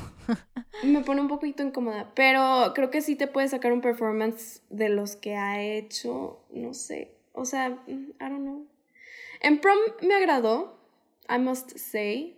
Me 0.83 1.01
pone 1.01 1.21
un 1.21 1.27
poquito 1.27 1.63
incómoda, 1.63 2.11
pero 2.15 2.71
creo 2.73 2.89
que 2.89 3.01
sí 3.01 3.15
te 3.15 3.27
puede 3.27 3.47
sacar 3.47 3.71
un 3.71 3.81
performance 3.81 4.61
de 4.69 4.89
los 4.89 5.15
que 5.15 5.35
ha 5.35 5.61
hecho, 5.61 6.39
no 6.51 6.73
sé, 6.73 7.15
o 7.33 7.45
sea, 7.45 7.69
mm, 7.69 7.89
I 7.89 8.13
don't 8.19 8.39
know. 8.41 8.65
En 9.41 9.59
prom 9.61 9.77
me 10.01 10.15
agradó, 10.15 10.79
I 11.29 11.37
must 11.39 11.77
say, 11.77 12.37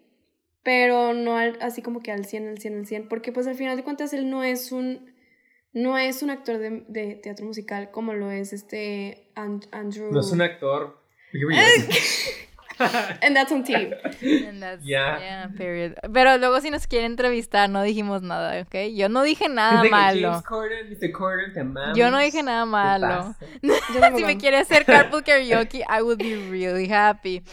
pero 0.61 1.13
no 1.13 1.37
al- 1.37 1.57
así 1.61 1.81
como 1.81 2.01
que 2.01 2.11
al 2.11 2.25
100, 2.25 2.47
al 2.49 2.57
100, 2.57 2.77
al 2.79 2.85
100, 2.85 3.07
porque 3.07 3.31
pues 3.31 3.47
al 3.47 3.55
final 3.55 3.77
de 3.77 3.83
cuentas 3.83 4.11
él 4.13 4.29
no 4.29 4.43
es 4.43 4.71
un, 4.73 5.12
no 5.73 5.97
es 5.97 6.21
un 6.23 6.29
actor 6.29 6.57
de, 6.59 6.83
de 6.87 7.15
teatro 7.15 7.45
musical 7.45 7.91
como 7.91 8.13
lo 8.13 8.31
es 8.31 8.53
este 8.53 9.27
And- 9.35 9.65
Andrew. 9.71 10.11
No 10.11 10.19
es 10.19 10.31
un 10.31 10.41
actor. 10.41 10.97
period. 11.31 11.59
And 13.21 13.35
that's 13.35 13.51
on 13.51 13.63
TV. 13.63 13.93
And 14.47 14.61
that's- 14.61 14.81
Ya. 14.83 15.19
yeah, 15.19 15.49
period. 15.55 15.93
Pero 16.11 16.37
luego 16.37 16.59
si 16.61 16.69
nos 16.71 16.87
quiere 16.87 17.05
entrevistar 17.05 17.69
no 17.69 17.83
dijimos 17.83 18.21
nada, 18.23 18.61
¿ok? 18.61 18.93
Yo 18.95 19.09
no 19.09 19.23
dije 19.23 19.47
nada 19.47 19.83
malo. 19.83 20.31
James 20.31 20.43
Corden, 20.43 20.89
Mr. 20.89 21.11
Corden, 21.11 21.53
te 21.53 21.59
amamos. 21.59 21.97
Yo 21.97 22.09
no 22.11 22.17
dije 22.17 22.41
nada 22.43 22.63
¿Qué 22.63 22.69
malo. 22.69 23.35
si 24.17 24.23
me 24.23 24.37
quiere 24.37 24.57
hacer 24.57 24.85
carpool 24.85 25.23
karaoke, 25.23 25.83
I 25.87 26.01
would 26.01 26.17
be 26.17 26.35
really 26.49 26.89
happy. 26.89 27.43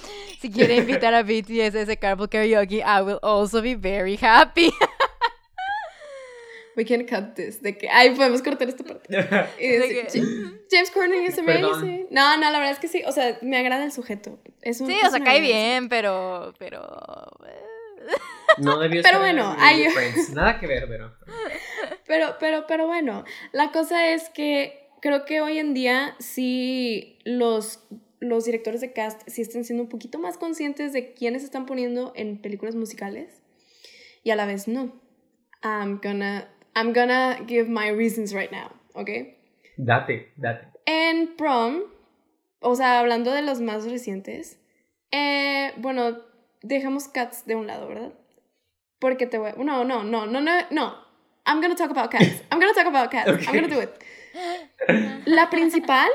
Si 0.40 0.50
quiere 0.50 0.76
invitar 0.76 1.14
a 1.14 1.22
BTS 1.22 1.74
a 1.74 1.80
ese 1.82 1.98
carpool 1.98 2.28
karaoke, 2.28 2.82
I 2.82 3.02
will 3.02 3.18
also 3.22 3.60
be 3.60 3.74
very 3.74 4.16
happy. 4.16 4.72
We 6.76 6.84
can 6.84 7.04
cut 7.06 7.34
this. 7.34 7.60
De 7.62 7.76
que, 7.76 7.88
ay, 7.88 8.10
podemos 8.14 8.42
cortar 8.42 8.68
esta 8.68 8.84
parte. 8.84 9.08
Y 9.60 9.68
De 9.68 9.78
decir, 9.78 10.06
que- 10.06 10.20
"Ja- 10.20 10.52
James 10.70 10.90
Corden 10.92 11.12
es 11.24 11.34
Perdón. 11.40 11.72
amazing. 11.74 12.06
No, 12.10 12.36
no, 12.36 12.50
la 12.50 12.58
verdad 12.58 12.72
es 12.72 12.78
que 12.78 12.88
sí. 12.88 13.02
O 13.06 13.12
sea, 13.12 13.38
me 13.42 13.56
agrada 13.58 13.84
el 13.84 13.92
sujeto. 13.92 14.38
Es 14.62 14.80
un, 14.80 14.86
Sí, 14.86 14.94
es 14.94 15.08
o 15.08 15.10
sea, 15.10 15.20
cae 15.20 15.40
bien, 15.40 15.88
pero... 15.88 16.54
pero... 16.58 16.80
eh. 17.46 18.14
No 18.58 18.78
debió 18.78 19.02
Pero 19.04 19.18
bueno, 19.18 19.52
el 19.54 19.58
ay, 19.60 19.82
de 19.84 19.90
Friends. 19.90 20.30
Nada 20.30 20.58
que 20.58 20.66
ver, 20.66 20.86
pero. 20.88 21.14
Pero, 22.06 22.36
pero, 22.40 22.64
pero 22.66 22.86
bueno, 22.86 23.24
la 23.52 23.70
cosa 23.72 24.08
es 24.08 24.28
que 24.30 24.88
creo 25.00 25.24
que 25.24 25.40
hoy 25.40 25.58
en 25.58 25.74
día 25.74 26.14
sí 26.18 27.18
los, 27.24 27.84
los 28.20 28.44
directores 28.44 28.80
de 28.80 28.92
cast 28.92 29.22
sí 29.28 29.42
están 29.42 29.64
siendo 29.64 29.82
un 29.84 29.88
poquito 29.88 30.18
más 30.18 30.36
conscientes 30.38 30.92
de 30.92 31.12
quiénes 31.14 31.44
están 31.44 31.66
poniendo 31.66 32.12
en 32.16 32.40
películas 32.40 32.74
musicales 32.74 33.42
y 34.24 34.30
a 34.30 34.36
la 34.36 34.46
vez 34.46 34.66
no. 34.68 35.00
I'm 35.62 36.00
gonna, 36.02 36.48
I'm 36.74 36.92
gonna 36.92 37.38
give 37.46 37.68
my 37.68 37.90
reasons 37.90 38.34
right 38.34 38.50
now, 38.50 38.70
¿ok? 38.94 39.10
Date, 39.76 40.32
date. 40.36 40.66
En 40.86 41.36
prom, 41.36 41.82
o 42.60 42.74
sea, 42.74 43.00
hablando 43.00 43.32
de 43.32 43.42
los 43.42 43.60
más 43.60 43.84
recientes, 43.90 44.58
eh, 45.10 45.72
bueno, 45.78 46.18
dejamos 46.62 47.08
Cats 47.08 47.46
de 47.46 47.54
un 47.54 47.66
lado, 47.66 47.88
¿verdad? 47.88 48.12
Porque 48.98 49.26
te 49.26 49.38
voy... 49.38 49.52
No, 49.56 49.84
no, 49.84 50.04
no, 50.04 50.26
no, 50.26 50.40
no, 50.40 50.52
no. 50.70 50.94
I'm 51.46 51.60
gonna 51.60 51.74
talk 51.74 51.90
about 51.90 52.10
Cats. 52.10 52.42
I'm 52.50 52.60
gonna 52.60 52.74
talk 52.74 52.86
about 52.86 53.10
Cats. 53.10 53.46
I'm 53.46 53.54
gonna 53.54 53.68
do 53.68 53.80
it. 53.80 53.90
La 55.26 55.50
principal, 55.50 56.08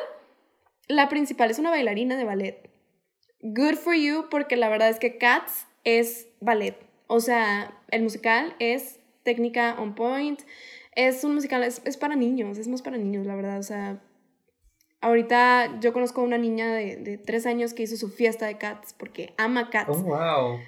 la 0.88 1.10
principal 1.10 1.52
es 1.52 1.60
una 1.60 1.72
bailarina 1.72 2.16
de 2.16 2.24
ballet. 2.24 2.70
Good 3.42 3.76
for 3.76 3.94
you, 3.94 4.28
porque 4.30 4.56
la 4.56 4.70
verdad 4.70 4.90
es 4.90 5.00
que 5.00 5.18
Cats 5.18 5.68
es 5.84 6.28
ballet. 6.40 6.76
O 7.08 7.20
sea, 7.20 7.74
el 7.92 8.04
musical 8.04 8.56
es 8.60 9.00
técnica 9.26 9.76
on 9.78 9.96
point. 9.96 10.40
Es 10.94 11.26
un 11.26 11.36
musical, 11.36 11.64
es, 11.64 11.82
es 11.84 11.98
para 11.98 12.16
niños, 12.16 12.58
es 12.58 12.70
más 12.70 12.82
para 12.82 12.98
niños, 12.98 13.26
la 13.26 13.36
verdad. 13.36 13.60
O 13.60 13.64
sea, 13.64 14.02
ahorita 15.02 15.82
yo 15.82 15.92
conozco 15.92 16.22
a 16.22 16.24
una 16.24 16.38
niña 16.38 16.74
de, 16.74 16.96
de 16.96 17.18
tres 17.18 17.46
años 17.46 17.74
que 17.74 17.84
hizo 17.84 17.98
su 17.98 18.08
fiesta 18.08 18.46
de 18.46 18.58
cats 18.58 18.94
porque 18.94 19.34
ama 19.38 19.70
cats. 19.70 19.90
Oh, 19.90 20.04
wow. 20.04 20.60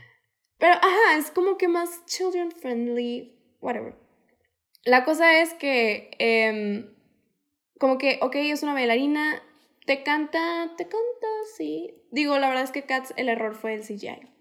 Pero, 0.58 0.74
ajá, 0.74 1.17
es 1.17 1.32
como 1.32 1.58
que 1.58 1.70
más 1.70 2.06
children 2.08 2.52
friendly, 2.52 3.34
whatever. 3.62 3.96
La 4.84 5.06
cosa 5.06 5.41
es 5.41 5.54
que, 5.54 6.12
em, 6.17 6.93
como 7.80 7.98
que, 7.98 8.20
ok, 8.22 8.36
es 8.36 8.63
una 8.63 8.74
bailarina, 8.74 9.41
te 9.86 10.04
canta, 10.04 10.74
te 10.78 10.84
canta, 10.84 11.28
sí. 11.56 11.93
Digo, 12.12 12.38
la 12.39 12.48
verdad 12.50 12.63
es 12.63 12.72
que 12.72 12.84
Cats, 12.84 13.13
el 13.17 13.30
error 13.30 13.56
fue 13.56 13.74
el 13.74 13.84
CGI. 13.84 14.37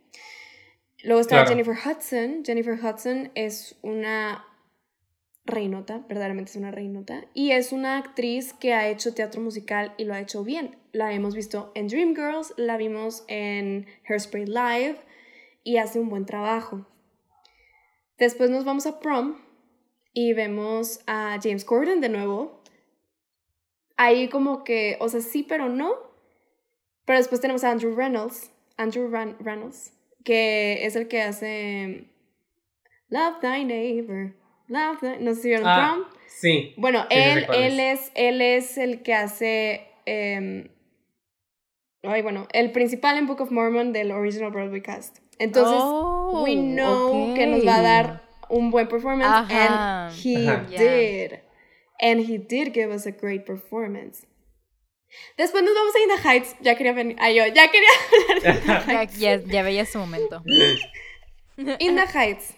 Luego 1.04 1.20
está 1.20 1.37
Claro. 1.44 1.48
Jennifer 1.50 1.74
Hudson. 1.76 2.44
Jennifer 2.44 2.74
Hudson 2.82 3.30
es 3.35 3.78
una 3.82 4.44
reinota, 5.44 5.98
verdaderamente 6.09 6.50
es 6.50 6.56
una 6.56 6.70
reinota. 6.72 7.24
Y 7.35 7.52
es 7.52 7.70
una 7.72 7.98
actriz 7.98 8.52
que 8.54 8.72
ha 8.74 8.88
hecho 8.88 9.14
teatro 9.14 9.40
musical 9.40 9.94
y 9.96 10.04
lo 10.04 10.14
ha 10.14 10.20
hecho 10.20 10.42
bien. 10.42 10.76
La 10.92 11.12
hemos 11.12 11.35
visto 11.37 11.70
en 11.74 11.88
Dreamgirls, 11.88 12.54
la 12.56 12.76
vimos 12.76 13.24
en 13.28 13.87
Hairspray 14.09 14.46
Live 14.46 14.96
y 15.62 15.76
hace 15.76 16.00
un 16.00 16.09
buen 16.09 16.26
trabajo. 16.26 16.87
Después 18.18 18.50
nos 18.50 18.64
vamos 18.64 18.87
a 18.87 18.98
prom 18.98 19.37
y 20.12 20.32
vemos 20.32 21.00
a 21.06 21.38
James 21.42 21.64
Corden 21.64 22.00
de 22.00 22.09
nuevo. 22.09 22.62
Ahí 23.98 24.28
como 24.28 24.64
que, 24.64 24.96
o 25.00 25.09
sea, 25.09 25.20
sí, 25.20 25.42
pero 25.42 25.68
no. 25.68 25.94
Pero 27.04 27.18
después 27.18 27.40
tenemos 27.40 27.62
a 27.62 27.70
Andrew 27.70 27.94
Reynolds, 27.94 28.50
Andrew 28.76 29.09
Ran- 29.09 29.37
Reynolds, 29.38 29.92
que 30.26 30.84
es 30.84 30.96
el 30.96 31.06
que 31.06 31.22
hace 31.22 32.10
Love 33.08 33.38
Thy 33.40 33.64
Neighbor, 33.64 34.34
Love 34.66 34.98
Thy... 35.00 35.18
No 35.20 35.32
sé 35.34 35.42
si 35.42 35.48
vieron 35.48 35.66
Ah, 35.66 35.92
prom. 35.94 36.08
Sí. 36.26 36.74
Bueno, 36.76 37.02
Sí, 37.08 37.16
él, 37.16 37.46
él, 37.54 37.78
es, 37.80 38.10
él 38.16 38.40
es 38.42 38.76
el 38.76 39.02
que 39.02 39.14
hace... 39.14 39.86
em, 40.04 40.68
ay, 42.02 42.22
bueno, 42.22 42.48
el 42.52 42.72
principal 42.72 43.16
en 43.16 43.26
Book 43.28 43.40
of 43.40 43.52
Mormon 43.52 43.92
del 43.92 44.10
original 44.10 44.50
Broadway 44.50 44.82
cast. 44.82 45.18
Entonces, 45.38 45.78
Oh, 45.80 46.42
we 46.44 46.56
know 46.56 47.34
que 47.34 47.46
nos 47.46 47.64
va 47.64 47.76
a 47.76 47.82
dar 47.82 48.22
un 48.48 48.70
buen 48.72 48.88
performance. 48.88 49.30
Ajá. 49.32 50.08
And 50.08 50.16
he 50.24 50.48
Ajá. 50.48 50.66
Did. 50.68 51.38
And 52.00 52.20
he 52.20 52.38
did 52.38 52.72
give 52.74 52.90
us 52.92 53.06
a 53.06 53.12
great 53.12 53.44
performance. 53.46 54.26
Después 55.37 55.62
nos 55.64 55.74
vamos 55.74 55.94
a 55.94 56.00
In 56.00 56.09
the 56.22 56.29
Heights. 56.29 56.57
Ya 56.61 56.74
quería 56.76 56.92
venir. 56.92 57.16
Ay, 57.20 57.35
yo 57.37 57.46
ya 57.46 57.70
quería 57.70 57.88
hablar 58.29 58.61
de 58.61 58.66
Ya, 58.66 58.98
Heights. 59.00 59.18
ya, 59.18 59.37
ya 59.44 59.62
veía 59.62 59.85
su 59.87 59.98
momento. 59.98 60.42
In 61.57 61.96
the 61.96 62.07
Heights. 62.18 62.55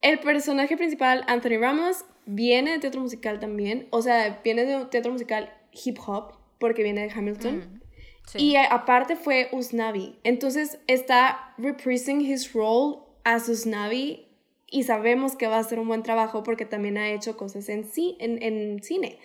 El 0.00 0.18
personaje 0.20 0.76
principal, 0.76 1.24
Anthony 1.28 1.58
Ramos, 1.60 2.04
viene 2.26 2.72
de 2.72 2.78
teatro 2.78 3.00
musical 3.00 3.38
también. 3.38 3.86
O 3.90 4.02
sea, 4.02 4.40
viene 4.42 4.64
de 4.64 4.84
teatro 4.86 5.12
musical 5.12 5.52
hip 5.84 5.98
hop, 6.06 6.32
porque 6.58 6.82
viene 6.82 7.02
de 7.06 7.10
Hamilton. 7.12 7.56
Mm, 7.58 7.80
sí. 8.26 8.38
Y 8.38 8.56
a- 8.56 8.64
aparte 8.66 9.16
fue 9.16 9.48
Usnavi. 9.52 10.18
Entonces 10.24 10.78
está 10.86 11.54
reprising 11.58 12.20
his 12.22 12.52
role 12.52 12.98
as 13.24 13.48
Usnavi 13.48 14.26
y 14.70 14.84
sabemos 14.84 15.36
que 15.36 15.46
va 15.48 15.56
a 15.56 15.60
hacer 15.60 15.78
un 15.80 15.88
buen 15.88 16.02
trabajo 16.02 16.42
porque 16.42 16.64
también 16.64 16.96
ha 16.96 17.10
hecho 17.10 17.36
cosas 17.36 17.68
en, 17.68 17.84
ci- 17.84 18.16
en, 18.20 18.42
en 18.42 18.82
cine. 18.82 19.18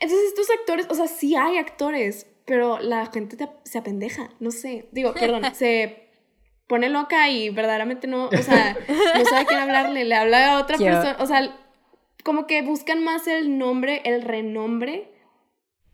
Entonces 0.00 0.28
estos 0.28 0.48
actores, 0.50 0.86
o 0.88 0.94
sea, 0.94 1.06
sí 1.08 1.34
hay 1.34 1.58
actores, 1.58 2.26
pero 2.46 2.78
la 2.78 3.06
gente 3.06 3.36
te- 3.36 3.48
se 3.64 3.78
apendeja, 3.78 4.30
no 4.40 4.50
sé. 4.50 4.88
Digo, 4.92 5.12
perdón, 5.14 5.42
se 5.54 6.08
pone 6.66 6.88
loca 6.88 7.28
y 7.28 7.50
verdaderamente 7.50 8.06
no, 8.06 8.26
o 8.26 8.36
sea, 8.42 8.76
no 9.18 9.24
sabe 9.24 9.42
a 9.42 9.44
quién 9.46 9.60
hablarle, 9.60 10.04
le 10.04 10.14
habla 10.14 10.52
a 10.54 10.60
otra 10.60 10.76
Yo- 10.78 10.84
persona, 10.86 11.16
o 11.20 11.26
sea, 11.26 11.58
como 12.22 12.46
que 12.46 12.62
buscan 12.62 13.02
más 13.04 13.26
el 13.26 13.58
nombre, 13.58 14.00
el 14.04 14.22
renombre 14.22 15.10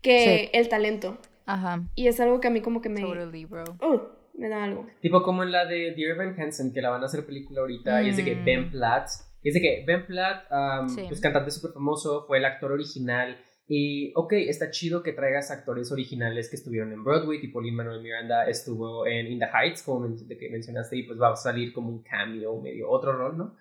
que 0.01 0.49
el 0.53 0.69
talento. 0.69 1.17
Ajá. 1.45 1.81
Y 1.95 2.07
es 2.07 2.19
algo 2.19 2.39
que 2.39 2.47
a 2.47 2.51
mí 2.51 2.61
como 2.61 2.81
que 2.81 2.89
me... 2.89 3.01
Totally, 3.01 3.45
bro. 3.45 3.63
Uh, 3.81 3.99
me 4.33 4.49
da 4.49 4.63
algo. 4.63 4.87
Tipo 5.01 5.21
como 5.23 5.43
en 5.43 5.51
la 5.51 5.65
de 5.65 5.93
Dear 5.95 6.15
Evan 6.15 6.39
Hansen, 6.39 6.73
que 6.73 6.81
la 6.81 6.89
van 6.89 7.01
a 7.03 7.05
hacer 7.05 7.25
película 7.25 7.61
ahorita, 7.61 8.01
y 8.03 8.09
es 8.09 8.17
de 8.17 8.23
que 8.25 8.35
Mm. 8.35 8.45
Ben 8.45 8.71
Platt, 8.71 9.07
es 9.43 9.53
de 9.53 9.61
que 9.61 9.83
Ben 9.85 10.05
Platt, 10.05 10.45
um, 10.51 10.89
Sí. 10.89 11.03
pues 11.07 11.19
cantante 11.21 11.51
súper 11.51 11.71
famoso, 11.73 12.25
fue 12.27 12.37
el 12.37 12.45
actor 12.45 12.71
original, 12.71 13.37
y 13.67 14.11
ok, 14.15 14.33
está 14.33 14.69
chido 14.69 15.01
que 15.01 15.13
traigas 15.13 15.49
actores 15.49 15.91
originales 15.91 16.49
que 16.49 16.55
estuvieron 16.57 16.91
en 16.91 17.03
Broadway, 17.03 17.39
tipo 17.39 17.61
Lin-Manuel 17.61 18.01
Miranda 18.01 18.45
estuvo 18.49 19.07
en 19.07 19.27
In 19.27 19.39
the 19.39 19.45
Heights, 19.45 19.83
como 19.83 20.01
men- 20.07 20.27
de 20.27 20.37
que 20.37 20.49
mencionaste, 20.49 20.97
y 20.97 21.03
pues 21.03 21.19
va 21.19 21.31
a 21.31 21.35
salir 21.35 21.71
como 21.71 21.89
un 21.89 22.03
cameo, 22.03 22.59
medio 22.61 22.89
otro 22.89 23.13
rol, 23.13 23.37
¿no? 23.37 23.55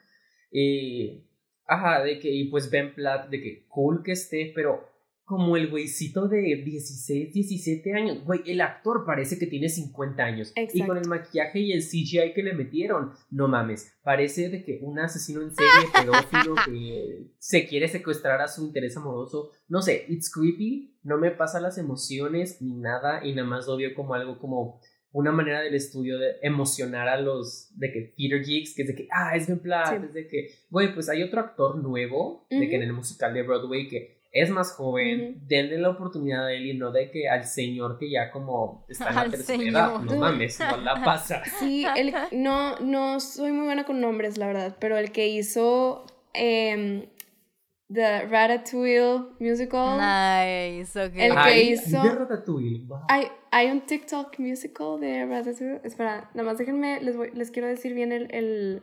Y, 0.51 1.25
ajá, 1.67 2.03
de 2.03 2.19
que, 2.19 2.29
y 2.31 2.49
pues 2.51 2.71
Ben 2.71 2.93
Platt, 2.95 3.29
de 3.31 3.41
que 3.41 3.67
cool 3.69 4.03
que 4.03 4.13
esté, 4.13 4.53
pero 4.55 4.90
como 5.31 5.57
el 5.57 5.71
güeycito 5.71 6.27
de 6.27 6.41
16, 6.65 7.33
17 7.33 7.95
años. 7.95 8.25
Güey, 8.25 8.41
el 8.47 8.61
actor 8.61 9.05
parece 9.07 9.39
que 9.39 9.47
tiene 9.47 9.69
50 9.69 10.21
años. 10.25 10.51
Y 10.51 10.55
con 10.57 10.65
Exacto. 10.65 10.95
el 10.97 11.09
maquillaje 11.09 11.61
y 11.61 11.73
el 11.73 11.83
CGI 11.83 12.33
que 12.35 12.43
le 12.43 12.53
metieron, 12.53 13.13
no 13.31 13.47
mames. 13.47 13.95
Parece 14.03 14.49
de 14.49 14.65
que 14.65 14.81
un 14.83 14.99
asesino 14.99 15.41
en 15.41 15.53
serie, 15.55 15.71
pedófilo, 15.95 16.57
que 16.67 17.29
se 17.39 17.65
quiere 17.69 17.87
secuestrar 17.87 18.41
a 18.41 18.49
su 18.49 18.67
interés 18.67 18.97
amoroso. 18.97 19.53
No 19.69 19.83
sé, 19.83 20.05
it's 20.09 20.33
creepy. 20.33 20.99
No 21.05 21.17
me 21.17 21.31
pasa 21.31 21.61
las 21.61 21.79
emociones 21.79 22.61
ni 22.61 22.75
nada. 22.75 23.25
Y 23.25 23.33
nada 23.33 23.47
más 23.47 23.69
lo 23.69 23.77
veo 23.77 23.95
como 23.95 24.15
algo 24.15 24.37
como 24.37 24.81
una 25.13 25.31
manera 25.31 25.61
del 25.61 25.75
estudio 25.77 26.19
de 26.19 26.39
emocionar 26.43 27.07
a 27.09 27.21
los 27.21 27.71
de 27.79 27.93
que 27.93 28.15
theater 28.17 28.45
geeks, 28.45 28.75
que 28.75 28.83
es 28.83 28.89
de 28.89 28.95
que, 28.97 29.09
ah, 29.13 29.37
es 29.37 29.47
Ben 29.47 29.61
Platt, 29.61 29.97
Sí. 30.01 30.07
es 30.07 30.13
de 30.13 30.27
que, 30.27 30.49
güey, 30.71 30.93
pues 30.93 31.09
hay 31.09 31.23
otro 31.23 31.39
actor 31.39 31.77
nuevo, 31.77 32.47
de 32.51 32.69
que 32.69 32.75
en 32.75 32.83
el 32.83 32.93
musical 32.93 33.33
de 33.33 33.45
Broadway 33.45 33.87
que 33.87 34.20
es 34.33 34.49
más 34.51 34.73
joven, 34.73 35.41
denle 35.49 35.79
la 35.79 35.91
oportunidad 35.91 36.47
a 36.47 36.53
él 36.53 36.67
y 36.67 36.75
no 36.75 36.93
de 36.93 37.11
que 37.11 37.29
al 37.29 37.45
señor 37.45 37.99
que 37.99 38.11
ya 38.11 38.31
como 38.31 38.85
está 38.89 39.09
en 39.11 39.15
la 39.17 39.29
tercera 39.31 39.63
edad, 39.63 39.99
no 40.01 40.17
mames, 40.17 40.59
no 40.61 40.77
la 40.79 40.95
pasa. 41.05 41.43
Sí, 41.59 41.85
el, 41.97 42.15
no, 42.33 42.79
no 42.81 43.19
soy 43.21 43.51
muy 43.53 43.65
buena 43.67 43.85
con 43.85 44.01
nombres, 44.01 44.39
la 44.39 44.47
verdad, 44.47 44.77
pero 44.81 44.97
el 44.99 45.11
que 45.11 45.29
hizo 45.29 46.05
em, 46.33 47.07
The 47.93 48.27
Ratatouille 48.27 49.31
musical, 49.41 49.99
Nice, 49.99 50.97
ok. 51.07 51.13
El 51.17 51.33
que 51.33 51.39
Ay, 51.39 51.73
hizo- 51.73 52.01
de 52.03 52.11
Ratatouille, 52.11 52.85
wow. 52.87 52.99
hay, 53.09 53.27
hay 53.51 53.69
un 53.73 53.81
TikTok 53.81 54.39
musical 54.39 55.01
de 55.01 55.27
Ratatouille. 55.27 55.81
Espera, 55.83 56.31
nada 56.35 56.49
más 56.49 56.57
déjenme, 56.59 57.01
les, 57.03 57.17
voy- 57.17 57.33
les 57.35 57.51
quiero 57.51 57.67
decir 57.67 57.95
bien 57.95 58.13
el, 58.13 58.33
el, 58.33 58.83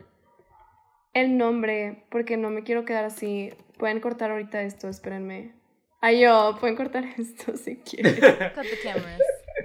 el 1.21 1.37
nombre, 1.37 2.03
porque 2.09 2.37
no 2.37 2.49
me 2.49 2.63
quiero 2.63 2.85
quedar 2.85 3.05
así. 3.05 3.51
Pueden 3.77 3.99
cortar 3.99 4.31
ahorita 4.31 4.61
esto, 4.63 4.87
espérenme. 4.89 5.51
Ay, 6.01 6.21
yo, 6.21 6.57
pueden 6.59 6.75
cortar 6.75 7.05
esto 7.17 7.57
si 7.57 7.77
quieren. 7.77 8.15
Cut 8.55 8.63
the 8.63 8.79
cameras. 8.83 9.21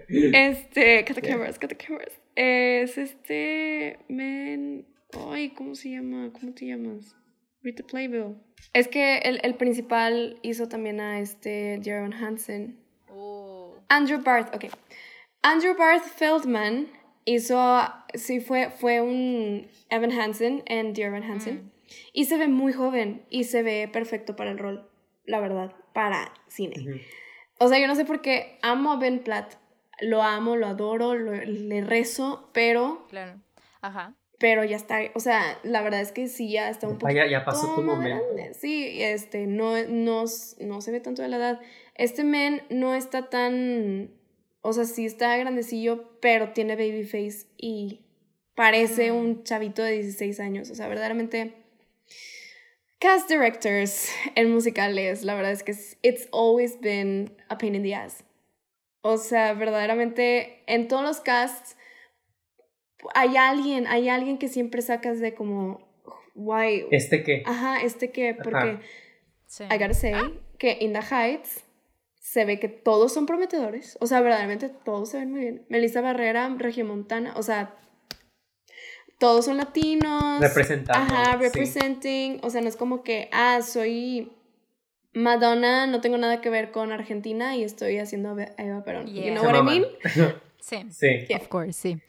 Este, 0.08 1.04
cut 1.06 1.14
the 1.14 1.22
cameras, 1.22 1.58
cut 1.58 1.68
the 1.68 1.76
cameras. 1.76 2.12
Es 2.34 2.98
este 2.98 3.98
men. 4.08 4.86
Ay, 5.30 5.50
¿cómo 5.50 5.74
se 5.74 5.90
llama? 5.90 6.30
¿Cómo 6.32 6.52
te 6.52 6.66
llamas? 6.66 7.14
Rita 7.62 7.82
Playbill. 7.84 8.36
Es 8.72 8.88
que 8.88 9.18
el, 9.18 9.40
el 9.42 9.54
principal 9.54 10.38
hizo 10.42 10.68
también 10.68 11.00
a 11.00 11.20
este 11.20 11.80
Jaron 11.84 12.12
Hansen. 12.12 12.78
Oh. 13.10 13.76
Andrew 13.88 14.20
Barth, 14.22 14.54
ok. 14.54 14.64
Andrew 15.42 15.76
Barth 15.76 16.04
Feldman 16.04 16.88
hizo. 17.24 17.80
Sí, 18.14 18.40
fue, 18.40 18.70
fue 18.70 19.00
un 19.00 19.68
Evan 19.90 20.12
Hansen 20.12 20.62
en 20.66 20.92
Dear 20.92 21.08
Evan 21.08 21.22
Hansen. 21.24 21.70
Y 22.12 22.24
se 22.24 22.36
ve 22.38 22.48
muy 22.48 22.72
joven 22.72 23.22
y 23.30 23.44
se 23.44 23.62
ve 23.62 23.88
perfecto 23.92 24.34
para 24.36 24.50
el 24.50 24.58
rol, 24.58 24.88
la 25.26 25.40
verdad, 25.40 25.74
para 25.92 26.32
cine. 26.48 27.02
O 27.58 27.68
sea, 27.68 27.78
yo 27.78 27.86
no 27.86 27.94
sé 27.94 28.04
por 28.04 28.22
qué 28.22 28.58
amo 28.62 28.92
a 28.92 28.96
Ben 28.98 29.18
Platt. 29.20 29.54
Lo 30.00 30.22
amo, 30.22 30.56
lo 30.56 30.66
adoro, 30.66 31.14
lo- 31.14 31.32
le 31.34 31.80
rezo, 31.82 32.48
pero, 32.52 33.06
Claro. 33.10 33.38
Ajá. 33.82 34.14
pero 34.38 34.64
ya 34.64 34.74
está. 34.76 34.98
O 35.14 35.20
sea, 35.20 35.58
la 35.62 35.82
verdad 35.82 36.00
es 36.00 36.12
que 36.12 36.26
sí, 36.28 36.50
ya 36.50 36.70
está 36.70 36.88
un 36.88 36.94
poco. 36.94 37.06
Vaya, 37.06 37.26
ya 37.30 37.44
pasó 37.44 37.74
tu 37.74 37.82
momento. 37.82 38.24
grande. 38.34 38.54
Sí, 38.54 39.00
este, 39.02 39.46
no, 39.46 39.74
no, 39.88 40.24
no 40.60 40.80
se 40.80 40.90
ve 40.92 41.00
tanto 41.00 41.22
de 41.22 41.28
la 41.28 41.36
edad. 41.36 41.60
Este 41.94 42.24
men 42.24 42.62
no 42.70 42.94
está 42.94 43.28
tan. 43.28 44.10
O 44.62 44.72
sea, 44.72 44.84
sí 44.84 45.04
está 45.06 45.36
grandecillo, 45.36 46.18
pero 46.20 46.52
tiene 46.52 46.76
baby 46.76 47.04
face 47.04 47.46
y 47.56 48.00
parece 48.54 49.12
Mm. 49.12 49.16
un 49.16 49.44
chavito 49.44 49.82
de 49.82 49.92
16 49.92 50.38
años. 50.40 50.70
O 50.70 50.74
sea, 50.74 50.88
verdaderamente. 50.88 51.54
Cast 53.00 53.28
directors 53.28 54.08
en 54.36 54.52
musicales, 54.52 55.24
la 55.24 55.34
verdad 55.34 55.50
es 55.52 55.62
que 55.64 55.72
es- 55.72 55.98
it's 56.02 56.28
always 56.32 56.80
been 56.80 57.36
a 57.48 57.58
pain 57.58 57.74
in 57.74 57.82
the 57.82 57.94
ass. 57.94 58.24
O 59.00 59.18
sea, 59.18 59.54
verdaderamente 59.54 60.62
en 60.66 60.86
todos 60.86 61.02
los 61.02 61.20
casts 61.20 61.76
hay 63.14 63.36
alguien, 63.36 63.88
hay 63.88 64.08
alguien 64.08 64.38
que 64.38 64.46
siempre 64.46 64.80
sacas 64.82 65.18
de 65.18 65.34
como, 65.34 65.80
why, 66.36 66.86
¿Este 66.92 67.24
qué? 67.24 67.42
ajá, 67.44 67.82
este 67.82 68.12
que, 68.12 68.34
porque. 68.34 68.78
Sí. 69.46 69.64
I 69.64 69.72
gotta 69.78 69.94
say 69.94 70.14
que 70.58 70.78
In 70.80 70.92
the 70.92 71.00
Heights 71.02 71.64
se 72.22 72.44
ve 72.44 72.60
que 72.60 72.68
todos 72.68 73.12
son 73.12 73.26
prometedores, 73.26 73.98
o 74.00 74.06
sea, 74.06 74.20
verdaderamente 74.20 74.68
todos 74.68 75.10
se 75.10 75.18
ven 75.18 75.32
muy 75.32 75.40
bien. 75.40 75.66
Melissa 75.68 76.00
Barrera, 76.00 76.54
Regiomontana, 76.56 77.34
o 77.36 77.42
sea, 77.42 77.74
todos 79.18 79.44
son 79.44 79.56
latinos. 79.56 80.40
Representando. 80.40 81.14
Ajá, 81.14 81.32
sí. 81.32 81.38
representing. 81.44 82.40
O 82.42 82.50
sea, 82.50 82.60
no 82.60 82.68
es 82.68 82.76
como 82.76 83.02
que, 83.02 83.28
ah, 83.32 83.60
soy 83.62 84.32
Madonna, 85.12 85.86
no 85.86 86.00
tengo 86.00 86.16
nada 86.16 86.40
que 86.40 86.48
ver 86.48 86.70
con 86.70 86.92
Argentina 86.92 87.56
y 87.56 87.64
estoy 87.64 87.98
haciendo 87.98 88.30
a 88.30 88.62
Eva 88.62 88.84
Perón. 88.84 89.06
Yeah. 89.06 89.26
You 89.26 89.32
know 89.34 89.44
what 89.44 89.56
I 89.56 89.62
mean? 89.62 89.84
Sí. 90.60 90.86
Sí. 90.90 91.08
Yeah. 91.28 91.38
Of 91.38 91.48
course, 91.48 91.72
sí. 91.72 92.00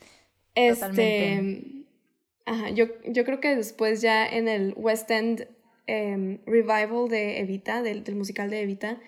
Este. 0.54 0.80
Totalmente. 0.80 1.86
Ajá, 2.46 2.70
yo, 2.70 2.86
yo 3.06 3.26
creo 3.26 3.40
que 3.40 3.56
después 3.56 4.02
ya 4.02 4.28
en 4.28 4.48
el 4.48 4.74
West 4.76 5.10
End 5.10 5.48
em, 5.88 6.38
revival 6.46 7.10
de 7.10 7.40
Evita, 7.40 7.82
del, 7.82 8.04
del 8.04 8.16
musical 8.16 8.52
de 8.52 8.62
Evita, 8.62 9.00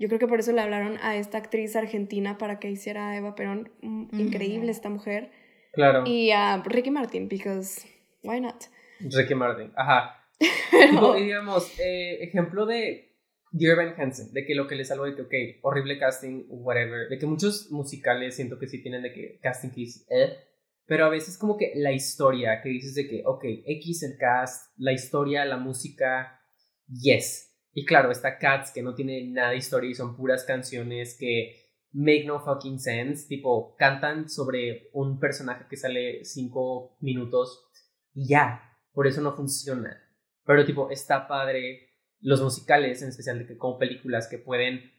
yo 0.00 0.08
creo 0.08 0.18
que 0.18 0.26
por 0.26 0.40
eso 0.40 0.50
le 0.52 0.60
hablaron 0.62 0.98
a 1.02 1.16
esta 1.16 1.38
actriz 1.38 1.76
argentina 1.76 2.38
para 2.38 2.58
que 2.58 2.70
hiciera 2.70 3.10
a 3.10 3.16
Eva 3.16 3.34
Perón. 3.36 3.70
Mm, 3.82 4.02
Ujú. 4.06 4.16
Increíble 4.18 4.70
esta 4.72 4.88
mujer. 4.88 5.30
Claro. 5.72 6.02
Y 6.06 6.32
a 6.32 6.62
Ricky 6.64 6.90
Martin, 6.90 7.28
because 7.28 7.82
why 8.24 8.40
not? 8.40 8.64
Ricky 8.98 9.34
Martin. 9.36 9.70
Ajá. 9.76 10.16
Pero- 10.70 11.16
y 11.18 11.24
digamos, 11.24 11.78
eh, 11.78 12.24
ejemplo 12.24 12.66
de 12.66 13.14
Dear 13.52 13.78
Evan 13.78 13.94
Hansen, 14.00 14.32
de 14.32 14.44
que 14.46 14.54
lo 14.54 14.66
que 14.66 14.74
le 14.74 14.84
salvó 14.84 15.04
de 15.04 15.14
que, 15.14 15.22
ok, 15.22 15.34
horrible 15.62 15.98
casting, 15.98 16.44
whatever, 16.48 17.08
de 17.08 17.18
que 17.18 17.26
muchos 17.26 17.70
musicales 17.70 18.36
siento 18.36 18.58
que 18.58 18.68
sí 18.68 18.82
tienen 18.82 19.02
de 19.02 19.12
que 19.12 19.38
casting 19.42 19.68
que 19.70 19.80
dices, 19.82 20.06
eh, 20.10 20.34
pero 20.86 21.04
a 21.04 21.08
veces 21.08 21.36
como 21.36 21.56
que 21.56 21.72
la 21.76 21.92
historia, 21.92 22.60
que 22.62 22.68
dices 22.68 22.94
de 22.94 23.06
que, 23.08 23.22
ok, 23.24 23.44
X 23.66 24.02
el 24.04 24.16
cast, 24.18 24.72
la 24.78 24.92
historia, 24.92 25.44
la 25.44 25.56
música, 25.56 26.40
yes. 26.88 27.49
Y 27.72 27.84
claro, 27.84 28.10
está 28.10 28.38
Cats, 28.38 28.72
que 28.72 28.82
no 28.82 28.94
tiene 28.94 29.26
nada 29.28 29.50
de 29.50 29.58
historia 29.58 29.90
y 29.90 29.94
son 29.94 30.16
puras 30.16 30.44
canciones 30.44 31.16
que 31.18 31.70
make 31.92 32.24
no 32.24 32.40
fucking 32.40 32.78
sense, 32.78 33.26
tipo, 33.28 33.74
cantan 33.76 34.28
sobre 34.28 34.90
un 34.92 35.18
personaje 35.18 35.66
que 35.68 35.76
sale 35.76 36.24
cinco 36.24 36.96
minutos 37.00 37.68
y 38.14 38.28
ya, 38.28 38.76
por 38.92 39.06
eso 39.06 39.20
no 39.20 39.34
funciona. 39.34 40.00
Pero 40.44 40.64
tipo, 40.64 40.90
está 40.90 41.28
padre 41.28 41.90
los 42.20 42.42
musicales, 42.42 43.02
en 43.02 43.08
especial 43.08 43.46
que 43.46 43.56
como 43.56 43.78
películas 43.78 44.28
que 44.28 44.38
pueden 44.38 44.92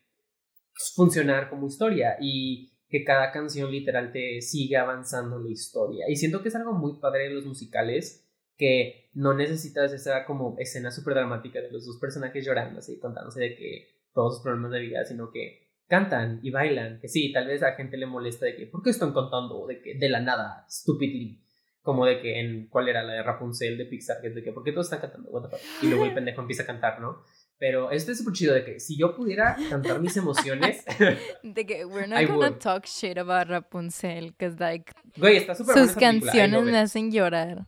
funcionar 0.96 1.50
como 1.50 1.68
historia 1.68 2.18
y 2.20 2.72
que 2.90 3.04
cada 3.04 3.32
canción 3.32 3.72
literal 3.72 4.12
te 4.12 4.42
sigue 4.42 4.78
avanzando 4.78 5.40
la 5.40 5.50
historia. 5.50 6.06
Y 6.10 6.16
siento 6.16 6.42
que 6.42 6.50
es 6.50 6.56
algo 6.56 6.74
muy 6.74 7.00
padre 7.00 7.30
de 7.30 7.36
los 7.36 7.46
musicales 7.46 8.28
que 8.58 9.01
no 9.14 9.34
necesitas 9.34 9.92
esa 9.94 10.26
como 10.26 10.56
escena 10.60 10.92
súper 10.92 11.16
dramática 11.16 11.62
de 11.62 11.72
los 11.72 11.86
dos 11.86 11.98
personajes 12.00 12.46
llorando 12.46 12.80
así, 12.80 13.00
contándose 13.00 13.42
de 13.42 13.56
que 13.56 13.88
todos 14.14 14.36
sus 14.36 14.44
problemas 14.44 14.72
de 14.72 14.80
vida, 14.80 15.06
sino 15.06 15.32
que 15.32 15.70
cantan 15.88 16.40
y 16.42 16.52
bailan, 16.52 17.00
que 17.02 17.10
sí, 17.10 17.34
tal 17.34 17.48
vez 17.48 17.64
a 17.64 17.74
gente 17.74 17.98
le 17.98 18.06
molesta 18.06 18.46
de 18.46 18.56
que, 18.56 18.68
¿por 18.68 18.82
qué 18.82 18.92
están 18.92 19.14
cantando 19.14 19.68
de 19.68 19.82
que 19.82 19.96
de 19.96 20.10
la 20.10 20.22
nada, 20.22 20.66
stupidly? 20.70 21.44
Como 21.82 22.06
de 22.06 22.22
que 22.22 22.40
en, 22.40 22.68
¿cuál 22.68 22.90
era 22.90 23.04
la 23.04 23.14
de 23.14 23.24
Rapunzel 23.24 23.78
de 23.78 23.86
Pixar? 23.86 24.22
Que 24.22 24.28
es 24.28 24.36
de 24.36 24.44
que, 24.44 24.54
¿por 24.54 24.64
qué 24.64 24.72
todos 24.72 24.86
están 24.86 25.02
cantando? 25.02 25.30
What 25.32 25.50
the 25.50 25.58
fuck? 25.58 25.60
Y 25.84 25.88
luego 25.88 26.06
el 26.06 26.14
pendejo 26.14 26.42
empieza 26.42 26.64
a 26.64 26.68
cantar, 26.68 27.02
¿no? 27.02 27.24
Pero 27.58 27.92
esto 27.92 28.12
es 28.12 28.20
súper 28.20 28.34
chido 28.34 28.54
de 28.54 28.64
que 28.64 28.80
si 28.80 28.98
yo 28.98 29.16
pudiera 29.16 29.58
cantar 29.70 30.00
mis 30.00 30.16
emociones, 30.16 30.86
De 31.44 31.66
que 31.66 31.86
we're 31.86 32.08
not 32.08 32.22
I 32.22 32.26
gonna 32.26 32.50
would. 32.50 32.60
talk 32.60 32.86
shit 32.86 33.18
about 33.18 33.50
Rapunzel, 33.50 34.28
because 34.32 34.58
like 34.60 34.92
güey, 35.18 35.38
está 35.38 35.56
súper 35.56 35.76
sus 35.78 35.92
canciones 35.94 36.64
me 36.64 36.78
hacen 36.78 37.12
llorar. 37.12 37.68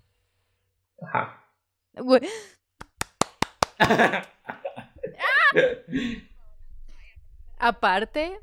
Ajá. 1.05 1.39
Güey, 1.95 2.21
Aparte, 7.59 8.39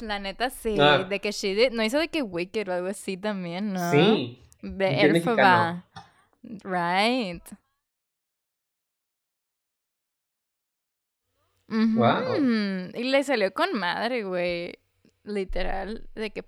la 0.00 0.18
neta 0.18 0.50
sí, 0.50 0.76
Ah. 0.80 0.98
de 1.04 1.20
que 1.20 1.32
she 1.32 1.54
did- 1.54 1.72
no 1.72 1.82
hizo 1.82 1.98
de 1.98 2.08
que 2.08 2.22
Wicked 2.22 2.68
o 2.68 2.72
algo 2.72 2.88
así 2.88 3.16
también, 3.16 3.72
¿no? 3.72 3.90
Sí. 3.90 4.42
De 4.62 5.00
Elphaba. 5.02 5.84
Right. 6.42 7.42
Wow. 11.68 12.36
Y 12.94 13.04
le 13.04 13.24
salió 13.24 13.52
con 13.52 13.72
madre, 13.78 14.22
güey. 14.24 14.78
Literal, 15.24 16.06
de 16.14 16.30
que 16.30 16.44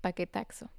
paquetaxo. 0.00 0.70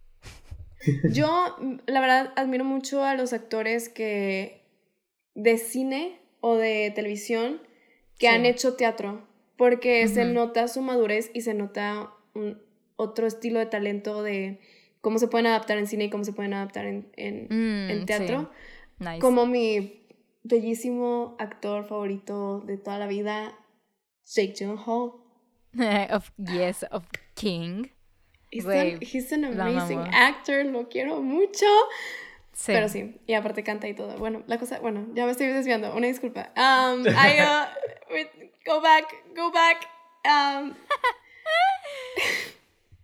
Yo, 1.11 1.55
la 1.85 1.99
verdad, 2.01 2.33
admiro 2.35 2.63
mucho 2.63 3.03
a 3.03 3.15
los 3.15 3.33
actores 3.33 3.89
que 3.89 4.61
de 5.35 5.57
cine 5.57 6.19
o 6.39 6.55
de 6.55 6.91
televisión 6.95 7.61
que 8.17 8.27
Sí. 8.27 8.33
han 8.33 8.45
hecho 8.45 8.75
teatro, 8.75 9.27
porque 9.57 10.07
se 10.07 10.25
nota 10.25 10.67
su 10.67 10.81
madurez 10.81 11.31
y 11.33 11.41
se 11.41 11.53
nota 11.53 12.11
un 12.33 12.61
otro 12.95 13.25
estilo 13.27 13.59
de 13.59 13.65
talento 13.65 14.21
de 14.23 14.59
cómo 15.01 15.17
se 15.19 15.27
pueden 15.27 15.47
adaptar 15.47 15.77
en 15.77 15.87
cine 15.87 16.05
y 16.05 16.09
cómo 16.09 16.23
se 16.23 16.33
pueden 16.33 16.53
adaptar 16.53 16.85
en, 16.85 17.11
en, 17.15 17.45
Mm, 17.49 17.89
en 17.91 17.99
sí. 17.99 18.05
teatro. 18.05 18.51
Nice. 18.99 19.19
Como 19.19 19.45
mi 19.47 20.03
bellísimo 20.43 21.35
actor 21.39 21.85
favorito 21.85 22.61
de 22.61 22.77
toda 22.77 22.97
la 22.99 23.07
vida, 23.07 23.57
Jake 24.25 24.53
Gyllenhaal. 24.53 25.13
of, 26.13 26.31
yes, 26.37 26.85
of 26.91 27.05
King. 27.35 27.87
He's, 28.51 28.65
Güey, 28.65 28.95
an, 28.95 28.99
he's 29.01 29.31
an 29.31 29.45
amazing 29.45 29.99
actor, 30.11 30.65
lo 30.65 30.89
quiero 30.89 31.21
mucho. 31.21 31.65
Sí. 32.53 32.73
Pero 32.73 32.89
sí, 32.89 33.15
y 33.25 33.33
aparte 33.33 33.63
canta 33.63 33.87
y 33.87 33.93
todo. 33.93 34.17
Bueno, 34.17 34.43
la 34.45 34.57
cosa, 34.59 34.79
bueno, 34.79 35.07
ya 35.13 35.25
me 35.25 35.31
estoy 35.31 35.47
desviando, 35.47 35.95
una 35.95 36.07
disculpa. 36.07 36.51
Um, 36.57 37.05
I, 37.07 37.39
uh, 37.39 37.65
wait, 38.13 38.27
go 38.65 38.81
back, 38.81 39.05
go 39.35 39.51
back. 39.51 39.87
Um, 40.25 40.73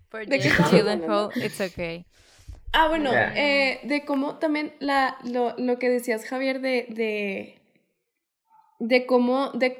For 0.09 0.25
¿De 0.25 0.37
qué 0.37 0.43
Jake 0.43 0.49
estamos 0.49 0.71
Gyllenhaal, 0.71 1.31
it's 1.37 1.59
okay. 1.61 2.05
ah, 2.73 2.87
bueno, 2.89 3.11
Ya. 3.11 3.33
eh, 3.35 3.79
de 3.83 4.05
cómo 4.05 4.37
también 4.37 4.73
la, 4.79 5.17
lo, 5.23 5.55
lo 5.57 5.79
que 5.79 5.89
decías, 5.89 6.25
Javier, 6.25 6.61
de, 6.61 6.85
de, 6.89 7.59
de 8.79 9.05
cómo, 9.05 9.51
de, 9.51 9.79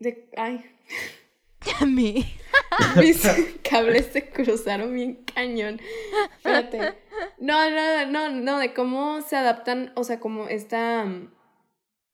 de, 0.00 0.28
ay, 0.36 0.64
A 1.80 1.86
mí. 1.86 2.24
mis 3.00 3.22
cables 3.68 4.06
se 4.12 4.28
cruzaron 4.28 4.92
bien 4.94 5.24
cañón. 5.34 5.80
Espérate. 6.36 6.94
No, 7.38 7.70
no, 7.70 8.06
no, 8.06 8.28
no, 8.30 8.58
de 8.58 8.72
cómo 8.74 9.20
se 9.22 9.36
adaptan, 9.36 9.92
o 9.96 10.04
sea, 10.04 10.20
como 10.20 10.48
esta, 10.48 11.04
mm, 11.04 11.32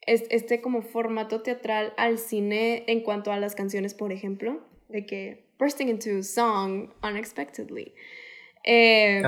es- 0.02 0.26
este 0.30 0.60
como 0.60 0.82
formato 0.82 1.42
teatral 1.42 1.92
al 1.96 2.18
cine 2.18 2.84
en 2.88 3.00
cuanto 3.02 3.32
a 3.32 3.38
las 3.38 3.54
canciones, 3.54 3.94
por 3.94 4.12
ejemplo, 4.12 4.60
de 4.88 5.06
que 5.06 5.48
bursting 5.58 5.88
into 5.88 6.22
song 6.22 6.90
unexpectedly. 7.02 7.94
Eh, 8.64 9.20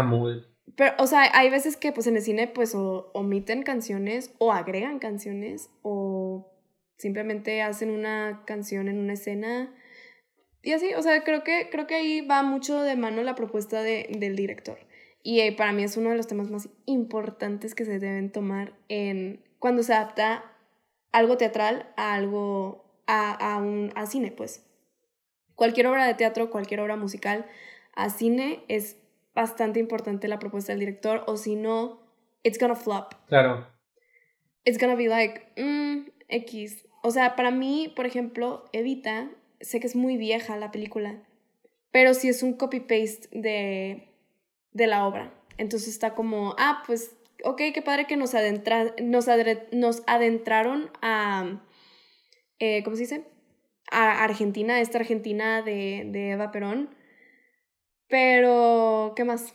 pero, 0.77 0.95
o 0.99 1.07
sea, 1.07 1.31
hay 1.35 1.51
veces 1.51 1.77
que 1.77 1.93
pues 1.93 2.07
en 2.07 2.17
el 2.17 2.23
cine 2.23 2.47
pues 2.47 2.75
o 2.75 3.11
omiten 3.15 3.63
canciones 3.63 4.33
o 4.39 4.53
agregan 4.53 4.99
canciones 4.99 5.71
o 5.83 6.53
simplemente 6.99 7.63
hacen 7.63 7.91
una 7.91 8.43
canción 8.47 8.89
en 8.89 8.99
una 8.99 9.15
escena. 9.15 9.75
Y 10.63 10.73
así, 10.73 10.93
o 10.95 11.03
sea, 11.03 11.23
creo 11.25 11.43
que, 11.43 11.69
creo 11.71 11.87
que 11.87 11.95
ahí 11.95 12.21
va 12.21 12.43
mucho 12.43 12.81
de 12.83 12.97
mano 12.97 13.23
la 13.23 13.35
propuesta 13.35 13.83
de- 13.83 14.09
del 14.19 14.37
director. 14.37 14.79
Y 15.23 15.41
eh, 15.41 15.53
para 15.53 15.73
mí 15.73 15.83
es 15.83 15.97
uno 15.97 16.11
de 16.11 16.17
los 16.17 16.27
temas 16.27 16.51
más 16.51 16.69
importantes 16.87 17.75
que 17.75 17.85
se 17.85 17.99
deben 17.99 18.31
tomar 18.33 18.75
en 18.89 19.43
cuando 19.59 19.83
se 19.83 19.93
adapta 19.95 20.45
algo 21.13 21.37
teatral 21.37 21.93
a 21.97 22.15
algo, 22.15 22.85
a, 23.07 23.33
a 23.55 23.59
un, 23.59 23.93
a 23.97 24.07
cine, 24.07 24.33
pues. 24.33 24.67
Cualquier 25.55 25.87
obra 25.89 26.07
de 26.07 26.15
teatro, 26.15 26.51
cualquier 26.51 26.81
obra 26.81 26.97
musical, 26.97 27.47
a 27.95 28.09
cine 28.11 28.65
es 28.69 28.97
bastante 29.35 29.79
importante 29.79 30.29
la 30.29 30.39
propuesta 30.39 30.73
del 30.73 30.81
director, 30.81 31.23
o 31.27 31.37
si 31.37 31.55
no, 31.57 32.01
it's 32.43 32.59
gonna 32.59 32.77
flop. 32.77 33.15
Claro. 33.27 33.67
It's 34.65 34.79
gonna 34.79 34.95
be 34.95 35.09
like, 35.09 35.53
mm, 35.57 36.11
X. 36.29 36.87
O 37.03 37.11
sea, 37.11 37.37
para 37.37 37.51
mí, 37.51 37.93
por 37.95 38.07
ejemplo, 38.07 38.65
Evita, 38.73 39.31
sé 39.61 39.81
que 39.81 39.87
es 39.87 39.97
muy 39.97 40.17
vieja 40.17 40.57
la 40.57 40.71
película, 40.71 41.23
pero 41.91 42.15
sí 42.15 42.29
es 42.29 42.43
un 42.43 42.55
copy-paste 42.55 43.29
de, 43.33 44.09
de 44.73 44.87
la 44.87 45.07
obra. 45.07 45.35
Entonces 45.59 45.89
está 45.89 46.15
como, 46.15 46.55
ah, 46.59 46.83
pues, 46.87 47.17
ok, 47.45 47.61
qué 47.75 47.83
padre 47.83 48.07
que 48.07 48.17
nos, 48.17 48.35
adentra, 48.35 48.95
nos, 49.03 49.29
adre- 49.29 49.69
nos 49.73 50.03
adentraron 50.07 50.91
a, 51.03 51.63
eh, 52.59 52.83
¿cómo 52.85 52.97
se 52.97 53.03
dice? 53.03 53.25
A 53.91 54.23
Argentina, 54.25 54.81
esta 54.81 54.99
Argentina 54.99 55.63
de, 55.63 56.05
de 56.07 56.31
Eva 56.33 56.53
Perón. 56.53 56.95
Pero, 58.09 59.13
¿qué 59.17 59.25
más? 59.25 59.55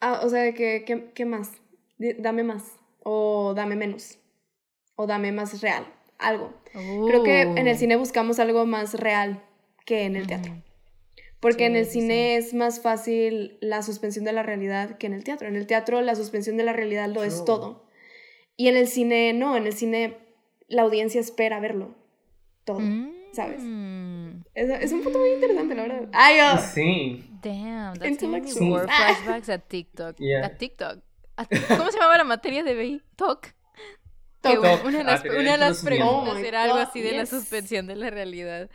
Ah, 0.00 0.20
o 0.22 0.28
sea, 0.28 0.52
¿qué, 0.54 0.84
qué, 0.86 1.10
qué 1.14 1.24
más? 1.24 1.52
Dame 1.98 2.42
más. 2.42 2.78
O 3.02 3.54
dame 3.54 3.76
menos. 3.76 4.18
O 4.96 5.06
dame 5.06 5.32
más 5.32 5.60
real. 5.62 5.86
Algo. 6.18 6.52
Creo 6.72 7.22
que 7.22 7.42
en 7.42 7.58
el 7.68 7.74
Uh. 7.74 7.78
cine 7.78 7.96
buscamos 7.96 8.38
algo 8.38 8.64
más 8.66 8.94
real 8.94 9.42
que 9.84 10.04
en 10.04 10.16
el 10.16 10.26
teatro. 10.26 10.52
Porque 11.40 11.66
en 11.66 11.72
Sí, 11.74 11.78
el 11.78 11.84
sí, 11.86 11.92
cine 12.00 12.36
es 12.36 12.54
más 12.54 12.80
fácil 12.80 13.58
la 13.60 13.82
suspensión 13.82 14.24
de 14.24 14.32
la 14.32 14.42
realidad 14.42 14.96
que 14.98 15.06
en 15.06 15.12
el 15.12 15.22
teatro. 15.24 15.46
En 15.48 15.56
el 15.56 15.66
teatro 15.66 16.00
la 16.00 16.14
suspensión 16.14 16.56
de 16.56 16.64
la 16.64 16.72
realidad 16.72 17.08
lo 17.08 17.22
es 17.24 17.44
todo. 17.44 17.86
Y 18.56 18.68
en 18.68 18.76
el 18.76 18.88
cine 18.88 19.32
no, 19.34 19.56
en 19.56 19.66
el 19.66 19.74
cine 19.74 20.16
la 20.68 20.82
audiencia 20.82 21.20
espera 21.20 21.60
verlo. 21.60 21.94
Todo. 22.64 22.80
¿sabes? 23.32 23.60
Mm. 23.62 24.44
Es, 24.54 24.70
es 24.70 24.92
un 24.92 25.02
punto 25.02 25.18
muy 25.18 25.28
interesante, 25.32 25.74
la 25.74 25.82
verdad. 25.82 26.08
Ay, 26.14 26.38
oh. 26.40 26.58
Sí. 26.74 27.22
Damn, 27.42 27.94
that's 27.98 28.18
giving 28.18 28.42
me 28.42 28.60
more 28.70 28.86
flashbacks 28.86 29.50
a 29.50 29.58
TikTok. 29.58 30.16
Yeah. 30.18 30.46
A 30.46 30.56
TikTok. 30.56 31.00
A- 31.36 31.44
¿Cómo 31.44 31.90
se 31.90 31.98
llamaba 31.98 32.16
la 32.16 32.24
materia 32.24 32.64
de 32.64 32.74
BI? 32.74 33.02
Talk. 33.14 33.54
Una- 34.52 34.82
una 34.84 34.98
de 34.98 35.04
las, 35.04 35.24
Ah, 35.24 35.28
una 35.38 35.52
de 35.52 35.58
las 35.58 35.82
preguntas 35.84 36.34
Oh 36.34 36.38
era 36.38 36.64
algo 36.64 36.76
así 36.76 37.00
de 37.00 37.12
la 37.12 37.20
yes. 37.22 37.30
suspensión 37.30 37.86
de 37.86 37.96
la 37.96 38.10
realidad. 38.10 38.68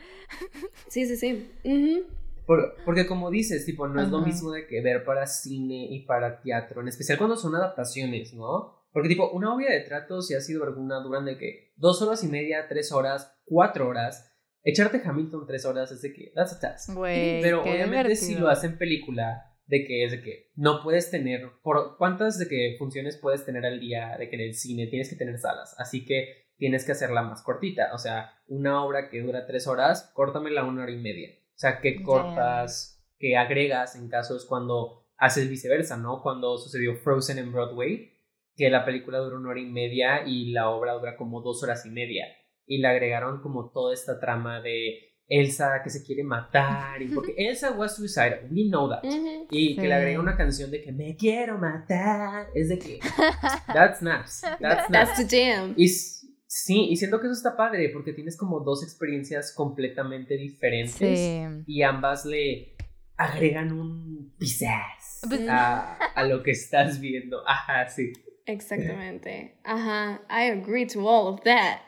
Sí, 0.88 1.06
sí, 1.06 1.16
sí. 1.16 1.50
Ujú. 1.64 2.06
Por- 2.46 2.74
porque 2.84 3.06
como 3.06 3.30
dices, 3.30 3.64
tipo, 3.64 3.86
no 3.86 4.02
es 4.02 4.08
lo 4.08 4.20
mismo 4.20 4.50
de 4.50 4.66
que 4.66 4.80
ver 4.82 5.04
para 5.04 5.26
cine 5.26 5.86
y 5.90 6.04
para 6.06 6.40
teatro, 6.42 6.80
en 6.80 6.88
especial 6.88 7.16
cuando 7.18 7.36
son 7.36 7.54
adaptaciones, 7.54 8.34
¿no? 8.34 8.82
Porque 8.92 9.08
tipo, 9.08 9.30
una 9.30 9.54
obra 9.54 9.72
de 9.72 9.80
trato, 9.80 10.20
si 10.22 10.34
ha 10.34 10.40
sido 10.40 10.64
alguna, 10.64 11.00
duran 11.00 11.24
de 11.24 11.38
que 11.38 11.72
dos 11.76 12.02
horas 12.02 12.22
y 12.24 12.28
media, 12.28 12.66
tres 12.68 12.92
horas, 12.92 13.32
cuatro 13.44 13.88
horas. 13.88 14.28
Echarte 14.64 15.00
Hamilton 15.04 15.46
tres 15.46 15.64
horas 15.64 15.90
es 15.92 16.02
de 16.02 16.12
que, 16.12 16.30
that's 16.34 16.52
a 16.52 16.60
task. 16.60 16.92
Güey, 16.94 17.40
Pero 17.42 17.62
obviamente 17.62 18.14
si 18.16 18.26
divertido. 18.26 18.40
lo 18.46 18.48
hacen 18.52 18.76
película, 18.78 19.51
de 19.66 19.84
que 19.84 20.04
es 20.04 20.12
de 20.12 20.22
que 20.22 20.50
no 20.54 20.82
puedes 20.82 21.10
tener, 21.10 21.48
por 21.62 21.96
cuántas 21.96 22.38
de 22.38 22.48
que 22.48 22.76
funciones 22.78 23.16
puedes 23.16 23.44
tener 23.44 23.64
al 23.64 23.80
día 23.80 24.16
de 24.18 24.28
que 24.28 24.36
en 24.36 24.42
el 24.42 24.54
cine 24.54 24.86
tienes 24.86 25.08
que 25.08 25.16
tener 25.16 25.38
salas, 25.38 25.74
así 25.78 26.04
que 26.04 26.42
tienes 26.56 26.84
que 26.84 26.92
hacerla 26.92 27.22
más 27.22 27.42
cortita, 27.42 27.90
o 27.94 27.98
sea, 27.98 28.32
una 28.46 28.84
obra 28.84 29.08
que 29.08 29.20
dura 29.20 29.46
tres 29.46 29.66
horas, 29.66 30.12
córtamela 30.14 30.64
una 30.64 30.82
hora 30.82 30.92
y 30.92 30.98
media, 30.98 31.30
o 31.30 31.58
sea, 31.58 31.80
que 31.80 31.94
Damn. 31.94 32.04
cortas, 32.04 33.04
que 33.18 33.36
agregas 33.36 33.96
en 33.96 34.08
casos 34.08 34.46
cuando 34.46 35.06
haces 35.16 35.48
viceversa, 35.48 35.96
¿no? 35.96 36.22
Cuando 36.22 36.58
sucedió 36.58 36.96
Frozen 36.96 37.38
en 37.38 37.52
Broadway, 37.52 38.12
que 38.56 38.68
la 38.70 38.84
película 38.84 39.18
dura 39.18 39.36
una 39.36 39.50
hora 39.50 39.60
y 39.60 39.66
media 39.66 40.26
y 40.26 40.50
la 40.50 40.68
obra 40.68 40.92
dura 40.94 41.16
como 41.16 41.40
dos 41.40 41.62
horas 41.62 41.86
y 41.86 41.90
media, 41.90 42.26
y 42.66 42.78
le 42.78 42.88
agregaron 42.88 43.40
como 43.40 43.70
toda 43.70 43.94
esta 43.94 44.20
trama 44.20 44.60
de 44.60 45.11
Elsa 45.28 45.80
que 45.82 45.88
se 45.90 46.02
quiere 46.04 46.22
matar, 46.24 47.00
y 47.00 47.08
porque 47.08 47.34
Elsa 47.38 47.70
was 47.72 47.96
suicidal, 47.96 48.48
we 48.50 48.68
know 48.68 48.88
that. 48.90 49.02
Y 49.50 49.74
que 49.76 49.80
Sí. 49.82 49.86
le 49.86 49.94
agrega 49.94 50.20
una 50.20 50.36
canción 50.36 50.70
de 50.70 50.82
que 50.82 50.92
me 50.92 51.16
quiero 51.16 51.58
matar. 51.58 52.48
Es 52.54 52.68
de 52.68 52.78
que. 52.78 52.98
That's 53.72 54.00
snaps. 54.00 54.40
That's 54.42 54.60
That's 54.60 54.86
snaps. 55.16 55.28
the 55.28 55.36
jam. 55.54 55.74
Y 55.76 55.88
sí, 55.88 56.88
y 56.90 56.96
siento 56.96 57.18
que 57.20 57.26
eso 57.28 57.34
está 57.34 57.56
padre 57.56 57.88
porque 57.92 58.12
tienes 58.12 58.36
como 58.36 58.60
dos 58.60 58.82
experiencias 58.84 59.54
completamente 59.54 60.36
diferentes 60.36 61.18
Sí. 61.18 61.42
y 61.66 61.82
ambas 61.82 62.26
le 62.26 62.76
agregan 63.16 63.72
un 63.72 64.34
pizzazz 64.38 65.20
Pues- 65.28 65.48
a, 65.48 65.94
a 65.94 66.24
lo 66.24 66.42
que 66.42 66.50
estás 66.50 67.00
viendo. 67.00 67.38
Ajá, 67.48 67.88
sí. 67.88 68.12
Exactamente. 68.44 69.58
Ajá. 69.64 70.20
I 70.28 70.50
agree 70.50 70.84
to 70.86 71.06
all 71.08 71.32
of 71.32 71.40
that. 71.44 71.78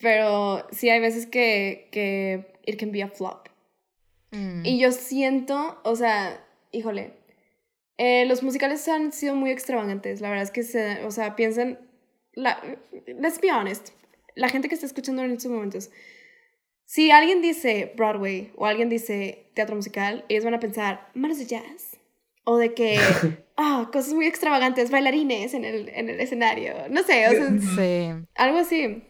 Pero 0.00 0.66
sí 0.70 0.88
hay 0.88 1.00
veces 1.00 1.26
que, 1.26 1.88
que 1.92 2.54
it 2.66 2.78
can 2.78 2.92
be 2.92 3.02
a 3.02 3.08
flop. 3.08 3.48
Mm. 4.30 4.64
Y 4.64 4.78
yo 4.78 4.92
siento, 4.92 5.80
o 5.84 5.96
sea, 5.96 6.44
híjole, 6.70 7.12
eh, 7.98 8.24
los 8.26 8.42
musicales 8.42 8.86
han 8.88 9.12
sido 9.12 9.34
muy 9.34 9.50
extravagantes. 9.50 10.20
La 10.20 10.28
verdad 10.28 10.44
es 10.44 10.50
que, 10.50 10.62
se, 10.62 11.04
o 11.04 11.10
sea, 11.10 11.36
piensan, 11.36 11.78
la, 12.32 12.60
let's 13.06 13.40
be 13.40 13.52
honest, 13.52 13.90
la 14.34 14.48
gente 14.48 14.68
que 14.68 14.74
está 14.74 14.86
escuchando 14.86 15.22
en 15.22 15.32
estos 15.32 15.50
momentos, 15.50 15.90
si 16.84 17.10
alguien 17.10 17.42
dice 17.42 17.92
Broadway 17.96 18.52
o 18.56 18.66
alguien 18.66 18.88
dice 18.88 19.50
teatro 19.54 19.76
musical, 19.76 20.24
ellos 20.28 20.44
van 20.44 20.54
a 20.54 20.60
pensar, 20.60 21.10
manos 21.14 21.38
de 21.38 21.46
jazz. 21.46 21.98
O 22.44 22.56
de 22.56 22.74
que, 22.74 22.98
ah, 23.56 23.88
cosas 23.92 24.14
muy 24.14 24.26
extravagantes, 24.26 24.90
bailarines 24.90 25.54
en 25.54 25.64
el, 25.64 25.88
en 25.90 26.08
el 26.08 26.20
escenario. 26.20 26.74
No 26.90 27.02
sé, 27.02 27.28
o 27.28 27.30
sea, 27.30 27.50
Sí. 27.76 28.26
algo 28.34 28.58
así. 28.58 29.02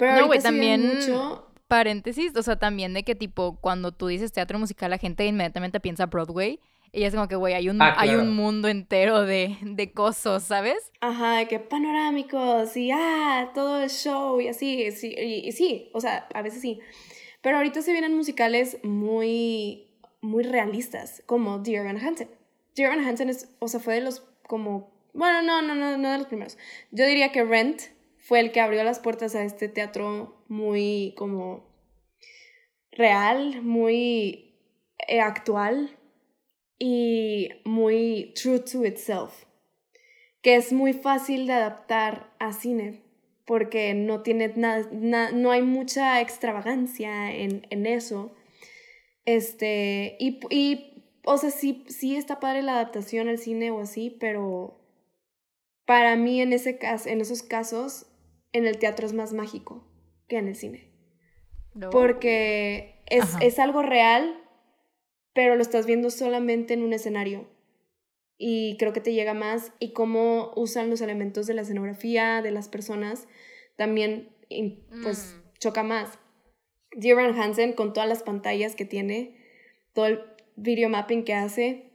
Pero 0.00 0.16
No, 0.22 0.26
güey, 0.26 0.40
también- 0.40 0.96
mucho... 0.96 1.46
Paréntesis, 1.68 2.34
o 2.34 2.42
sea, 2.42 2.56
también 2.56 2.94
de 2.94 3.04
que 3.04 3.14
tipo, 3.14 3.56
cuando 3.60 3.92
tú 3.92 4.08
dices 4.08 4.32
teatro 4.32 4.58
musical, 4.58 4.90
la 4.90 4.98
gente 4.98 5.24
inmediatamente 5.24 5.78
piensa 5.78 6.06
Broadway. 6.06 6.58
Y 6.90 7.04
es 7.04 7.14
como 7.14 7.28
que, 7.28 7.36
güey, 7.36 7.54
hay 7.54 7.68
un, 7.68 7.80
Ah, 7.80 7.94
hay 7.96 8.16
un 8.16 8.34
mundo 8.34 8.66
entero 8.66 9.22
de, 9.22 9.56
de 9.62 9.92
cosas, 9.92 10.42
¿sabes? 10.42 10.90
Ajá, 11.00 11.36
de 11.36 11.46
que 11.46 11.60
panorámicos 11.60 12.76
y 12.76 12.90
ah, 12.92 13.52
todo 13.54 13.80
el 13.82 13.88
show 13.90 14.40
y 14.40 14.48
así, 14.48 14.90
sí, 14.90 15.14
y, 15.16 15.46
y 15.48 15.52
sí, 15.52 15.90
o 15.94 16.00
sea, 16.00 16.26
a 16.34 16.42
veces 16.42 16.60
sí. 16.60 16.80
Pero 17.42 17.58
ahorita 17.58 17.82
se 17.82 17.92
vienen 17.92 18.16
musicales 18.16 18.78
muy, 18.82 19.86
muy 20.20 20.42
realistas, 20.42 21.22
como 21.26 21.60
Dear 21.60 21.84
Evan 21.86 21.98
Hansen. 22.04 22.28
Dear 22.74 22.92
Evan 22.92 23.06
Hansen 23.06 23.28
es, 23.28 23.48
o 23.60 23.68
sea, 23.68 23.78
fue 23.78 23.94
de 23.94 24.00
los 24.00 24.24
como, 24.48 24.90
bueno, 25.14 25.42
no, 25.42 25.62
no, 25.62 25.76
no, 25.76 25.96
no 25.96 26.10
de 26.10 26.18
los 26.18 26.26
primeros. 26.26 26.58
Yo 26.90 27.06
diría 27.06 27.30
que 27.30 27.44
Rent 27.44 27.82
fue 28.20 28.40
el 28.40 28.52
que 28.52 28.60
abrió 28.60 28.84
las 28.84 29.00
puertas 29.00 29.34
a 29.34 29.44
este 29.44 29.68
teatro 29.68 30.44
muy 30.48 31.14
como 31.16 31.68
real, 32.92 33.62
muy 33.62 34.54
eh, 35.08 35.20
actual 35.20 35.96
y 36.78 37.48
muy 37.64 38.32
true 38.34 38.60
to 38.60 38.84
itself 38.84 39.44
que 40.42 40.56
es 40.56 40.72
muy 40.72 40.92
fácil 40.94 41.46
de 41.46 41.52
adaptar 41.52 42.34
a 42.38 42.52
cine 42.52 43.02
porque 43.44 43.94
no 43.94 44.22
tiene 44.22 44.48
nada, 44.56 44.88
na- 44.92 45.32
no 45.32 45.50
hay 45.50 45.62
mucha 45.62 46.20
extravagancia 46.20 47.34
en, 47.34 47.66
en 47.70 47.84
eso. 47.84 48.32
Este, 49.24 50.16
y, 50.20 50.38
y, 50.50 51.04
o 51.24 51.36
sea, 51.36 51.50
sí, 51.50 51.84
sí 51.88 52.16
está 52.16 52.40
padre 52.40 52.62
la 52.62 52.74
adaptación 52.74 53.28
al 53.28 53.38
cine 53.38 53.70
o 53.70 53.80
así, 53.80 54.16
pero 54.20 54.80
para 55.84 56.16
mí 56.16 56.40
en, 56.40 56.52
ese 56.52 56.78
caso, 56.78 57.08
en 57.08 57.20
esos 57.20 57.42
casos, 57.42 58.06
en 58.52 58.66
el 58.66 58.78
teatro 58.78 59.06
es 59.06 59.12
más 59.12 59.32
mágico 59.32 59.86
que 60.28 60.38
en 60.38 60.48
el 60.48 60.56
cine. 60.56 60.90
No. 61.74 61.90
Porque 61.90 63.02
es, 63.06 63.24
es 63.40 63.58
algo 63.58 63.82
real, 63.82 64.42
pero 65.32 65.56
lo 65.56 65.62
estás 65.62 65.86
viendo 65.86 66.10
solamente 66.10 66.74
en 66.74 66.82
un 66.82 66.92
escenario. 66.92 67.48
Y 68.36 68.76
creo 68.78 68.92
que 68.92 69.00
te 69.00 69.12
llega 69.12 69.34
más. 69.34 69.72
Y 69.78 69.92
cómo 69.92 70.52
usan 70.56 70.90
los 70.90 71.00
elementos 71.00 71.46
de 71.46 71.54
la 71.54 71.62
escenografía, 71.62 72.42
de 72.42 72.50
las 72.50 72.68
personas, 72.68 73.28
también 73.76 74.34
pues 75.02 75.36
Mm. 75.36 75.58
choca 75.58 75.82
más. 75.82 76.18
Dear 76.92 77.18
Hansen, 77.20 77.72
con 77.74 77.92
todas 77.92 78.08
las 78.08 78.22
pantallas 78.24 78.74
que 78.74 78.84
tiene, 78.84 79.36
todo 79.92 80.06
el 80.06 80.20
video 80.56 80.88
mapping 80.88 81.22
que 81.24 81.34
hace, 81.34 81.92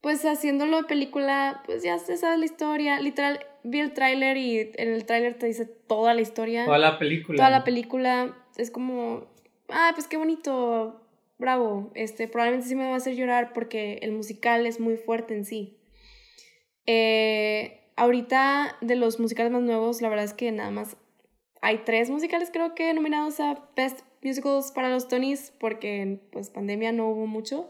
pues 0.00 0.24
haciéndolo 0.24 0.78
de 0.78 0.84
película, 0.84 1.62
pues 1.66 1.82
ya 1.82 1.98
se 1.98 2.16
sabe 2.16 2.38
la 2.38 2.44
historia. 2.46 3.00
Literal, 3.00 3.40
vi 3.64 3.80
el 3.80 3.92
tráiler 3.92 4.36
y 4.36 4.60
en 4.74 4.92
el 4.92 5.04
tráiler 5.04 5.34
te 5.34 5.46
dice 5.46 5.66
toda 5.66 6.14
la 6.14 6.20
historia 6.20 6.64
Toda 6.66 6.78
la 6.78 6.98
película. 6.98 7.36
toda 7.36 7.50
la 7.50 7.64
película 7.64 8.36
es 8.56 8.70
como, 8.70 9.26
ah, 9.68 9.90
pues 9.94 10.06
qué 10.06 10.16
bonito, 10.16 11.00
bravo, 11.38 11.90
este, 11.94 12.28
probablemente 12.28 12.68
sí 12.68 12.74
me 12.76 12.84
va 12.84 12.94
a 12.94 12.96
hacer 12.96 13.16
llorar 13.16 13.52
porque 13.52 13.98
el 14.02 14.12
musical 14.12 14.66
es 14.66 14.78
muy 14.78 14.96
fuerte 14.96 15.34
en 15.34 15.44
sí. 15.44 15.78
Eh, 16.86 17.80
ahorita 17.96 18.76
de 18.80 18.96
los 18.96 19.18
musicales 19.18 19.50
más 19.50 19.62
nuevos, 19.62 20.02
la 20.02 20.08
verdad 20.08 20.26
es 20.26 20.34
que 20.34 20.52
nada 20.52 20.70
más 20.70 20.96
hay 21.62 21.78
tres 21.78 22.10
musicales 22.10 22.50
creo 22.52 22.74
que 22.74 22.92
nominados 22.92 23.40
a 23.40 23.70
Best 23.74 24.02
Musicals 24.22 24.70
para 24.72 24.90
los 24.90 25.08
Tonys 25.08 25.50
porque 25.58 26.20
pues 26.30 26.50
pandemia 26.50 26.92
no 26.92 27.08
hubo 27.08 27.26
mucho. 27.26 27.68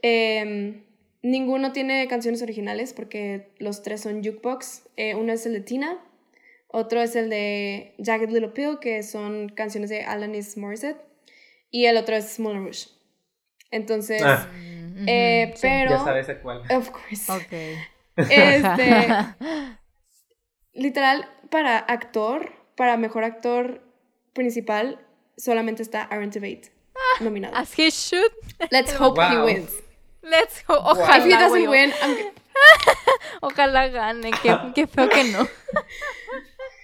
Em, 0.00 0.82
ninguno 1.22 1.72
tiene 1.72 2.06
canciones 2.08 2.42
originales 2.42 2.92
porque 2.92 3.52
los 3.58 3.82
tres 3.82 4.00
son 4.02 4.22
jukebox. 4.22 4.88
Eh, 4.96 5.14
uno 5.14 5.32
es 5.32 5.46
el 5.46 5.54
de 5.54 5.60
Tina, 5.60 5.98
otro 6.68 7.00
es 7.00 7.16
el 7.16 7.30
de 7.30 7.94
Jagged 7.98 8.30
Little 8.30 8.48
Pill, 8.48 8.78
que 8.80 9.02
son 9.02 9.48
canciones 9.50 9.90
de 9.90 10.02
Alanis 10.04 10.56
Morissette. 10.56 11.00
Y 11.70 11.86
el 11.86 11.96
otro 11.96 12.16
es 12.16 12.38
Moulin 12.38 12.64
Rouge. 12.64 12.88
Entonces, 13.70 14.22
Ah. 14.22 14.48
Mm, 14.52 15.08
eh, 15.08 15.52
sí. 15.54 15.60
pero... 15.62 15.90
Ya 15.92 16.04
sabes 16.04 16.28
a 16.28 16.40
cuál. 16.40 16.62
Of 16.70 16.90
course. 16.90 17.32
Ok. 17.32 17.52
Este, 18.16 19.08
literal, 20.74 21.26
para 21.50 21.78
actor, 21.78 22.52
para 22.76 22.96
mejor 22.98 23.24
actor 23.24 23.82
principal, 24.34 24.98
solamente 25.36 25.82
está 25.82 26.02
Aaron 26.02 26.30
Tveit 26.30 26.66
nominado. 27.20 27.56
As 27.56 27.78
he 27.78 27.90
should. 27.90 28.32
Let's 28.70 28.94
hope 28.98 29.20
he 29.20 29.38
wins. 29.38 29.81
Let's 30.22 30.62
go. 30.66 30.74
Wow. 30.80 30.92
If 30.92 30.98
he 30.98 31.32
Ojalá, 31.32 31.38
doesn't 31.40 31.68
win, 31.70 31.92
I'm... 32.02 32.16
Ojalá 33.42 33.88
gane. 33.92 34.30
Qué, 34.42 34.56
qué 34.74 34.86
feo 34.86 35.08
que 35.08 35.24
no. 35.24 35.46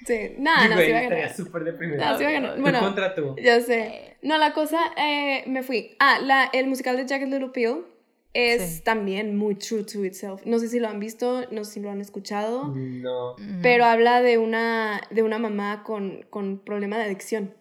Sí, 0.07 0.37
nada, 0.39 0.69
no, 0.69 0.75
Güey, 0.77 0.87
sí 0.87 0.93
va 0.93 0.99
a 0.99 1.03
ganar. 1.03 1.37
súper 1.37 1.65
deprimido. 1.65 2.03
No, 2.03 2.17
sí 2.17 2.25
va 2.25 2.31
a 2.31 2.33
ganar. 2.33 2.55
Tú 2.57 2.61
Bueno, 2.63 2.81
contra 2.81 3.15
tú. 3.15 3.37
Ya 3.43 3.61
sé. 3.61 4.17
No, 4.23 4.39
la 4.39 4.55
cosa, 4.55 4.79
eh, 4.97 5.45
me 5.47 5.63
fui. 5.63 5.97
Ah, 6.01 6.19
la, 6.23 6.49
el 6.55 6.67
musical 6.67 6.97
de 6.97 7.07
Jagged 7.07 7.29
Little 7.29 7.51
Pill 7.51 7.85
es 8.33 8.77
Sí. 8.77 8.83
también 8.85 9.37
muy 9.37 9.55
true 9.57 9.85
to 9.85 10.05
itself. 10.07 10.41
No 10.47 10.59
sé 10.61 10.69
si 10.69 10.79
lo 10.81 10.89
han 10.89 10.99
visto, 10.99 11.45
no 11.51 11.63
sé 11.65 11.73
si 11.75 11.81
lo 11.81 11.91
han 11.91 12.01
escuchado, 12.01 12.73
No. 12.75 13.35
Mm. 13.39 13.61
pero 13.61 13.85
habla 13.85 14.23
de 14.23 14.39
una, 14.39 15.03
de 15.11 15.23
una 15.23 15.39
mamá 15.39 15.83
con, 15.83 16.25
con 16.31 16.59
problema 16.61 16.97
de 16.97 17.05
adicción. 17.05 17.55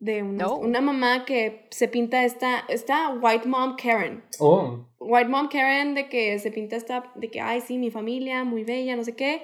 De 0.00 0.24
una, 0.24 0.48
Oh. 0.48 0.56
una 0.56 0.80
mamá 0.80 1.24
que 1.24 1.68
se 1.70 1.86
pinta 1.86 2.24
esta, 2.24 2.64
esta 2.68 3.10
white 3.10 3.46
mom 3.46 3.76
Karen. 3.76 4.24
Oh. 4.40 4.86
White 5.06 5.28
mom 5.28 5.48
Karen 5.48 5.94
de 5.94 6.08
que 6.08 6.38
se 6.38 6.50
pinta 6.50 6.76
esta, 6.76 7.10
de 7.14 7.28
que, 7.30 7.40
ay, 7.40 7.60
sí, 7.60 7.78
mi 7.78 7.90
familia, 7.90 8.44
muy 8.44 8.64
bella, 8.64 8.96
no 8.96 9.04
sé 9.04 9.14
qué, 9.14 9.42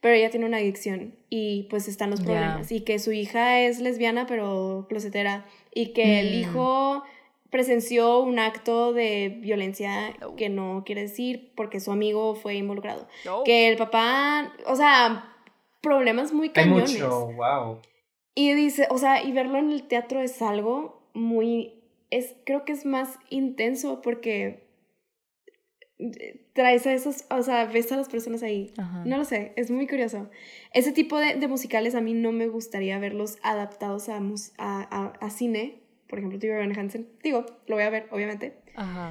pero 0.00 0.14
ella 0.14 0.30
tiene 0.30 0.46
una 0.46 0.58
adicción 0.58 1.14
y 1.30 1.64
pues 1.70 1.88
están 1.88 2.10
los 2.10 2.20
problemas. 2.20 2.70
Y 2.70 2.80
que 2.80 2.98
su 2.98 3.12
hija 3.12 3.60
es 3.60 3.80
lesbiana, 3.80 4.26
pero 4.26 4.86
closetera. 4.88 5.46
Y 5.74 5.92
que 5.92 6.20
el 6.20 6.30
Mm. 6.30 6.40
hijo 6.40 7.02
presenció 7.50 8.20
un 8.20 8.38
acto 8.38 8.92
de 8.92 9.38
violencia 9.40 10.14
que 10.36 10.48
no 10.48 10.82
quiere 10.84 11.02
decir 11.02 11.52
porque 11.54 11.80
su 11.80 11.90
amigo 11.92 12.34
fue 12.34 12.56
involucrado. 12.56 13.08
Que 13.44 13.68
el 13.68 13.76
papá, 13.76 14.52
o 14.66 14.76
sea, 14.76 15.32
problemas 15.80 16.32
muy 16.32 16.50
cañones. 16.50 16.94
Hay 16.94 17.02
mucho, 17.02 17.32
wow. 17.32 17.78
Y 18.34 18.52
dice, 18.52 18.86
o 18.90 18.98
sea, 18.98 19.22
y 19.22 19.32
verlo 19.32 19.58
en 19.58 19.70
el 19.70 19.84
teatro 19.84 20.20
es 20.20 20.42
algo 20.42 21.08
muy, 21.14 21.72
es, 22.10 22.34
creo 22.44 22.64
que 22.64 22.72
es 22.72 22.84
más 22.84 23.18
intenso 23.30 24.02
porque 24.02 24.65
traes 26.52 26.86
a 26.86 26.92
esos, 26.92 27.24
o 27.30 27.42
sea, 27.42 27.64
ves 27.66 27.90
a 27.92 27.96
las 27.96 28.08
personas 28.08 28.42
ahí. 28.42 28.72
No 29.04 29.16
lo 29.16 29.24
sé, 29.24 29.52
es 29.56 29.70
muy 29.70 29.86
curioso. 29.86 30.28
Ese 30.72 30.92
tipo 30.92 31.18
de, 31.18 31.36
de, 31.36 31.48
musicales 31.48 31.94
a 31.94 32.00
mí 32.00 32.12
no 32.12 32.32
me 32.32 32.48
gustaría 32.48 32.98
verlos 32.98 33.38
adaptados 33.42 34.08
a, 34.08 34.20
a, 34.58 35.12
a, 35.20 35.30
cine. 35.30 35.80
Por 36.08 36.18
ejemplo, 36.18 36.38
Van 36.56 36.78
Hansen. 36.78 37.08
Digo, 37.22 37.46
lo 37.66 37.76
voy 37.76 37.84
a 37.84 37.90
ver, 37.90 38.08
obviamente. 38.10 38.58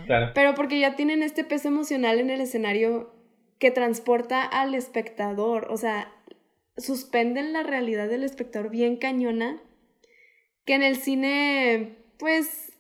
Claro. 0.06 0.32
Pero 0.36 0.54
porque 0.54 0.80
ya 0.80 0.96
tienen 0.96 1.24
este 1.24 1.44
peso 1.44 1.68
emocional 1.68 2.20
en 2.20 2.30
el 2.30 2.40
escenario 2.40 3.14
que 3.58 3.72
transporta 3.72 4.44
al 4.44 4.76
espectador. 4.76 5.68
O 5.72 5.78
sea, 5.78 6.14
suspenden 6.78 7.52
la 7.52 7.64
realidad 7.64 8.08
del 8.08 8.24
espectador 8.24 8.70
bien 8.70 8.98
cañona. 8.98 9.60
Que 10.66 10.76
en 10.76 10.84
el 10.84 10.96
cine, 10.98 11.98
pues, 12.18 12.74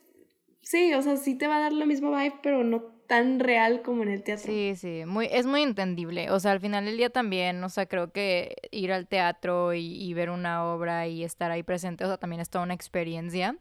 sí, 0.61 0.93
o 0.93 1.01
sea, 1.01 1.17
sí 1.17 1.35
te 1.35 1.47
va 1.47 1.57
a 1.57 1.61
dar 1.61 1.73
la 1.73 1.85
misma 1.85 2.09
vibe, 2.09 2.35
pero 2.41 2.63
no 2.63 2.94
tan 3.07 3.39
real 3.39 3.81
como 3.81 4.03
en 4.03 4.09
el 4.09 4.23
teatro. 4.23 4.45
Sí, 4.45 4.73
sí, 4.75 5.03
muy, 5.05 5.27
es 5.31 5.45
muy 5.45 5.61
entendible. 5.61 6.31
O 6.31 6.39
sea, 6.39 6.51
al 6.51 6.59
final 6.59 6.85
del 6.85 6.97
día 6.97 7.09
también, 7.09 7.63
o 7.63 7.69
sea, 7.69 7.85
creo 7.85 8.11
que 8.11 8.55
ir 8.71 8.91
al 8.91 9.07
teatro 9.07 9.73
y, 9.73 10.13
ver 10.13 10.29
una 10.29 10.65
obra 10.65 11.07
y 11.07 11.23
estar 11.23 11.51
ahí 11.51 11.63
presente, 11.63 12.03
o 12.05 12.07
sea, 12.07 12.17
también 12.17 12.41
es 12.41 12.49
toda 12.49 12.63
una 12.63 12.73
experiencia. 12.73 13.57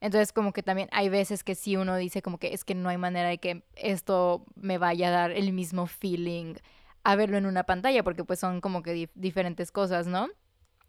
Entonces, 0.00 0.32
como 0.32 0.52
que 0.52 0.62
también 0.62 0.88
hay 0.92 1.08
veces 1.08 1.44
que 1.44 1.54
sí 1.54 1.76
uno 1.76 1.96
dice 1.96 2.22
como 2.22 2.38
que 2.38 2.54
es 2.54 2.64
que 2.64 2.74
no 2.74 2.88
hay 2.88 2.98
manera 2.98 3.28
de 3.28 3.38
que 3.38 3.64
esto 3.74 4.44
me 4.54 4.78
vaya 4.78 5.08
a 5.08 5.10
dar 5.10 5.30
el 5.32 5.52
mismo 5.52 5.86
feeling 5.86 6.54
a 7.02 7.16
verlo 7.16 7.36
en 7.36 7.46
una 7.46 7.64
pantalla, 7.64 8.02
porque 8.04 8.24
pues 8.24 8.38
son 8.38 8.60
como 8.60 8.82
que 8.82 9.10
diferentes 9.14 9.72
cosas, 9.72 10.06
¿no? 10.06 10.28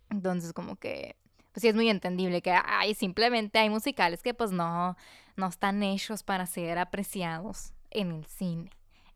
Entonces, 0.10 0.54
como 0.54 0.76
que, 0.76 1.16
pues 1.52 1.62
sí 1.62 1.68
es 1.68 1.76
muy 1.76 1.90
entendible 1.90 2.42
que, 2.42 2.52
ay, 2.52 2.94
simplemente 2.94 3.60
hay 3.60 3.70
musicales 3.70 4.22
que 4.22 4.34
pues 4.34 4.52
no, 4.52 4.96
no 5.36 5.48
están 5.48 5.82
hechos 5.84 6.24
para 6.24 6.46
ser 6.46 6.78
apreciados 6.78 7.74
en 7.92 8.12
el 8.12 8.26
cine. 8.26 8.70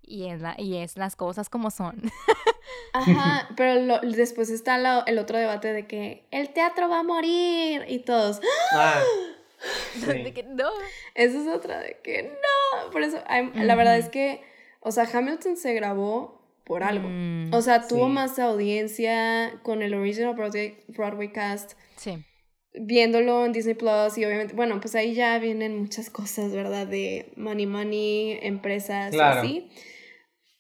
Y 0.05 0.27
es, 0.27 0.41
la, 0.41 0.55
y 0.57 0.77
es 0.77 0.97
las 0.97 1.15
cosas 1.15 1.49
como 1.49 1.71
son. 1.71 2.01
Ajá, 2.93 3.49
pero 3.55 4.01
después 4.01 4.49
está 4.49 5.03
el 5.07 5.17
otro 5.17 5.37
debate 5.37 5.71
de 5.71 5.87
que 5.87 6.25
el 6.31 6.49
teatro 6.49 6.89
va 6.89 6.99
a 6.99 7.03
morir 7.03 7.85
y 7.87 7.99
todos. 7.99 8.41
Ah, 8.73 9.01
de 10.05 10.33
que 10.33 10.43
no. 10.43 10.69
Esa 11.15 11.41
es 11.41 11.47
otra, 11.47 11.79
de 11.79 11.99
que 12.03 12.23
no. 12.23 12.91
Por 12.91 13.01
eso, 13.03 13.17
la 13.55 13.75
verdad 13.75 13.97
es 13.97 14.09
que, 14.09 14.43
o 14.81 14.91
sea, 14.91 15.07
Hamilton 15.11 15.55
se 15.55 15.73
grabó 15.73 16.41
por 16.65 16.83
algo. 16.83 17.07
Mm, 17.09 17.53
o 17.53 17.61
sea, 17.61 17.87
tuvo 17.87 18.09
más 18.09 18.39
audiencia 18.39 19.57
con 19.63 19.81
el 19.81 19.93
original 19.93 20.35
Broadway, 20.35 20.83
Broadway 20.89 21.31
cast. 21.31 21.73
Sí 21.95 22.23
viéndolo 22.73 23.45
en 23.45 23.51
Disney 23.51 23.75
Plus 23.75 24.17
y 24.17 24.25
obviamente, 24.25 24.55
bueno, 24.55 24.79
pues 24.79 24.95
ahí 24.95 25.13
ya 25.13 25.37
vienen 25.39 25.77
muchas 25.77 26.09
cosas, 26.09 26.51
¿verdad? 26.51 26.87
De 26.87 27.31
money, 27.35 27.65
money, 27.65 28.39
empresas 28.41 29.13
y 29.13 29.19
así. 29.19 29.69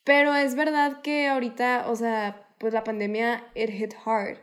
Pero 0.03 0.35
es 0.35 0.55
verdad 0.55 1.01
que 1.01 1.27
ahorita, 1.27 1.89
o 1.89 1.95
sea, 1.95 2.47
pues 2.59 2.73
la 2.73 2.83
pandemia, 2.83 3.47
it 3.55 3.69
hit 3.71 3.93
hard. 4.05 4.37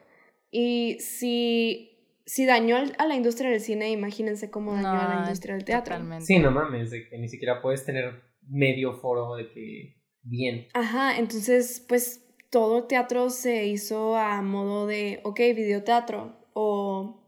Y 0.51 0.99
si, 1.01 1.99
si 2.27 2.47
dañó 2.47 2.77
a 2.99 3.07
la 3.07 3.15
industria 3.15 3.51
del 3.51 3.61
cine, 3.61 3.91
imagínense 3.91 4.51
cómo 4.51 4.75
dañó 4.75 5.01
a 5.01 5.15
la 5.15 5.21
industria 5.25 5.55
del 5.55 5.65
teatro. 5.65 5.97
Sí, 6.21 6.39
no 6.39 6.51
mames, 6.51 6.91
de 6.91 7.09
que 7.09 7.19
ni 7.19 7.29
siquiera 7.29 7.63
puedes 7.63 7.85
tener 7.85 8.23
medio 8.49 8.95
foro 8.95 9.37
de 9.37 9.51
que 9.53 9.97
bien. 10.23 10.67
Ajá, 10.75 11.19
entonces, 11.19 11.85
pues 11.89 12.27
todo 12.51 12.79
el 12.79 12.87
teatro 12.89 13.31
se 13.31 13.67
hizo 13.67 14.17
a 14.17 14.43
modo 14.43 14.87
de, 14.87 15.21
ok, 15.23 15.39
videoteatro 15.55 16.37
o 16.53 17.20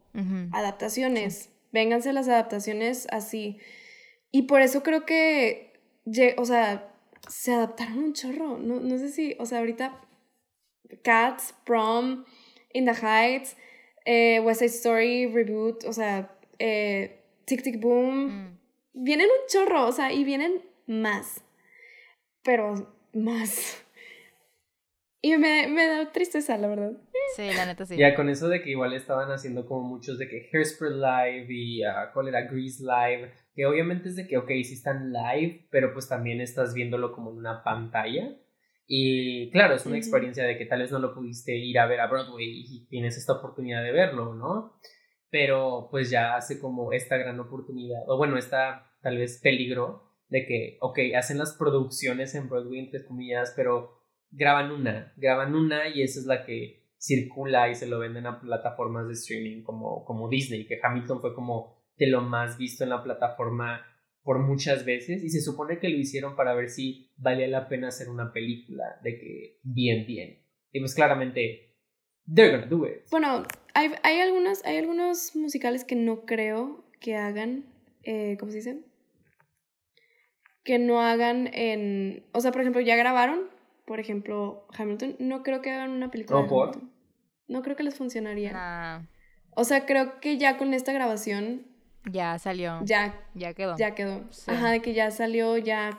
adaptaciones. 0.52 1.50
Vénganse 1.72 2.12
las 2.12 2.28
adaptaciones 2.28 3.06
así. 3.10 3.58
Y 4.30 4.42
por 4.42 4.60
eso 4.60 4.82
creo 4.82 5.04
que, 5.06 5.72
o 6.36 6.44
sea, 6.44 6.94
se 7.28 7.52
adaptaron 7.52 7.98
un 7.98 8.12
chorro. 8.12 8.58
No, 8.58 8.80
no 8.80 8.98
sé 8.98 9.10
si, 9.10 9.36
o 9.38 9.46
sea, 9.46 9.58
ahorita 9.58 10.00
Cats, 11.02 11.54
Prom, 11.64 12.24
In 12.72 12.86
the 12.86 12.94
Heights, 12.94 13.56
eh, 14.04 14.40
West 14.40 14.60
Side 14.60 14.70
Story, 14.70 15.26
Reboot, 15.26 15.84
o 15.84 15.92
sea, 15.92 16.36
eh, 16.58 17.20
Tic 17.44 17.62
Tic 17.62 17.80
Boom. 17.80 18.26
Mm. 18.26 18.58
Vienen 18.94 19.26
un 19.26 19.46
chorro, 19.48 19.86
o 19.86 19.92
sea, 19.92 20.12
y 20.12 20.24
vienen 20.24 20.62
más. 20.86 21.42
Pero 22.42 22.94
más. 23.12 23.82
Y 25.24 25.36
me, 25.38 25.68
me 25.68 25.86
da 25.86 26.10
tristeza, 26.10 26.58
la 26.58 26.66
verdad. 26.66 26.92
Sí, 27.36 27.48
la 27.56 27.64
neta 27.64 27.86
sí. 27.86 27.96
Ya 27.96 28.16
con 28.16 28.28
eso 28.28 28.48
de 28.48 28.60
que 28.60 28.70
igual 28.70 28.92
estaban 28.92 29.30
haciendo 29.30 29.66
como 29.66 29.88
muchos 29.88 30.18
de 30.18 30.28
que 30.28 30.50
Hairspray 30.52 30.94
Live 30.94 31.46
y 31.48 31.86
uh, 31.86 32.12
¿cuál 32.12 32.26
era? 32.26 32.42
Grease 32.42 32.82
Live. 32.82 33.32
Que 33.54 33.64
obviamente 33.66 34.08
es 34.08 34.16
de 34.16 34.26
que, 34.26 34.36
ok, 34.36 34.48
sí 34.48 34.74
están 34.74 35.12
live, 35.12 35.68
pero 35.70 35.92
pues 35.92 36.08
también 36.08 36.40
estás 36.40 36.74
viéndolo 36.74 37.12
como 37.12 37.30
en 37.30 37.36
una 37.36 37.62
pantalla. 37.62 38.36
Y 38.86 39.48
claro, 39.52 39.74
es 39.74 39.86
una 39.86 39.96
experiencia 39.96 40.44
de 40.44 40.58
que 40.58 40.66
tal 40.66 40.80
vez 40.80 40.90
no 40.90 40.98
lo 40.98 41.14
pudiste 41.14 41.56
ir 41.56 41.78
a 41.78 41.86
ver 41.86 42.00
a 42.00 42.08
Broadway 42.08 42.64
y 42.66 42.86
tienes 42.88 43.16
esta 43.16 43.34
oportunidad 43.34 43.82
de 43.82 43.92
verlo, 43.92 44.34
¿no? 44.34 44.76
Pero 45.30 45.86
pues 45.90 46.10
ya 46.10 46.34
hace 46.34 46.58
como 46.58 46.92
esta 46.92 47.16
gran 47.16 47.38
oportunidad, 47.38 48.02
o 48.08 48.18
bueno, 48.18 48.36
esta 48.36 48.92
tal 49.02 49.18
vez 49.18 49.40
peligro 49.40 50.10
de 50.28 50.46
que, 50.46 50.78
ok, 50.80 50.98
hacen 51.16 51.38
las 51.38 51.56
producciones 51.56 52.34
en 52.34 52.48
Broadway, 52.48 52.80
entre 52.80 53.04
comillas, 53.04 53.52
pero 53.56 54.01
graban 54.32 54.72
una, 54.72 55.12
graban 55.16 55.54
una 55.54 55.88
y 55.88 56.02
esa 56.02 56.18
es 56.20 56.26
la 56.26 56.44
que 56.44 56.82
circula 56.98 57.70
y 57.70 57.74
se 57.74 57.86
lo 57.86 57.98
venden 57.98 58.26
a 58.26 58.40
plataformas 58.40 59.06
de 59.06 59.14
streaming 59.14 59.62
como, 59.62 60.04
como 60.04 60.28
Disney, 60.28 60.66
que 60.66 60.80
Hamilton 60.82 61.20
fue 61.20 61.34
como 61.34 61.82
de 61.96 62.06
lo 62.08 62.22
más 62.22 62.58
visto 62.58 62.84
en 62.84 62.90
la 62.90 63.02
plataforma 63.02 63.86
por 64.22 64.38
muchas 64.38 64.84
veces 64.84 65.22
y 65.22 65.28
se 65.28 65.40
supone 65.40 65.78
que 65.78 65.88
lo 65.88 65.98
hicieron 65.98 66.36
para 66.36 66.54
ver 66.54 66.68
si 66.68 67.10
valía 67.16 67.48
la 67.48 67.68
pena 67.68 67.88
hacer 67.88 68.08
una 68.08 68.32
película 68.32 68.84
de 69.02 69.18
que 69.18 69.58
bien, 69.62 70.06
bien. 70.06 70.42
Y 70.70 70.80
pues 70.80 70.94
claramente, 70.94 71.76
they're 72.32 72.52
gonna 72.52 72.66
do 72.66 72.86
it. 72.86 73.02
Bueno, 73.10 73.44
hay, 73.74 73.90
hay, 74.02 74.20
algunos, 74.20 74.64
hay 74.64 74.76
algunos 74.76 75.34
musicales 75.34 75.84
que 75.84 75.96
no 75.96 76.24
creo 76.24 76.84
que 77.00 77.16
hagan, 77.16 77.66
eh, 78.04 78.36
¿cómo 78.38 78.52
se 78.52 78.58
dice? 78.58 78.80
Que 80.64 80.78
no 80.78 81.00
hagan 81.00 81.50
en, 81.52 82.24
o 82.32 82.40
sea, 82.40 82.52
por 82.52 82.60
ejemplo, 82.60 82.80
ya 82.80 82.94
grabaron, 82.96 83.50
por 83.84 84.00
ejemplo, 84.00 84.66
Hamilton, 84.76 85.16
no 85.18 85.42
creo 85.42 85.60
que 85.60 85.70
hagan 85.70 85.90
una 85.90 86.10
película 86.10 86.38
¿No, 86.38 86.44
de 86.44 86.48
por? 86.48 86.82
No 87.48 87.62
creo 87.62 87.76
que 87.76 87.82
les 87.82 87.96
funcionaría. 87.96 89.06
O 89.54 89.64
sea, 89.64 89.86
creo 89.86 90.20
que 90.20 90.38
ya 90.38 90.56
con 90.56 90.72
esta 90.72 90.92
grabación. 90.92 91.66
Ya 92.10 92.38
salió. 92.38 92.80
Ya. 92.84 93.20
Ya 93.34 93.54
quedó. 93.54 93.76
Ya 93.76 93.94
quedó. 93.94 94.24
Ajá, 94.46 94.70
de 94.70 94.80
que 94.80 94.94
ya 94.94 95.10
salió, 95.10 95.56
ya. 95.58 95.98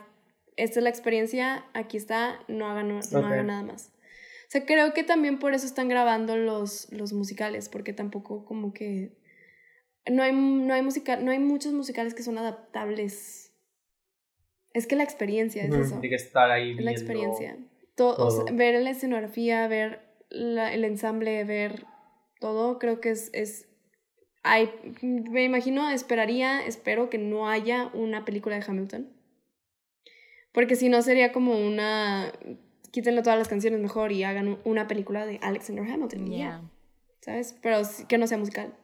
Esta 0.56 0.80
es 0.80 0.84
la 0.84 0.90
experiencia, 0.90 1.64
aquí 1.74 1.96
está, 1.96 2.38
no 2.46 2.66
hagan, 2.68 2.88
no, 2.88 3.42
nada 3.42 3.62
más. 3.64 3.92
O 4.46 4.50
sea, 4.50 4.64
creo 4.64 4.94
que 4.94 5.02
también 5.02 5.40
por 5.40 5.52
eso 5.52 5.66
están 5.66 5.88
grabando 5.88 6.36
los, 6.36 6.92
los 6.92 7.12
musicales, 7.12 7.68
porque 7.68 7.92
tampoco 7.92 8.44
como 8.44 8.72
que. 8.72 9.18
No 10.10 10.22
hay, 10.22 10.32
no, 10.32 10.72
hay 10.72 10.82
musical, 10.82 11.24
no 11.24 11.32
hay 11.32 11.38
muchos 11.38 11.72
musicales 11.72 12.14
que 12.14 12.22
son 12.22 12.38
adaptables. 12.38 13.52
Es 14.72 14.86
que 14.86 14.96
la 14.96 15.02
experiencia 15.02 15.64
es 15.64 15.74
eso. 15.74 16.00
Tiene 16.00 16.08
que 16.10 16.22
estar 16.22 16.50
ahí. 16.50 16.72
Es 16.72 16.84
la 16.84 16.90
experiencia 16.92 17.56
todo, 17.94 18.44
ver 18.52 18.80
la 18.82 18.90
escenografía, 18.90 19.66
ver 19.68 20.00
el 20.30 20.84
ensamble, 20.84 21.44
ver 21.44 21.86
todo, 22.40 22.78
creo 22.78 23.00
que 23.00 23.10
es, 23.10 23.30
es 23.32 23.68
hay, 24.42 24.70
me 25.00 25.42
imagino, 25.44 25.88
esperaría, 25.88 26.64
espero 26.66 27.08
que 27.08 27.18
no 27.18 27.48
haya 27.48 27.90
una 27.94 28.24
película 28.24 28.56
de 28.56 28.64
Hamilton. 28.66 29.10
Porque 30.52 30.76
si 30.76 30.88
no 30.88 31.02
sería 31.02 31.32
como 31.32 31.58
una, 31.58 32.30
quítenle 32.92 33.22
todas 33.22 33.38
las 33.38 33.48
canciones 33.48 33.80
mejor 33.80 34.12
y 34.12 34.22
hagan 34.22 34.58
una 34.64 34.86
película 34.86 35.26
de 35.26 35.40
Alexander 35.42 35.84
Hamilton. 35.90 36.26
Yeah. 36.26 36.62
¿Sabes? 37.20 37.56
Pero 37.62 37.80
que 38.06 38.18
no 38.18 38.26
sea 38.26 38.38
musical. 38.38 38.76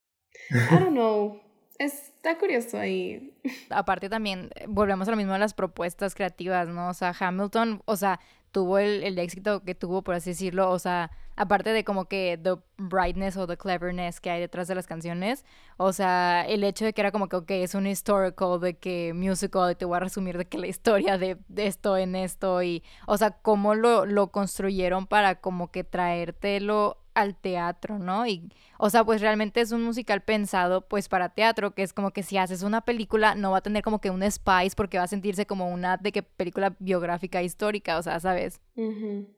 I 0.50 0.74
don't 0.80 0.92
know. 0.92 1.40
Está 1.78 2.36
curioso 2.38 2.76
ahí. 2.76 3.32
Aparte 3.70 4.08
también, 4.08 4.50
eh, 4.56 4.64
volvemos 4.68 5.06
a 5.06 5.12
lo 5.12 5.16
mismo 5.16 5.32
de 5.32 5.38
las 5.38 5.54
propuestas 5.54 6.14
creativas, 6.14 6.68
¿no? 6.68 6.88
O 6.88 6.94
sea, 6.94 7.14
Hamilton, 7.18 7.82
o 7.84 7.96
sea, 7.96 8.18
tuvo 8.50 8.78
el, 8.78 9.04
el, 9.04 9.18
éxito 9.18 9.62
que 9.62 9.74
tuvo, 9.76 10.02
por 10.02 10.14
así 10.16 10.30
decirlo, 10.30 10.70
o 10.70 10.78
sea, 10.78 11.12
aparte 11.36 11.70
de 11.70 11.84
como 11.84 12.06
que 12.06 12.38
the 12.42 12.56
brightness 12.78 13.36
o 13.36 13.46
the 13.46 13.56
cleverness 13.56 14.20
que 14.20 14.30
hay 14.30 14.40
detrás 14.40 14.66
de 14.66 14.74
las 14.74 14.86
canciones, 14.86 15.44
o 15.76 15.92
sea, 15.92 16.44
el 16.48 16.64
hecho 16.64 16.84
de 16.84 16.92
que 16.92 17.00
era 17.00 17.12
como 17.12 17.28
que, 17.28 17.36
ok, 17.36 17.50
es 17.52 17.74
un 17.74 17.86
historical, 17.86 18.58
de 18.60 18.76
que 18.76 19.12
musical, 19.14 19.76
te 19.76 19.84
voy 19.84 19.96
a 19.96 20.00
resumir 20.00 20.36
de 20.36 20.46
que 20.46 20.58
la 20.58 20.66
historia 20.66 21.18
de, 21.18 21.36
de 21.48 21.66
esto 21.68 21.96
en 21.96 22.16
esto, 22.16 22.62
y, 22.62 22.82
o 23.06 23.16
sea, 23.18 23.30
cómo 23.30 23.74
lo, 23.74 24.04
lo 24.04 24.32
construyeron 24.32 25.06
para 25.06 25.40
como 25.40 25.70
que 25.70 25.84
traértelo 25.84 26.97
al 27.18 27.34
teatro, 27.34 27.98
¿no? 27.98 28.26
Y, 28.26 28.52
o 28.78 28.90
sea, 28.90 29.04
pues 29.04 29.20
realmente 29.20 29.60
es 29.60 29.72
un 29.72 29.82
musical 29.82 30.22
pensado 30.22 30.86
pues 30.86 31.08
para 31.08 31.30
teatro, 31.30 31.74
que 31.74 31.82
es 31.82 31.92
como 31.92 32.12
que 32.12 32.22
si 32.22 32.38
haces 32.38 32.62
una 32.62 32.82
película 32.82 33.34
no 33.34 33.50
va 33.50 33.58
a 33.58 33.62
tener 33.62 33.82
como 33.82 34.00
que 34.00 34.10
un 34.10 34.22
spice 34.22 34.76
porque 34.76 34.98
va 34.98 35.04
a 35.04 35.08
sentirse 35.08 35.46
como 35.46 35.68
una 35.68 35.96
de 35.96 36.12
que 36.12 36.22
película 36.22 36.76
biográfica 36.78 37.42
histórica, 37.42 37.98
o 37.98 38.02
sea, 38.02 38.20
¿sabes? 38.20 38.60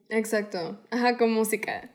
Exacto, 0.09 0.81
ajá, 0.91 1.17
con 1.17 1.33
música. 1.33 1.89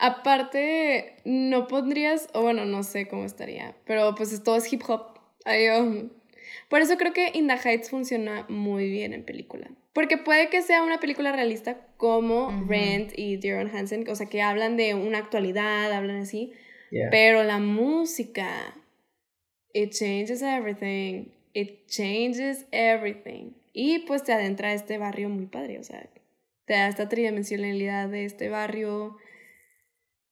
Aparte, 0.00 1.16
no 1.24 1.66
pondrías, 1.66 2.28
o 2.32 2.42
bueno, 2.42 2.64
no 2.64 2.82
sé 2.82 3.08
cómo 3.08 3.24
estaría, 3.24 3.76
pero 3.84 4.14
pues 4.14 4.42
todo 4.42 4.56
es 4.56 4.72
hip 4.72 4.82
hop. 4.88 5.18
Um, 5.46 6.10
por 6.68 6.80
eso 6.80 6.96
creo 6.96 7.12
que 7.12 7.30
In 7.34 7.48
the 7.48 7.56
Heights 7.56 7.90
funciona 7.90 8.46
muy 8.48 8.88
bien 8.88 9.12
en 9.12 9.24
película. 9.24 9.70
Porque 9.92 10.16
puede 10.16 10.48
que 10.48 10.62
sea 10.62 10.82
una 10.82 11.00
película 11.00 11.32
realista 11.32 11.78
como 11.96 12.64
Rent 12.68 13.12
y 13.16 13.36
Dear 13.36 13.68
Hansen, 13.74 14.08
o 14.08 14.14
sea, 14.14 14.26
que 14.26 14.42
hablan 14.42 14.76
de 14.76 14.94
una 14.94 15.18
actualidad, 15.18 15.92
hablan 15.92 16.18
así. 16.18 16.52
Pero 17.10 17.42
la 17.42 17.58
música, 17.58 18.48
it 19.72 19.92
changes 19.92 20.42
everything. 20.42 21.26
It 21.52 21.86
changes 21.86 22.66
everything. 22.70 23.52
Y 23.72 24.00
pues 24.00 24.22
te 24.24 24.32
adentra 24.32 24.68
a 24.68 24.74
este 24.74 24.98
barrio 24.98 25.28
muy 25.28 25.46
padre, 25.46 25.78
o 25.78 25.84
sea, 25.84 26.08
te 26.64 26.74
da 26.74 26.88
esta 26.88 27.08
tridimensionalidad 27.08 28.08
de 28.08 28.24
este 28.24 28.48
barrio. 28.48 29.16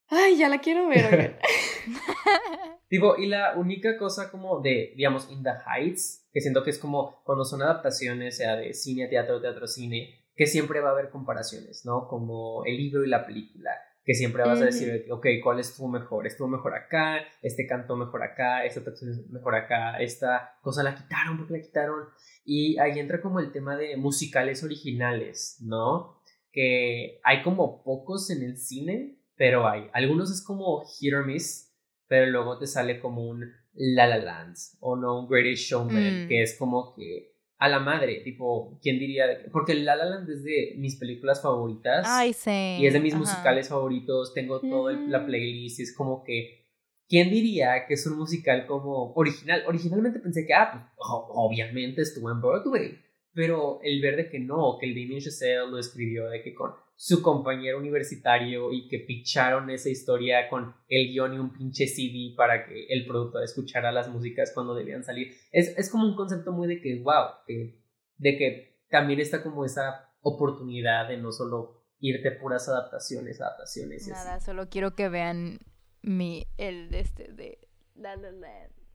Ay, 0.07 0.37
ya 0.37 0.49
la 0.49 0.59
quiero 0.59 0.87
ver. 0.87 1.39
Tipo, 2.89 3.17
y 3.17 3.27
la 3.27 3.53
única 3.57 3.97
cosa 3.97 4.31
como 4.31 4.61
de, 4.61 4.93
digamos, 4.95 5.29
In 5.29 5.43
the 5.43 5.49
Heights, 5.49 6.27
que 6.31 6.39
siento 6.39 6.63
que 6.63 6.69
es 6.69 6.79
como 6.79 7.21
cuando 7.23 7.43
son 7.43 7.61
adaptaciones, 7.61 8.37
sea 8.37 8.55
de 8.55 8.73
cine 8.73 9.05
a 9.05 9.09
teatro, 9.09 9.41
teatro 9.41 9.65
a 9.65 9.67
cine, 9.67 10.23
que 10.35 10.45
siempre 10.45 10.79
va 10.79 10.89
a 10.89 10.91
haber 10.93 11.09
comparaciones, 11.09 11.83
¿no? 11.83 12.07
Como 12.07 12.63
el 12.65 12.77
libro 12.77 13.03
y 13.03 13.09
la 13.09 13.25
película, 13.25 13.71
que 14.05 14.13
siempre 14.13 14.43
vas 14.43 14.61
a 14.61 14.65
decir, 14.65 15.05
ok, 15.09 15.25
¿cuál 15.43 15.59
estuvo 15.59 15.89
mejor? 15.89 16.25
Estuvo 16.25 16.47
mejor 16.47 16.75
acá, 16.75 17.17
este 17.41 17.67
cantó 17.67 17.97
mejor 17.97 18.23
acá, 18.23 18.63
esta 18.63 18.79
actuación 18.79 19.25
mejor 19.31 19.55
acá, 19.55 19.99
esta 19.99 20.57
cosa 20.61 20.81
la 20.81 20.95
quitaron, 20.95 21.37
porque 21.37 21.57
la 21.57 21.61
quitaron? 21.61 22.05
Y 22.45 22.79
ahí 22.79 22.99
entra 22.99 23.19
como 23.19 23.41
el 23.41 23.51
tema 23.51 23.75
de 23.75 23.97
musicales 23.97 24.63
originales, 24.63 25.57
¿no? 25.59 26.21
Que 26.53 27.19
hay 27.23 27.43
como 27.43 27.83
pocos 27.83 28.29
en 28.29 28.43
el 28.43 28.57
cine, 28.57 29.19
pero 29.35 29.67
hay. 29.67 29.89
Algunos 29.91 30.31
es 30.31 30.41
como 30.41 30.85
hit 30.85 31.13
or 31.13 31.25
miss, 31.25 31.66
pero 32.07 32.27
luego 32.27 32.57
te 32.57 32.67
sale 32.67 32.99
como 32.99 33.27
un 33.27 33.51
La 33.73 34.07
La 34.07 34.17
Land 34.17 34.55
o 34.79 34.95
no 34.95 35.19
un 35.19 35.27
Greatest 35.27 35.69
Showman, 35.69 36.25
mm. 36.25 36.27
que 36.27 36.41
es 36.41 36.57
como 36.57 36.93
que 36.95 37.37
a 37.59 37.69
la 37.69 37.79
madre, 37.79 38.21
tipo, 38.23 38.77
¿quién 38.81 38.99
diría? 38.99 39.25
Porque 39.51 39.73
La 39.73 39.95
La 39.95 40.05
Land 40.05 40.29
es 40.29 40.43
de 40.43 40.75
mis 40.77 40.95
películas 40.95 41.41
favoritas. 41.41 42.05
Ay, 42.07 42.33
sí. 42.33 42.77
Y 42.79 42.85
es 42.85 42.93
de 42.93 42.99
mis 42.99 43.15
musicales 43.15 43.69
favoritos, 43.69 44.33
tengo 44.33 44.61
toda 44.61 44.93
la 44.93 45.25
playlist 45.25 45.79
y 45.79 45.83
es 45.83 45.95
como 45.95 46.23
que, 46.23 46.67
¿quién 47.07 47.31
diría 47.31 47.85
que 47.87 47.95
es 47.95 48.05
un 48.05 48.17
musical 48.17 48.67
como 48.67 49.13
original? 49.13 49.63
Originalmente 49.67 50.19
pensé 50.19 50.45
que, 50.45 50.53
ah, 50.53 50.71
pues, 50.71 50.83
obviamente 50.99 52.03
estuvo 52.03 52.31
en 52.31 52.41
Broadway, 52.41 52.99
pero 53.37 53.79
el 53.83 54.01
ver 54.01 54.15
de 54.15 54.29
que 54.31 54.39
no, 54.39 54.79
que 54.79 54.87
el 54.87 54.95
Damien 54.95 55.21
Chazelle 55.21 55.69
lo 55.69 55.77
escribió 55.77 56.27
de 56.27 56.41
que 56.41 56.55
con 56.55 56.71
su 56.95 57.21
compañero 57.21 57.77
universitario 57.77 58.73
y 58.73 58.87
que 58.87 58.97
picharon 58.97 59.69
esa 59.69 59.89
historia 59.89 60.49
con 60.49 60.73
el 60.89 61.09
guion 61.09 61.35
y 61.35 61.37
un 61.37 61.53
pinche 61.53 61.85
CD 61.85 62.33
para 62.35 62.65
que 62.65 62.87
el 62.87 63.05
productor 63.05 63.43
escuchara 63.43 63.91
las 63.91 64.09
músicas 64.09 64.51
cuando 64.55 64.73
debían 64.73 65.03
salir. 65.03 65.35
Es, 65.51 65.77
es 65.77 65.91
como 65.91 66.07
un 66.07 66.15
concepto 66.15 66.51
muy 66.51 66.67
de 66.67 66.81
que, 66.81 66.99
wow, 67.03 67.27
de 67.45 68.37
que 68.39 68.81
también 68.89 69.19
está 69.19 69.43
como 69.43 69.65
esa 69.65 70.09
oportunidad 70.21 71.07
de 71.07 71.17
no 71.17 71.31
solo 71.31 71.83
irte 71.99 72.31
puras 72.31 72.67
adaptaciones, 72.67 73.39
adaptaciones. 73.39 74.07
Nada, 74.07 74.39
solo 74.39 74.67
quiero 74.67 74.95
que 74.95 75.09
vean 75.09 75.59
mi, 76.01 76.47
el 76.57 76.89
de 76.89 77.01
este 77.01 77.31
de 77.33 77.59
La 77.93 78.15
La 78.15 78.31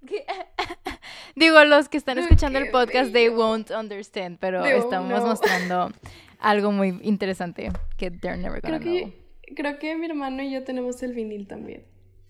Digo, 1.37 1.65
los 1.65 1.89
que 1.89 1.97
están 1.97 2.19
escuchando 2.19 2.59
el 2.59 2.71
podcast, 2.71 3.13
they 3.13 3.29
won't 3.29 3.71
understand, 3.71 4.39
pero 4.39 4.65
estamos 4.65 5.23
mostrando 5.23 5.91
algo 6.39 6.73
muy 6.73 6.99
interesante 7.03 7.71
que 7.97 8.11
they're 8.11 8.37
never 8.37 8.61
gonna 8.61 8.79
creo 8.79 8.93
know. 8.93 9.13
Que, 9.43 9.55
creo 9.55 9.79
que 9.79 9.97
mi 9.97 10.07
hermano 10.07 10.43
y 10.43 10.53
yo 10.53 10.65
tenemos 10.65 11.03
el 11.03 11.15
vinil 11.15 11.47
también. 11.47 11.87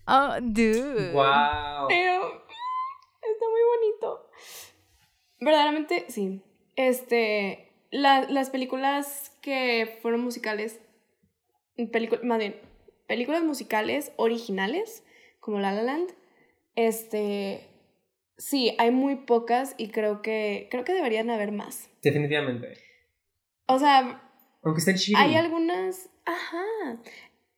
Oh, 0.07 0.35
dude. 0.41 1.11
Wow. 1.13 1.87
Pero 1.89 2.43
está 3.21 3.45
muy 3.49 3.61
bonito. 3.77 4.29
Verdaderamente, 5.39 6.05
sí. 6.09 6.41
Este, 6.75 7.73
las 7.91 8.49
películas 8.49 9.35
que 9.41 9.99
fueron 10.01 10.21
musicales, 10.21 10.79
más 12.23 12.39
bien, 12.39 12.59
películas 13.07 13.43
musicales 13.43 14.11
originales, 14.15 15.03
como 15.39 15.59
La 15.59 15.71
La 15.71 15.83
Land, 15.83 16.13
este, 16.75 17.67
sí, 18.37 18.75
hay 18.77 18.91
muy 18.91 19.15
pocas 19.15 19.75
y 19.77 19.89
creo 19.89 20.21
que, 20.21 20.67
creo 20.71 20.83
que 20.83 20.93
deberían 20.93 21.29
haber 21.29 21.51
más. 21.51 21.89
Definitivamente. 22.01 22.77
O 23.67 23.79
sea, 23.79 24.21
aunque 24.63 24.79
estén 24.79 24.95
Hay 25.17 25.35
algunas, 25.35 26.09
ajá. 26.25 27.01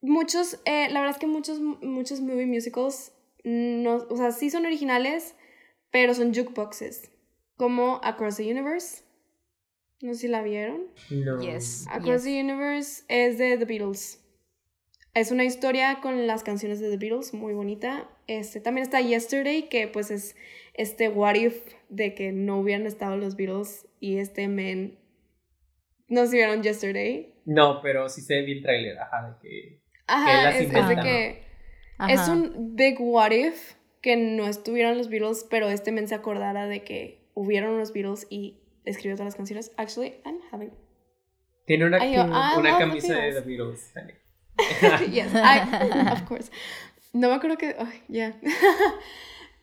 Muchos, 0.02 0.60
eh, 0.66 0.90
la 0.90 1.00
verdad 1.00 1.16
es 1.16 1.20
que 1.20 1.28
muchos, 1.28 1.60
muchos 1.60 2.20
movie 2.22 2.46
musicals, 2.46 3.14
no, 3.44 3.98
o 4.10 4.18
sea, 4.18 4.32
sí 4.32 4.50
son 4.50 4.66
originales, 4.66 5.36
pero 5.92 6.14
son 6.14 6.34
jukeboxes. 6.34 7.12
Como 7.58 8.02
Across 8.04 8.38
the 8.38 8.52
Universe. 8.52 9.04
No 10.02 10.14
sé 10.14 10.22
si 10.22 10.28
la 10.28 10.42
vieron. 10.42 10.88
No. 11.10 11.40
Yes. 11.40 11.86
Across 11.90 12.24
the 12.24 12.42
Universe 12.42 13.04
es 13.08 13.38
de 13.38 13.58
The 13.58 13.66
Beatles. 13.66 14.22
Es 15.14 15.32
una 15.32 15.46
historia 15.46 16.02
con 16.02 16.28
las 16.28 16.44
canciones 16.44 16.80
de 16.80 16.90
The 16.90 16.98
Beatles, 16.98 17.34
muy 17.34 17.54
bonita. 17.54 18.10
Este, 18.28 18.60
también 18.60 18.84
está 18.84 19.02
Yesterday, 19.02 19.70
que 19.70 19.88
pues 19.88 20.12
es 20.12 20.36
este 20.74 21.10
what 21.10 21.36
if 21.36 21.74
de 21.90 22.16
que 22.16 22.32
no 22.32 22.60
hubieran 22.60 22.86
estado 22.86 23.18
los 23.18 23.36
Beatles 23.36 23.88
y 24.00 24.18
este 24.18 24.48
men 24.48 24.98
¿No 26.08 26.26
se 26.28 26.38
vieron 26.38 26.62
Yesterday? 26.62 27.34
No, 27.46 27.82
pero 27.82 28.10
sí 28.10 28.22
se 28.22 28.42
vi 28.42 28.54
el 28.54 28.64
trailer, 28.64 28.98
ajá, 29.00 29.30
de 29.30 29.50
que... 29.50 29.82
Ajá, 30.08 30.50
es, 30.52 30.70
de 30.72 30.96
que... 31.02 31.46
Es 32.10 32.28
un 32.28 32.76
big 32.76 32.98
what 33.00 33.32
if 33.32 33.74
que 34.02 34.16
no 34.16 34.48
estuvieran 34.48 34.98
los 34.98 35.10
Beatles, 35.10 35.48
pero 35.50 35.70
este 35.70 35.92
men 35.92 36.08
se 36.08 36.14
acordara 36.14 36.68
de 36.68 36.84
que 36.84 37.28
hubieron 37.34 37.72
unos 37.72 37.92
Beatles 37.92 38.28
y 38.30 38.60
escribió 38.84 39.16
todas 39.16 39.28
las 39.28 39.36
canciones. 39.36 39.72
Actually, 39.78 40.16
I'm 40.26 40.40
having... 40.52 40.72
Tiene 41.66 41.86
una, 41.86 41.98
una 42.56 42.78
camisa 42.78 43.16
de 43.16 43.34
The 43.34 43.42
Beatles. 43.42 43.92
yes, 45.12 45.34
I, 45.34 46.12
of 46.12 46.22
course. 46.28 46.52
No 47.16 47.30
me 47.30 47.36
acuerdo 47.36 47.58
que... 47.58 47.78
Oh, 47.80 47.88
yeah. 48.10 48.36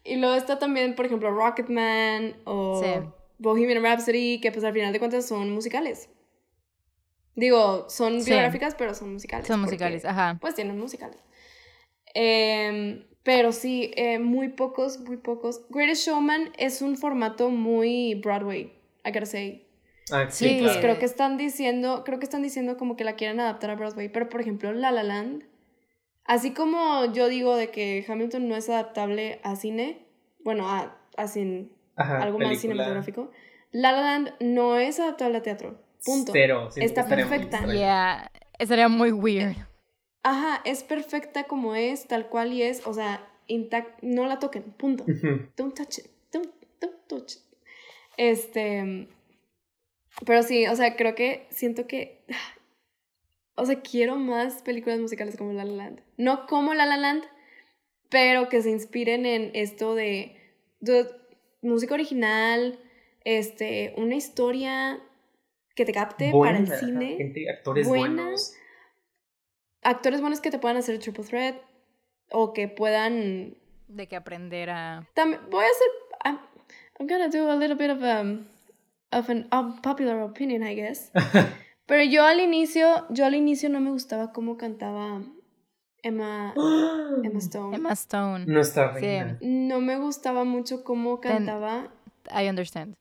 y 0.04 0.16
luego 0.16 0.34
está 0.34 0.58
también, 0.58 0.94
por 0.94 1.04
ejemplo, 1.04 1.30
Rocketman 1.30 2.34
o 2.44 2.82
Bohemian 3.38 3.82
Rhapsody, 3.82 4.40
que 4.40 4.50
pues 4.50 4.64
al 4.64 4.72
final 4.72 4.90
de 4.90 4.98
cuentas 4.98 5.26
son 5.26 5.50
musicales. 5.52 6.08
Digo, 7.34 7.90
son 7.90 8.24
biográficas, 8.24 8.74
pero 8.74 8.94
son 8.94 9.12
musicales. 9.12 9.46
Son 9.46 9.60
musicales, 9.60 10.06
ajá. 10.06 10.38
Pues 10.40 10.54
tienen 10.54 10.78
musicales. 10.78 11.18
Em, 12.14 13.04
pero 13.22 13.52
sí, 13.52 13.90
eh, 13.96 14.18
muy 14.18 14.48
pocos, 14.48 15.00
muy 15.00 15.18
pocos. 15.18 15.60
Greatest 15.68 16.06
Showman 16.06 16.52
es 16.56 16.80
un 16.80 16.96
formato 16.96 17.50
muy 17.50 18.14
Broadway, 18.14 18.72
I 19.04 19.10
gotta 19.12 19.26
say. 19.26 19.66
Ah, 20.10 20.26
sí, 20.30 20.58
pues 20.62 20.78
creo 20.78 20.98
que 20.98 21.04
están 21.04 21.36
diciendo, 21.36 22.02
creo 22.04 22.18
que 22.18 22.24
están 22.24 22.42
diciendo 22.42 22.78
como 22.78 22.96
que 22.96 23.04
la 23.04 23.14
quieren 23.16 23.40
adaptar 23.40 23.68
a 23.70 23.76
Broadway, 23.76 24.08
pero 24.08 24.30
por 24.30 24.40
ejemplo 24.40 24.72
La 24.72 24.90
La 24.90 25.02
Land, 25.02 25.51
así 26.24 26.52
como 26.52 27.12
yo 27.12 27.28
digo 27.28 27.56
de 27.56 27.70
que 27.70 28.04
Hamilton 28.06 28.48
no 28.48 28.56
es 28.56 28.68
adaptable 28.68 29.40
a 29.42 29.56
cine, 29.56 30.06
bueno, 30.44 30.68
a, 30.68 30.98
a 31.16 31.26
algo 31.96 32.38
más 32.38 32.58
cinematográfico, 32.58 33.30
La 33.70 33.92
La 33.92 34.00
Land 34.02 34.34
no 34.40 34.78
es 34.78 35.00
adaptable 35.00 35.38
a 35.38 35.42
teatro. 35.42 35.80
Punto. 36.04 36.32
Está 36.76 37.06
perfecta. 37.06 37.64
Yeah, 37.66 38.30
sería 38.58 38.88
muy 38.88 39.12
weird. 39.12 39.56
Ajá, 40.24 40.60
es 40.64 40.84
perfecta 40.84 41.44
como 41.44 41.74
es, 41.74 42.06
tal 42.06 42.28
cual 42.28 42.52
y 42.52 42.62
es, 42.62 42.86
o 42.86 42.94
sea, 42.94 43.28
intact, 43.46 44.02
no 44.02 44.26
la 44.26 44.38
toquen, 44.38 44.62
punto. 44.62 45.04
Don't 45.56 45.74
touch 45.74 45.98
it, 45.98 46.06
don't, 46.32 46.48
don't 46.80 47.06
touch 47.08 47.32
it. 47.32 47.42
Este, 48.16 49.08
pero 50.24 50.42
sí, 50.42 50.66
o 50.66 50.76
sea, 50.76 50.96
creo 50.96 51.14
que 51.14 51.46
siento 51.50 51.86
que, 51.86 52.24
o 53.54 53.66
sea, 53.66 53.80
quiero 53.80 54.16
más 54.16 54.62
películas 54.62 54.98
musicales 54.98 55.36
como 55.36 55.52
La 55.52 55.64
La 55.64 55.72
Land. 55.72 56.00
No 56.16 56.46
como 56.46 56.74
La 56.74 56.86
La 56.86 56.96
Land, 56.96 57.24
pero 58.08 58.48
que 58.48 58.62
se 58.62 58.70
inspiren 58.70 59.26
en 59.26 59.50
esto 59.54 59.94
de, 59.94 60.36
de 60.80 61.06
música 61.60 61.94
original, 61.94 62.78
este, 63.24 63.94
una 63.96 64.14
historia 64.14 65.00
que 65.74 65.84
te 65.84 65.92
capte 65.92 66.32
para 66.32 66.58
el 66.58 66.68
cine. 66.68 67.16
Gente, 67.16 67.50
actores 67.50 67.88
buenos. 67.88 68.54
Actores 69.82 70.20
buenos 70.20 70.40
que 70.40 70.50
te 70.50 70.58
puedan 70.58 70.76
hacer 70.76 70.98
triple 70.98 71.24
threat 71.24 71.56
o 72.30 72.52
que 72.52 72.68
puedan... 72.68 73.56
De 73.88 74.06
que 74.06 74.16
aprender 74.16 74.70
a... 74.70 75.06
También 75.14 75.40
voy 75.50 75.64
a 75.64 75.68
hacer... 75.68 75.88
I'm, 76.24 76.38
I'm 76.98 77.06
gonna 77.06 77.28
do 77.28 77.50
a 77.50 77.56
little 77.56 77.76
bit 77.76 77.90
of, 77.90 78.02
um, 78.02 78.46
of 79.10 79.28
an 79.28 79.48
unpopular 79.52 80.22
opinion, 80.22 80.62
I 80.62 80.74
guess. 80.74 81.10
Pero 81.92 82.04
yo 82.04 82.24
al 82.24 82.40
inicio, 82.40 83.04
yo 83.10 83.26
al 83.26 83.34
inicio 83.34 83.68
no 83.68 83.78
me 83.78 83.90
gustaba 83.90 84.32
cómo 84.32 84.56
cantaba 84.56 85.20
Emma, 86.02 86.54
Emma 87.22 87.38
Stone. 87.38 87.76
Emma 87.76 87.92
Stone. 87.92 88.46
Nuestra 88.46 88.94
Sí. 88.94 89.00
reina. 89.02 89.36
No 89.42 89.82
me 89.82 89.98
gustaba 89.98 90.44
mucho 90.44 90.84
cómo 90.84 91.20
cantaba, 91.20 91.92
I 92.34 92.48
understand. 92.48 92.94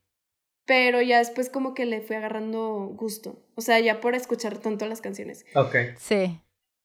pero 0.66 1.02
ya 1.02 1.20
después 1.20 1.50
como 1.50 1.74
que 1.74 1.86
le 1.86 2.02
fui 2.02 2.18
agarrando 2.18 2.92
gusto. 2.98 3.39
O 3.56 3.62
sea, 3.62 3.80
ya 3.80 4.02
por 4.02 4.14
escuchar 4.14 4.58
tanto 4.58 4.86
las 4.88 5.00
canciones. 5.00 5.46
Ok. 5.56 5.74
Sí. 5.98 6.42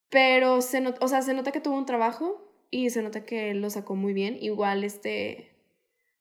Pero 0.08 0.60
se 0.60 0.80
nota, 0.80 1.04
o 1.04 1.08
sea, 1.08 1.22
se 1.22 1.34
nota 1.34 1.50
que 1.50 1.60
tuvo 1.60 1.76
un 1.76 1.86
trabajo 1.86 2.52
y 2.70 2.90
se 2.90 3.02
nota 3.02 3.24
que 3.24 3.52
lo 3.52 3.68
sacó 3.68 3.96
muy 3.96 4.12
bien. 4.12 4.38
Igual 4.40 4.84
este 4.84 5.50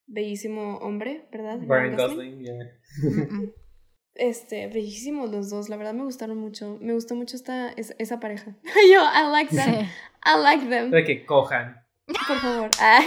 bellísimo 0.08 0.78
hombre, 0.78 1.28
¿verdad? 1.32 1.60
Brian 1.60 1.96
Gosling, 1.96 2.40
yeah. 2.44 2.72
Este, 4.16 4.68
bellísimos 4.68 5.30
los 5.30 5.50
dos, 5.50 5.68
la 5.70 5.76
verdad 5.78 5.94
me 5.94 6.04
gustaron 6.04 6.38
mucho. 6.38 6.78
Me 6.82 6.94
gustó 6.94 7.16
mucho 7.16 7.36
esta, 7.36 7.70
es- 7.76 7.96
esa 8.00 8.20
pareja. 8.20 8.56
Yo, 8.92 9.02
I 9.02 9.30
like 9.32 9.54
them. 9.56 9.76
Sí. 9.76 9.90
I 10.26 10.42
like 10.42 10.66
them. 10.68 10.90
De 10.92 11.04
que 11.04 11.26
cojan. 11.26 11.84
Por 12.08 12.38
favor. 12.40 12.70
Ay. 12.80 13.06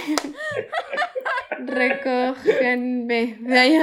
Recójanme. 1.66 3.38
Ay, 3.48 3.78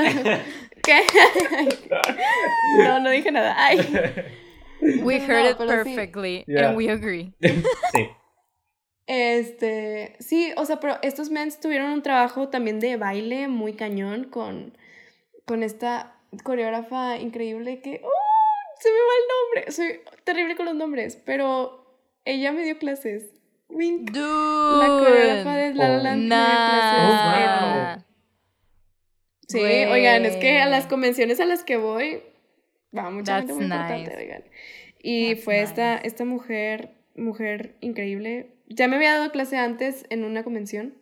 ¿Qué? 0.83 1.01
No, 2.77 2.99
no 2.99 3.09
dije 3.09 3.31
nada. 3.31 3.55
Ay. 3.57 3.79
We 5.01 5.17
No, 5.19 5.25
heard 5.25 5.51
it 5.51 5.57
sí. 5.57 5.65
perfectly 5.67 6.45
and 6.47 6.77
we 6.77 6.89
agree. 6.89 7.33
sí. 7.41 8.09
Este, 9.07 10.15
sí, 10.19 10.51
o 10.57 10.65
sea, 10.65 10.79
pero 10.79 10.97
estos 11.03 11.29
mens 11.29 11.59
tuvieron 11.59 11.91
un 11.91 12.01
trabajo 12.01 12.49
también 12.49 12.79
de 12.79 12.97
baile 12.97 13.47
muy 13.47 13.73
cañón 13.73 14.25
con, 14.25 14.75
con 15.45 15.63
esta 15.63 16.15
coreógrafa 16.43 17.17
increíble 17.19 17.81
que, 17.81 18.01
¡oh! 18.03 18.09
Se 18.79 18.89
me 18.89 18.97
va 18.97 19.13
el 19.21 19.63
nombre, 19.63 19.71
soy 19.71 20.01
terrible 20.25 20.55
con 20.55 20.65
los 20.65 20.75
nombres, 20.75 21.15
pero 21.15 21.85
ella 22.25 22.51
me 22.51 22.63
dio 22.63 22.77
clases. 22.77 23.31
Wink. 23.69 24.11
Dude. 24.11 24.77
La 24.77 24.87
coreógrafa 24.87 25.55
de 25.55 25.73
La 25.73 25.87
La 25.87 25.97
Oh. 25.97 26.03
Land 26.03 26.21
me 26.21 26.35
dio 26.35 26.45
clases. 27.55 28.01
Oh, 28.01 28.05
Sí, 29.47 29.59
oigan, 29.59 30.25
es 30.25 30.37
que 30.37 30.57
a 30.57 30.65
las 30.65 30.87
convenciones 30.87 31.39
a 31.39 31.45
las 31.45 31.63
que 31.63 31.77
voy, 31.77 32.23
va 32.95 33.11
mucha 33.11 33.37
gente 33.37 33.53
That's 33.53 33.55
muy 33.55 33.65
importante, 33.65 34.17
oigan. 34.17 34.43
Y 35.01 35.35
That's 35.35 35.43
fue 35.43 35.61
esta, 35.61 35.97
esta 35.97 36.25
mujer, 36.25 36.95
mujer 37.15 37.75
increíble. 37.81 38.55
Ya 38.67 38.87
me 38.87 38.95
había 38.95 39.13
dado 39.13 39.31
clase 39.31 39.57
antes 39.57 40.05
en 40.09 40.23
una 40.23 40.43
convención. 40.43 40.95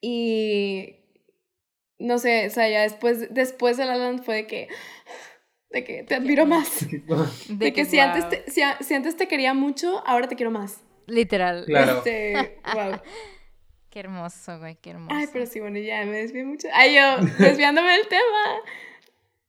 Y 0.00 0.96
no 1.98 2.18
sé, 2.18 2.46
o 2.46 2.50
sea, 2.50 2.68
ya 2.68 2.82
después, 2.82 3.32
después 3.32 3.76
de 3.76 3.86
La 3.86 3.96
La 3.96 4.06
Land 4.06 4.22
fue 4.22 4.36
de 4.36 4.46
que, 4.46 4.68
de 5.70 5.84
que 5.84 6.02
te 6.04 6.14
admiro 6.14 6.46
más. 6.46 6.86
De, 7.48 7.72
que, 7.72 7.84
si, 7.84 7.98
antes 7.98 8.28
te, 8.28 8.50
si, 8.50 8.62
si 8.80 8.94
antes 8.94 9.16
te 9.16 9.28
quería 9.28 9.54
mucho, 9.54 10.06
ahora 10.06 10.28
te 10.28 10.36
quiero 10.36 10.50
más. 10.50 10.82
Literal. 11.06 11.64
Claro. 11.66 11.98
Este, 11.98 12.60
wow. 12.74 13.00
Qué 13.90 14.00
hermoso, 14.00 14.58
güey, 14.58 14.76
qué 14.82 14.90
hermoso. 14.90 15.14
Ay, 15.14 15.26
pero 15.32 15.46
sí, 15.46 15.60
bueno, 15.60 15.78
ya 15.78 16.04
me 16.04 16.18
desvié 16.18 16.44
mucho. 16.44 16.68
Ay, 16.74 16.94
yo 16.94 17.24
desviándome 17.38 17.90
del 17.92 18.06
tema. 18.06 18.60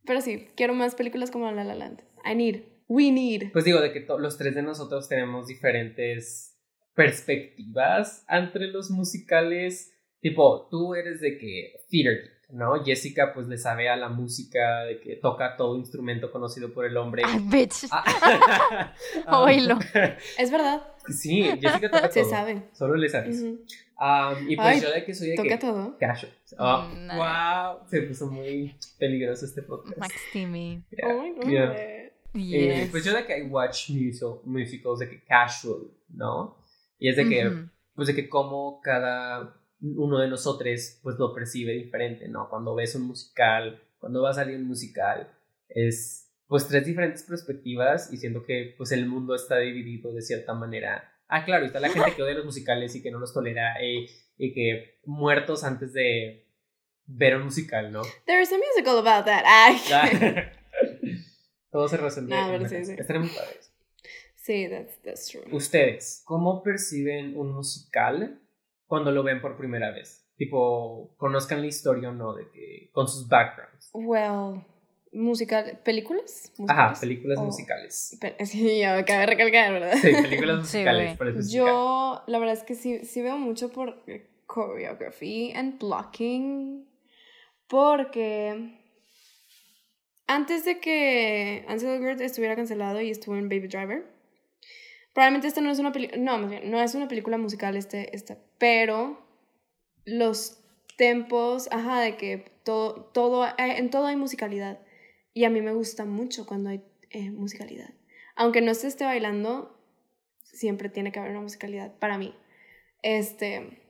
Pero 0.05 0.21
sí, 0.21 0.47
quiero 0.55 0.73
más 0.73 0.95
películas 0.95 1.29
como 1.29 1.51
La 1.51 1.65
La 1.65 1.75
Land. 1.75 2.01
I 2.25 2.35
need. 2.35 2.61
We 2.87 3.11
need. 3.11 3.51
Pues 3.51 3.65
digo, 3.65 3.81
de 3.81 3.91
que 3.91 4.05
los 4.17 4.37
tres 4.37 4.55
de 4.55 4.63
nosotros 4.63 5.09
tenemos 5.09 5.47
diferentes 5.47 6.57
perspectivas 6.95 8.25
entre 8.29 8.67
los 8.67 8.89
musicales. 8.91 9.93
Tipo, 10.21 10.67
tú 10.69 10.95
eres 10.95 11.19
de 11.19 11.37
que 11.37 11.73
theater 11.89 12.17
geek, 12.17 12.38
¿no? 12.49 12.83
Jessica 12.83 13.31
pues 13.33 13.47
le 13.47 13.57
sabe 13.57 13.89
a 13.89 13.95
la 13.95 14.09
música, 14.09 14.81
de 14.85 14.99
que 14.99 15.15
toca 15.17 15.55
todo 15.57 15.77
instrumento 15.77 16.31
conocido 16.31 16.73
por 16.73 16.85
el 16.85 16.97
hombre. 16.97 17.23
Ay, 17.25 17.39
bitch. 17.43 17.87
Ah, 17.91 18.93
Oílo. 19.43 19.77
Es 20.37 20.51
verdad, 20.51 20.81
Sí, 21.07 21.43
Jessica 21.61 21.89
toca 21.89 22.11
se 22.11 22.21
todo. 22.21 22.29
sabe. 22.29 22.63
Solo 22.73 22.95
le 22.95 23.09
sabes. 23.09 23.41
Ujú. 23.41 23.59
Um, 24.01 24.49
y 24.49 24.55
pues 24.55 24.67
Ay, 24.67 24.79
yo 24.81 24.91
de 24.91 25.03
que 25.03 25.13
soy 25.13 25.29
de 25.29 25.35
Toca 25.35 25.49
que 25.49 25.57
todo. 25.57 25.97
casual. 25.99 26.31
Oh, 26.57 26.87
Nice. 26.95 27.15
wow, 27.17 27.87
se 27.89 28.01
puso 28.03 28.27
muy 28.27 28.73
peligroso 28.97 29.45
este 29.45 29.61
podcast. 29.61 29.97
Max 29.97 30.13
Timmy. 30.31 30.81
Yeah. 30.91 31.07
Oh 31.09 31.21
my 31.21 31.31
god. 31.35 31.49
Yeah. 31.49 31.73
Eh, 31.75 31.95
Yes. 32.31 32.89
pues 32.91 33.03
yo 33.03 33.13
de 33.13 33.25
que 33.25 33.39
I 33.39 33.47
watch 33.49 33.89
musical, 33.89 34.35
musicals 34.45 34.99
de 34.99 35.09
que 35.09 35.23
casual, 35.25 35.87
¿no? 36.09 36.57
Y 36.99 37.09
es 37.09 37.15
de 37.17 37.27
que, 37.27 37.51
pues 37.95 38.07
de 38.07 38.13
que 38.15 38.29
como 38.29 38.79
cada 38.81 39.58
uno 39.81 40.19
de 40.19 40.27
nosotros 40.27 40.99
pues 41.01 41.17
lo 41.17 41.33
percibe 41.33 41.73
diferente, 41.73 42.27
¿no? 42.27 42.49
Cuando 42.49 42.75
ves 42.75 42.95
un 42.95 43.03
musical, 43.03 43.81
cuando 43.99 44.21
va 44.21 44.31
a 44.31 44.33
salir 44.33 44.57
un 44.57 44.67
musical, 44.67 45.31
es 45.69 46.27
pues 46.47 46.67
tres 46.67 46.85
diferentes 46.85 47.23
perspectivas 47.23 48.11
y 48.11 48.17
siento 48.17 48.43
que 48.43 48.73
pues 48.77 48.91
el 48.91 49.05
mundo 49.05 49.35
está 49.35 49.57
dividido 49.57 50.13
de 50.13 50.21
cierta 50.21 50.53
manera. 50.53 51.13
Ah, 51.27 51.45
claro, 51.45 51.65
está 51.65 51.79
la 51.79 51.89
gente 51.89 52.13
que 52.15 52.23
odia 52.23 52.33
los 52.33 52.45
musicales 52.45 52.95
y 52.95 53.03
que 53.03 53.11
no 53.11 53.19
los 53.19 53.33
tolera 53.33 53.75
eh, 53.81 54.07
y 54.37 54.53
que 54.53 54.99
muertos 55.05 55.63
antes 55.63 55.93
de 55.93 56.47
ver 57.05 57.35
un 57.35 57.43
musical, 57.43 57.91
¿no? 57.91 58.01
There 58.25 58.41
is 58.41 58.51
a 58.51 58.57
musical 58.57 58.97
about 58.97 59.25
that. 59.25 59.43
Ay. 59.45 59.77
Todo 61.71 61.87
se 61.87 61.97
resuelve. 61.97 62.35
Ah, 62.35 62.45
pero 62.47 62.59
una 62.59 62.69
sí, 62.69 62.83
sí. 62.83 62.95
Estaría 62.97 63.21
muy 63.21 63.29
padre 63.29 63.57
eso. 63.59 63.69
Sí, 64.35 64.67
that's, 64.67 64.99
that's 65.03 65.27
true. 65.27 65.43
Ustedes, 65.55 66.23
¿cómo 66.25 66.63
perciben 66.63 67.37
un 67.37 67.51
musical 67.51 68.41
cuando 68.89 69.11
lo 69.11 69.23
ven 69.23 69.39
por 69.39 69.55
primera 69.55 69.91
vez? 69.91 70.25
Tipo, 70.35 71.15
conozcan 71.17 71.61
la 71.61 71.67
historia 71.67 72.09
o 72.09 72.11
no, 72.13 72.33
de 72.33 72.49
que, 72.51 72.89
con 72.91 73.07
sus 73.07 73.27
backgrounds. 73.29 73.89
Well, 73.93 74.61
musical, 75.13 75.79
¿películas? 75.85 76.51
Ajá, 76.67 76.89
¿Musicales? 76.89 76.99
películas 76.99 77.37
O- 77.39 77.43
musicales. 77.43 78.17
Pe- 78.19 78.35
Sí, 78.45 78.79
ya 78.79 78.93
me 78.95 78.99
acabé 78.99 79.19
de 79.21 79.25
recalcar, 79.27 79.71
¿verdad? 79.73 79.93
Sí, 80.01 80.11
películas 80.11 80.59
musicales. 80.59 81.05
güey. 81.05 81.17
por 81.17 81.27
eso 81.29 81.39
es 81.39 81.45
musical. 81.45 81.65
Yo, 81.67 82.23
la 82.27 82.39
verdad 82.39 82.55
es 82.57 82.63
que 82.63 82.75
sí, 82.75 83.05
sí 83.05 83.21
veo 83.21 83.37
mucho 83.37 83.69
por 83.71 84.03
choreography 84.53 85.53
and 85.55 85.79
blocking. 85.79 86.85
Porque 87.67 88.75
antes 90.27 90.65
de 90.65 90.79
que 90.79 91.65
Ansel 91.67 91.89
Elgort 92.01 92.21
estuviera 92.21 92.55
cancelado 92.55 93.01
y 93.01 93.09
estuvo 93.11 93.35
en 93.35 93.49
Baby 93.49 93.67
Driver, 93.67 94.05
probablemente 95.19 95.49
esta 95.49 95.59
no 95.59 95.69
es 95.69 95.79
una 95.79 95.91
película, 95.91 96.17
no, 96.21 96.37
más 96.37 96.49
bien, 96.49 96.71
no 96.71 96.79
es 96.79 96.95
una 96.95 97.09
película 97.09 97.37
musical 97.37 97.75
este, 97.75 98.15
esta, 98.15 98.37
pero 98.57 99.21
los 100.05 100.63
tempos, 100.95 101.67
ajá, 101.73 101.99
de 101.99 102.15
que 102.15 102.45
todo, 102.63 103.03
todo, 103.03 103.45
eh, 103.45 103.51
en 103.57 103.89
todo 103.89 104.05
hay 104.05 104.15
musicalidad. 104.15 104.79
Y 105.33 105.43
a 105.43 105.49
mí 105.49 105.59
me 105.59 105.73
gusta 105.73 106.05
mucho 106.05 106.45
cuando 106.45 106.69
hay 106.69 106.85
eh, 107.09 107.31
musicalidad. 107.31 107.89
Aunque 108.37 108.61
no 108.61 108.73
se 108.73 108.87
esté 108.87 109.03
bailando, 109.03 109.77
siempre 110.41 110.87
tiene 110.87 111.11
que 111.11 111.19
haber 111.19 111.31
una 111.31 111.41
musicalidad 111.41 111.93
para 111.99 112.17
mí. 112.17 112.33
Este. 113.01 113.81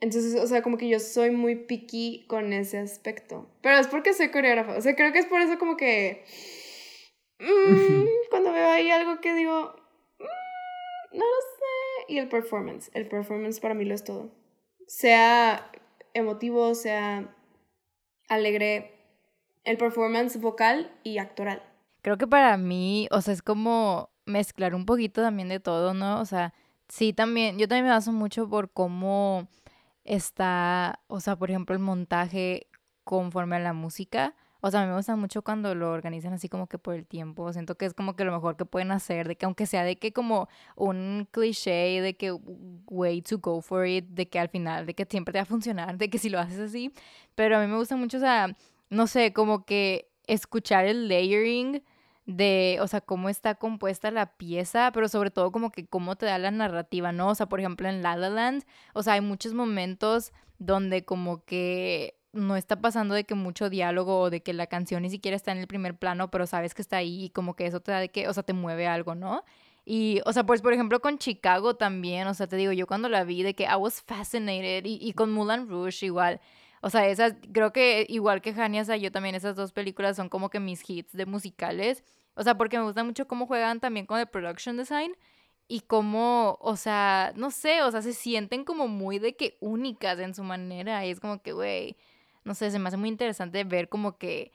Entonces, 0.00 0.34
o 0.34 0.46
sea, 0.46 0.62
como 0.62 0.78
que 0.78 0.88
yo 0.88 0.98
soy 0.98 1.30
muy 1.30 1.56
picky 1.56 2.24
con 2.26 2.54
ese 2.54 2.78
aspecto. 2.78 3.50
Pero 3.60 3.76
es 3.76 3.86
porque 3.86 4.14
soy 4.14 4.30
coreógrafa. 4.30 4.78
O 4.78 4.80
sea, 4.80 4.96
creo 4.96 5.12
que 5.12 5.18
es 5.18 5.26
por 5.26 5.42
eso 5.42 5.58
como 5.58 5.76
que. 5.76 6.24
mm, 7.38 8.06
cuando 8.30 8.50
veo 8.50 8.70
ahí 8.70 8.90
algo 8.90 9.20
que 9.20 9.34
digo. 9.34 9.77
No 11.18 11.24
lo 11.24 11.40
sé. 11.40 12.12
Y 12.12 12.18
el 12.18 12.28
performance. 12.28 12.90
El 12.94 13.08
performance 13.08 13.60
para 13.60 13.74
mí 13.74 13.84
lo 13.84 13.94
es 13.94 14.04
todo. 14.04 14.30
Sea 14.86 15.70
emotivo, 16.14 16.74
sea 16.74 17.34
alegre. 18.28 18.94
El 19.64 19.76
performance 19.76 20.40
vocal 20.40 20.90
y 21.02 21.18
actoral. 21.18 21.62
Creo 22.02 22.16
que 22.16 22.26
para 22.26 22.56
mí, 22.56 23.08
o 23.10 23.20
sea, 23.20 23.34
es 23.34 23.42
como 23.42 24.10
mezclar 24.24 24.74
un 24.74 24.86
poquito 24.86 25.20
también 25.20 25.48
de 25.48 25.60
todo, 25.60 25.92
¿no? 25.94 26.20
O 26.20 26.24
sea, 26.24 26.54
sí 26.88 27.12
también, 27.12 27.58
yo 27.58 27.68
también 27.68 27.86
me 27.86 27.90
baso 27.90 28.12
mucho 28.12 28.48
por 28.48 28.70
cómo 28.70 29.48
está, 30.04 31.00
o 31.06 31.20
sea, 31.20 31.36
por 31.36 31.50
ejemplo, 31.50 31.74
el 31.74 31.82
montaje 31.82 32.68
conforme 33.04 33.56
a 33.56 33.60
la 33.60 33.72
música. 33.72 34.34
O 34.60 34.70
sea, 34.70 34.80
a 34.80 34.84
mí 34.84 34.90
me 34.90 34.96
gusta 34.96 35.14
mucho 35.16 35.42
cuando 35.42 35.74
lo 35.74 35.92
organizan 35.92 36.32
así 36.32 36.48
como 36.48 36.66
que 36.66 36.78
por 36.78 36.94
el 36.94 37.06
tiempo. 37.06 37.52
Siento 37.52 37.76
que 37.76 37.86
es 37.86 37.94
como 37.94 38.16
que 38.16 38.24
lo 38.24 38.32
mejor 38.32 38.56
que 38.56 38.64
pueden 38.64 38.90
hacer, 38.90 39.28
de 39.28 39.36
que 39.36 39.46
aunque 39.46 39.66
sea 39.66 39.84
de 39.84 39.98
que 39.98 40.12
como 40.12 40.48
un 40.76 41.28
cliché, 41.30 42.00
de 42.00 42.16
que 42.16 42.32
way 42.90 43.22
to 43.22 43.38
go 43.38 43.60
for 43.62 43.86
it, 43.86 44.06
de 44.08 44.28
que 44.28 44.38
al 44.38 44.48
final, 44.48 44.86
de 44.86 44.94
que 44.94 45.06
siempre 45.08 45.32
te 45.32 45.38
va 45.38 45.42
a 45.42 45.46
funcionar, 45.46 45.96
de 45.98 46.10
que 46.10 46.18
si 46.18 46.28
lo 46.28 46.40
haces 46.40 46.58
así. 46.58 46.92
Pero 47.34 47.56
a 47.56 47.60
mí 47.60 47.66
me 47.68 47.76
gusta 47.76 47.96
mucho, 47.96 48.16
o 48.18 48.20
sea, 48.20 48.56
no 48.90 49.06
sé, 49.06 49.32
como 49.32 49.64
que 49.64 50.10
escuchar 50.26 50.86
el 50.86 51.08
layering 51.08 51.82
de, 52.26 52.78
o 52.82 52.88
sea, 52.88 53.00
cómo 53.00 53.30
está 53.30 53.54
compuesta 53.54 54.10
la 54.10 54.36
pieza, 54.36 54.90
pero 54.92 55.08
sobre 55.08 55.30
todo 55.30 55.50
como 55.50 55.70
que 55.70 55.86
cómo 55.86 56.16
te 56.16 56.26
da 56.26 56.38
la 56.38 56.50
narrativa, 56.50 57.10
¿no? 57.12 57.28
O 57.28 57.34
sea, 57.34 57.46
por 57.48 57.60
ejemplo, 57.60 57.88
en 57.88 58.02
La 58.02 58.16
La 58.16 58.28
Land, 58.28 58.64
o 58.92 59.02
sea, 59.02 59.14
hay 59.14 59.22
muchos 59.22 59.54
momentos 59.54 60.32
donde 60.58 61.04
como 61.04 61.44
que 61.44 62.17
no 62.32 62.56
está 62.56 62.80
pasando 62.80 63.14
de 63.14 63.24
que 63.24 63.34
mucho 63.34 63.70
diálogo 63.70 64.20
o 64.20 64.30
de 64.30 64.42
que 64.42 64.52
la 64.52 64.66
canción 64.66 65.02
ni 65.02 65.10
siquiera 65.10 65.36
está 65.36 65.52
en 65.52 65.58
el 65.58 65.66
primer 65.66 65.98
plano, 65.98 66.30
pero 66.30 66.46
sabes 66.46 66.74
que 66.74 66.82
está 66.82 66.98
ahí 66.98 67.24
y 67.26 67.30
como 67.30 67.54
que 67.56 67.66
eso 67.66 67.80
te 67.80 67.92
da 67.92 68.00
de 68.00 68.10
que, 68.10 68.28
o 68.28 68.32
sea, 68.34 68.42
te 68.42 68.52
mueve 68.52 68.86
algo, 68.86 69.14
¿no? 69.14 69.44
Y, 69.84 70.20
o 70.26 70.32
sea, 70.32 70.44
pues, 70.44 70.60
por 70.60 70.72
ejemplo, 70.74 71.00
con 71.00 71.18
Chicago 71.18 71.76
también, 71.76 72.26
o 72.28 72.34
sea, 72.34 72.46
te 72.46 72.56
digo, 72.56 72.72
yo 72.72 72.86
cuando 72.86 73.08
la 73.08 73.24
vi 73.24 73.42
de 73.42 73.54
que 73.54 73.64
I 73.64 73.76
was 73.78 74.02
fascinated 74.02 74.84
y, 74.84 74.98
y 75.00 75.12
con 75.14 75.32
Mulan 75.32 75.68
Rouge 75.68 76.04
igual, 76.06 76.40
o 76.82 76.90
sea, 76.90 77.08
esas, 77.08 77.34
creo 77.52 77.72
que 77.72 78.06
igual 78.08 78.40
que 78.42 78.50
Hania, 78.50 78.82
o 78.82 78.84
sea, 78.84 78.96
yo 78.96 79.10
también 79.10 79.34
esas 79.34 79.56
dos 79.56 79.72
películas 79.72 80.16
son 80.16 80.28
como 80.28 80.50
que 80.50 80.60
mis 80.60 80.88
hits 80.88 81.12
de 81.12 81.26
musicales. 81.26 82.04
O 82.34 82.42
sea, 82.44 82.56
porque 82.56 82.78
me 82.78 82.84
gusta 82.84 83.02
mucho 83.02 83.26
cómo 83.26 83.46
juegan 83.46 83.80
también 83.80 84.06
con 84.06 84.18
el 84.20 84.26
production 84.28 84.76
design. 84.76 85.12
y 85.68 85.80
cómo, 85.80 86.58
o 86.60 86.76
sea, 86.76 87.32
no 87.36 87.50
sé, 87.50 87.82
o 87.82 87.90
sea, 87.90 88.00
se 88.02 88.14
sienten 88.14 88.64
como 88.64 88.88
muy 88.88 89.18
de 89.18 89.36
que 89.36 89.58
únicas 89.60 90.18
en 90.18 90.34
su 90.34 90.42
manera 90.42 91.04
y 91.06 91.10
es 91.10 91.20
como 91.20 91.42
que, 91.42 91.52
güey, 91.52 91.96
no 92.48 92.54
sé, 92.54 92.70
se 92.70 92.78
me 92.78 92.88
hace 92.88 92.96
muy 92.96 93.10
interesante 93.10 93.62
ver 93.62 93.90
como 93.90 94.16
que 94.16 94.52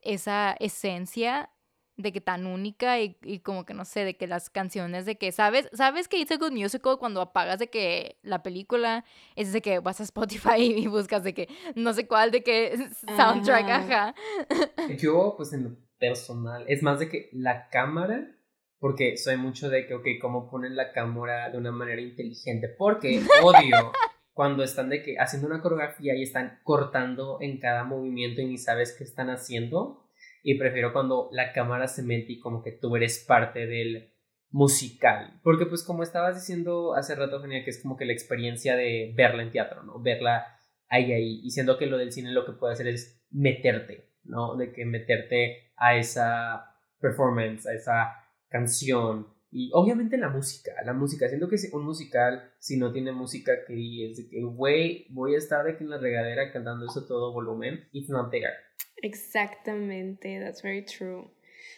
esa 0.00 0.56
esencia 0.60 1.50
de 1.96 2.12
que 2.12 2.20
tan 2.20 2.46
única 2.46 3.00
y, 3.00 3.18
y, 3.22 3.40
como 3.40 3.66
que 3.66 3.74
no 3.74 3.84
sé, 3.84 4.04
de 4.04 4.16
que 4.16 4.26
las 4.26 4.48
canciones 4.48 5.04
de 5.06 5.18
que, 5.18 5.30
¿sabes? 5.32 5.68
¿Sabes 5.72 6.08
que 6.08 6.18
It's 6.18 6.30
a 6.30 6.36
Good 6.36 6.52
Musical 6.52 6.98
cuando 6.98 7.20
apagas 7.20 7.58
de 7.58 7.68
que 7.68 8.16
la 8.22 8.42
película 8.42 9.04
es 9.36 9.52
de 9.52 9.60
que 9.60 9.80
vas 9.80 10.00
a 10.00 10.04
Spotify 10.04 10.56
y 10.78 10.86
buscas 10.86 11.24
de 11.24 11.34
que 11.34 11.48
no 11.74 11.92
sé 11.92 12.06
cuál 12.06 12.30
de 12.30 12.42
que 12.44 12.76
soundtrack, 13.16 13.68
ajá. 13.68 14.14
Yo, 14.98 15.34
pues 15.36 15.52
en 15.52 15.64
lo 15.64 15.76
personal, 15.98 16.64
es 16.68 16.82
más 16.82 17.00
de 17.00 17.08
que 17.08 17.28
la 17.32 17.68
cámara, 17.68 18.36
porque 18.78 19.16
soy 19.16 19.36
mucho 19.36 19.68
de 19.68 19.86
que, 19.86 19.94
ok, 19.94 20.06
cómo 20.20 20.48
ponen 20.48 20.76
la 20.76 20.92
cámara 20.92 21.50
de 21.50 21.58
una 21.58 21.72
manera 21.72 22.00
inteligente, 22.00 22.68
porque 22.68 23.20
odio 23.42 23.92
cuando 24.32 24.62
están 24.62 24.88
de 24.88 25.02
que 25.02 25.16
haciendo 25.18 25.48
una 25.48 25.60
coreografía 25.60 26.14
y 26.14 26.22
están 26.22 26.60
cortando 26.62 27.38
en 27.40 27.58
cada 27.58 27.84
movimiento 27.84 28.40
y 28.40 28.46
ni 28.46 28.58
sabes 28.58 28.94
qué 28.96 29.04
están 29.04 29.30
haciendo 29.30 30.02
y 30.42 30.58
prefiero 30.58 30.92
cuando 30.92 31.28
la 31.32 31.52
cámara 31.52 31.86
se 31.86 32.02
mete 32.02 32.32
y 32.32 32.40
como 32.40 32.62
que 32.62 32.72
tú 32.72 32.96
eres 32.96 33.24
parte 33.26 33.66
del 33.66 34.12
musical. 34.50 35.40
Porque 35.42 35.66
pues 35.66 35.82
como 35.82 36.02
estabas 36.02 36.34
diciendo 36.34 36.94
hace 36.94 37.14
rato, 37.14 37.40
Genial, 37.40 37.64
que 37.64 37.70
es 37.70 37.82
como 37.82 37.96
que 37.96 38.04
la 38.04 38.12
experiencia 38.12 38.76
de 38.76 39.12
verla 39.16 39.42
en 39.42 39.52
teatro, 39.52 39.82
¿no? 39.82 40.00
Verla 40.00 40.58
ahí, 40.88 41.12
ahí. 41.12 41.40
Y 41.42 41.50
siendo 41.50 41.78
que 41.78 41.86
lo 41.86 41.96
del 41.98 42.12
cine 42.12 42.32
lo 42.32 42.44
que 42.44 42.52
puede 42.52 42.74
hacer 42.74 42.88
es 42.88 43.24
meterte, 43.30 44.10
¿no? 44.24 44.56
De 44.56 44.72
que 44.72 44.84
meterte 44.84 45.72
a 45.76 45.96
esa 45.96 46.76
performance, 47.00 47.66
a 47.66 47.74
esa 47.74 48.12
canción. 48.48 49.28
Y 49.52 49.70
obviamente 49.74 50.16
la 50.16 50.30
música, 50.30 50.72
la 50.84 50.94
música. 50.94 51.28
Siento 51.28 51.48
que 51.48 51.56
un 51.72 51.84
musical, 51.84 52.50
si 52.58 52.78
no 52.78 52.90
tiene 52.90 53.12
música 53.12 53.52
que 53.66 54.10
es 54.10 54.16
de 54.16 54.28
que, 54.28 54.42
güey, 54.42 55.06
voy 55.10 55.34
a 55.34 55.38
estar 55.38 55.64
de 55.64 55.76
que 55.76 55.84
en 55.84 55.90
la 55.90 55.98
regadera 55.98 56.50
cantando 56.50 56.86
eso 56.86 57.06
todo 57.06 57.32
volumen, 57.32 57.84
it's 57.92 58.08
not 58.08 58.30
there. 58.30 58.54
Exactamente, 59.02 60.40
that's 60.40 60.62
very 60.62 60.84
true. 60.84 61.30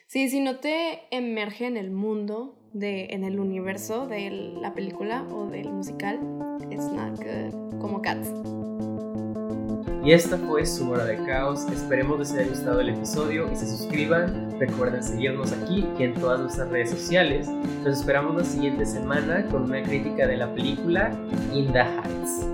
Sí, 0.07 0.29
si 0.29 0.41
no 0.41 0.61
te 0.61 1.01
emerge 1.11 1.67
en 1.67 1.77
el 1.77 1.91
mundo, 1.91 2.61
de, 2.75 3.07
en 3.11 3.25
el 3.25 3.41
universo 3.41 4.07
de 4.07 4.31
la 4.61 4.75
película 4.75 5.27
o 5.31 5.49
del 5.49 5.73
musical, 5.73 6.21
it's 6.71 6.91
not 6.91 7.17
good. 7.19 7.79
Como 7.81 8.03
Cats. 8.03 8.54
Y 10.05 10.13
esta 10.13 10.37
fue 10.37 10.67
su 10.67 10.91
hora 10.91 11.07
de 11.07 11.17
caos. 11.25 11.67
Esperemos 11.73 12.19
les 12.19 12.33
haya 12.33 12.47
gustado 12.47 12.81
el 12.81 12.91
episodio 12.91 13.51
y 13.51 13.57
se 13.57 13.67
suscriban. 13.67 14.55
Recuerden 14.61 15.03
seguirnos 15.03 15.53
aquí 15.53 15.87
y 15.99 16.03
en 16.03 16.13
todas 16.13 16.41
nuestras 16.41 16.69
redes 16.69 16.91
sociales. 16.91 17.49
Nos 17.83 18.01
esperamos 18.01 18.37
la 18.37 18.45
siguiente 18.45 18.85
semana 18.85 19.47
con 19.47 19.63
una 19.63 19.83
crítica 19.83 20.27
de 20.27 20.37
la 20.37 20.55
película 20.55 21.11
In 21.55 21.73
the 21.73 21.81
Heights. 21.81 22.54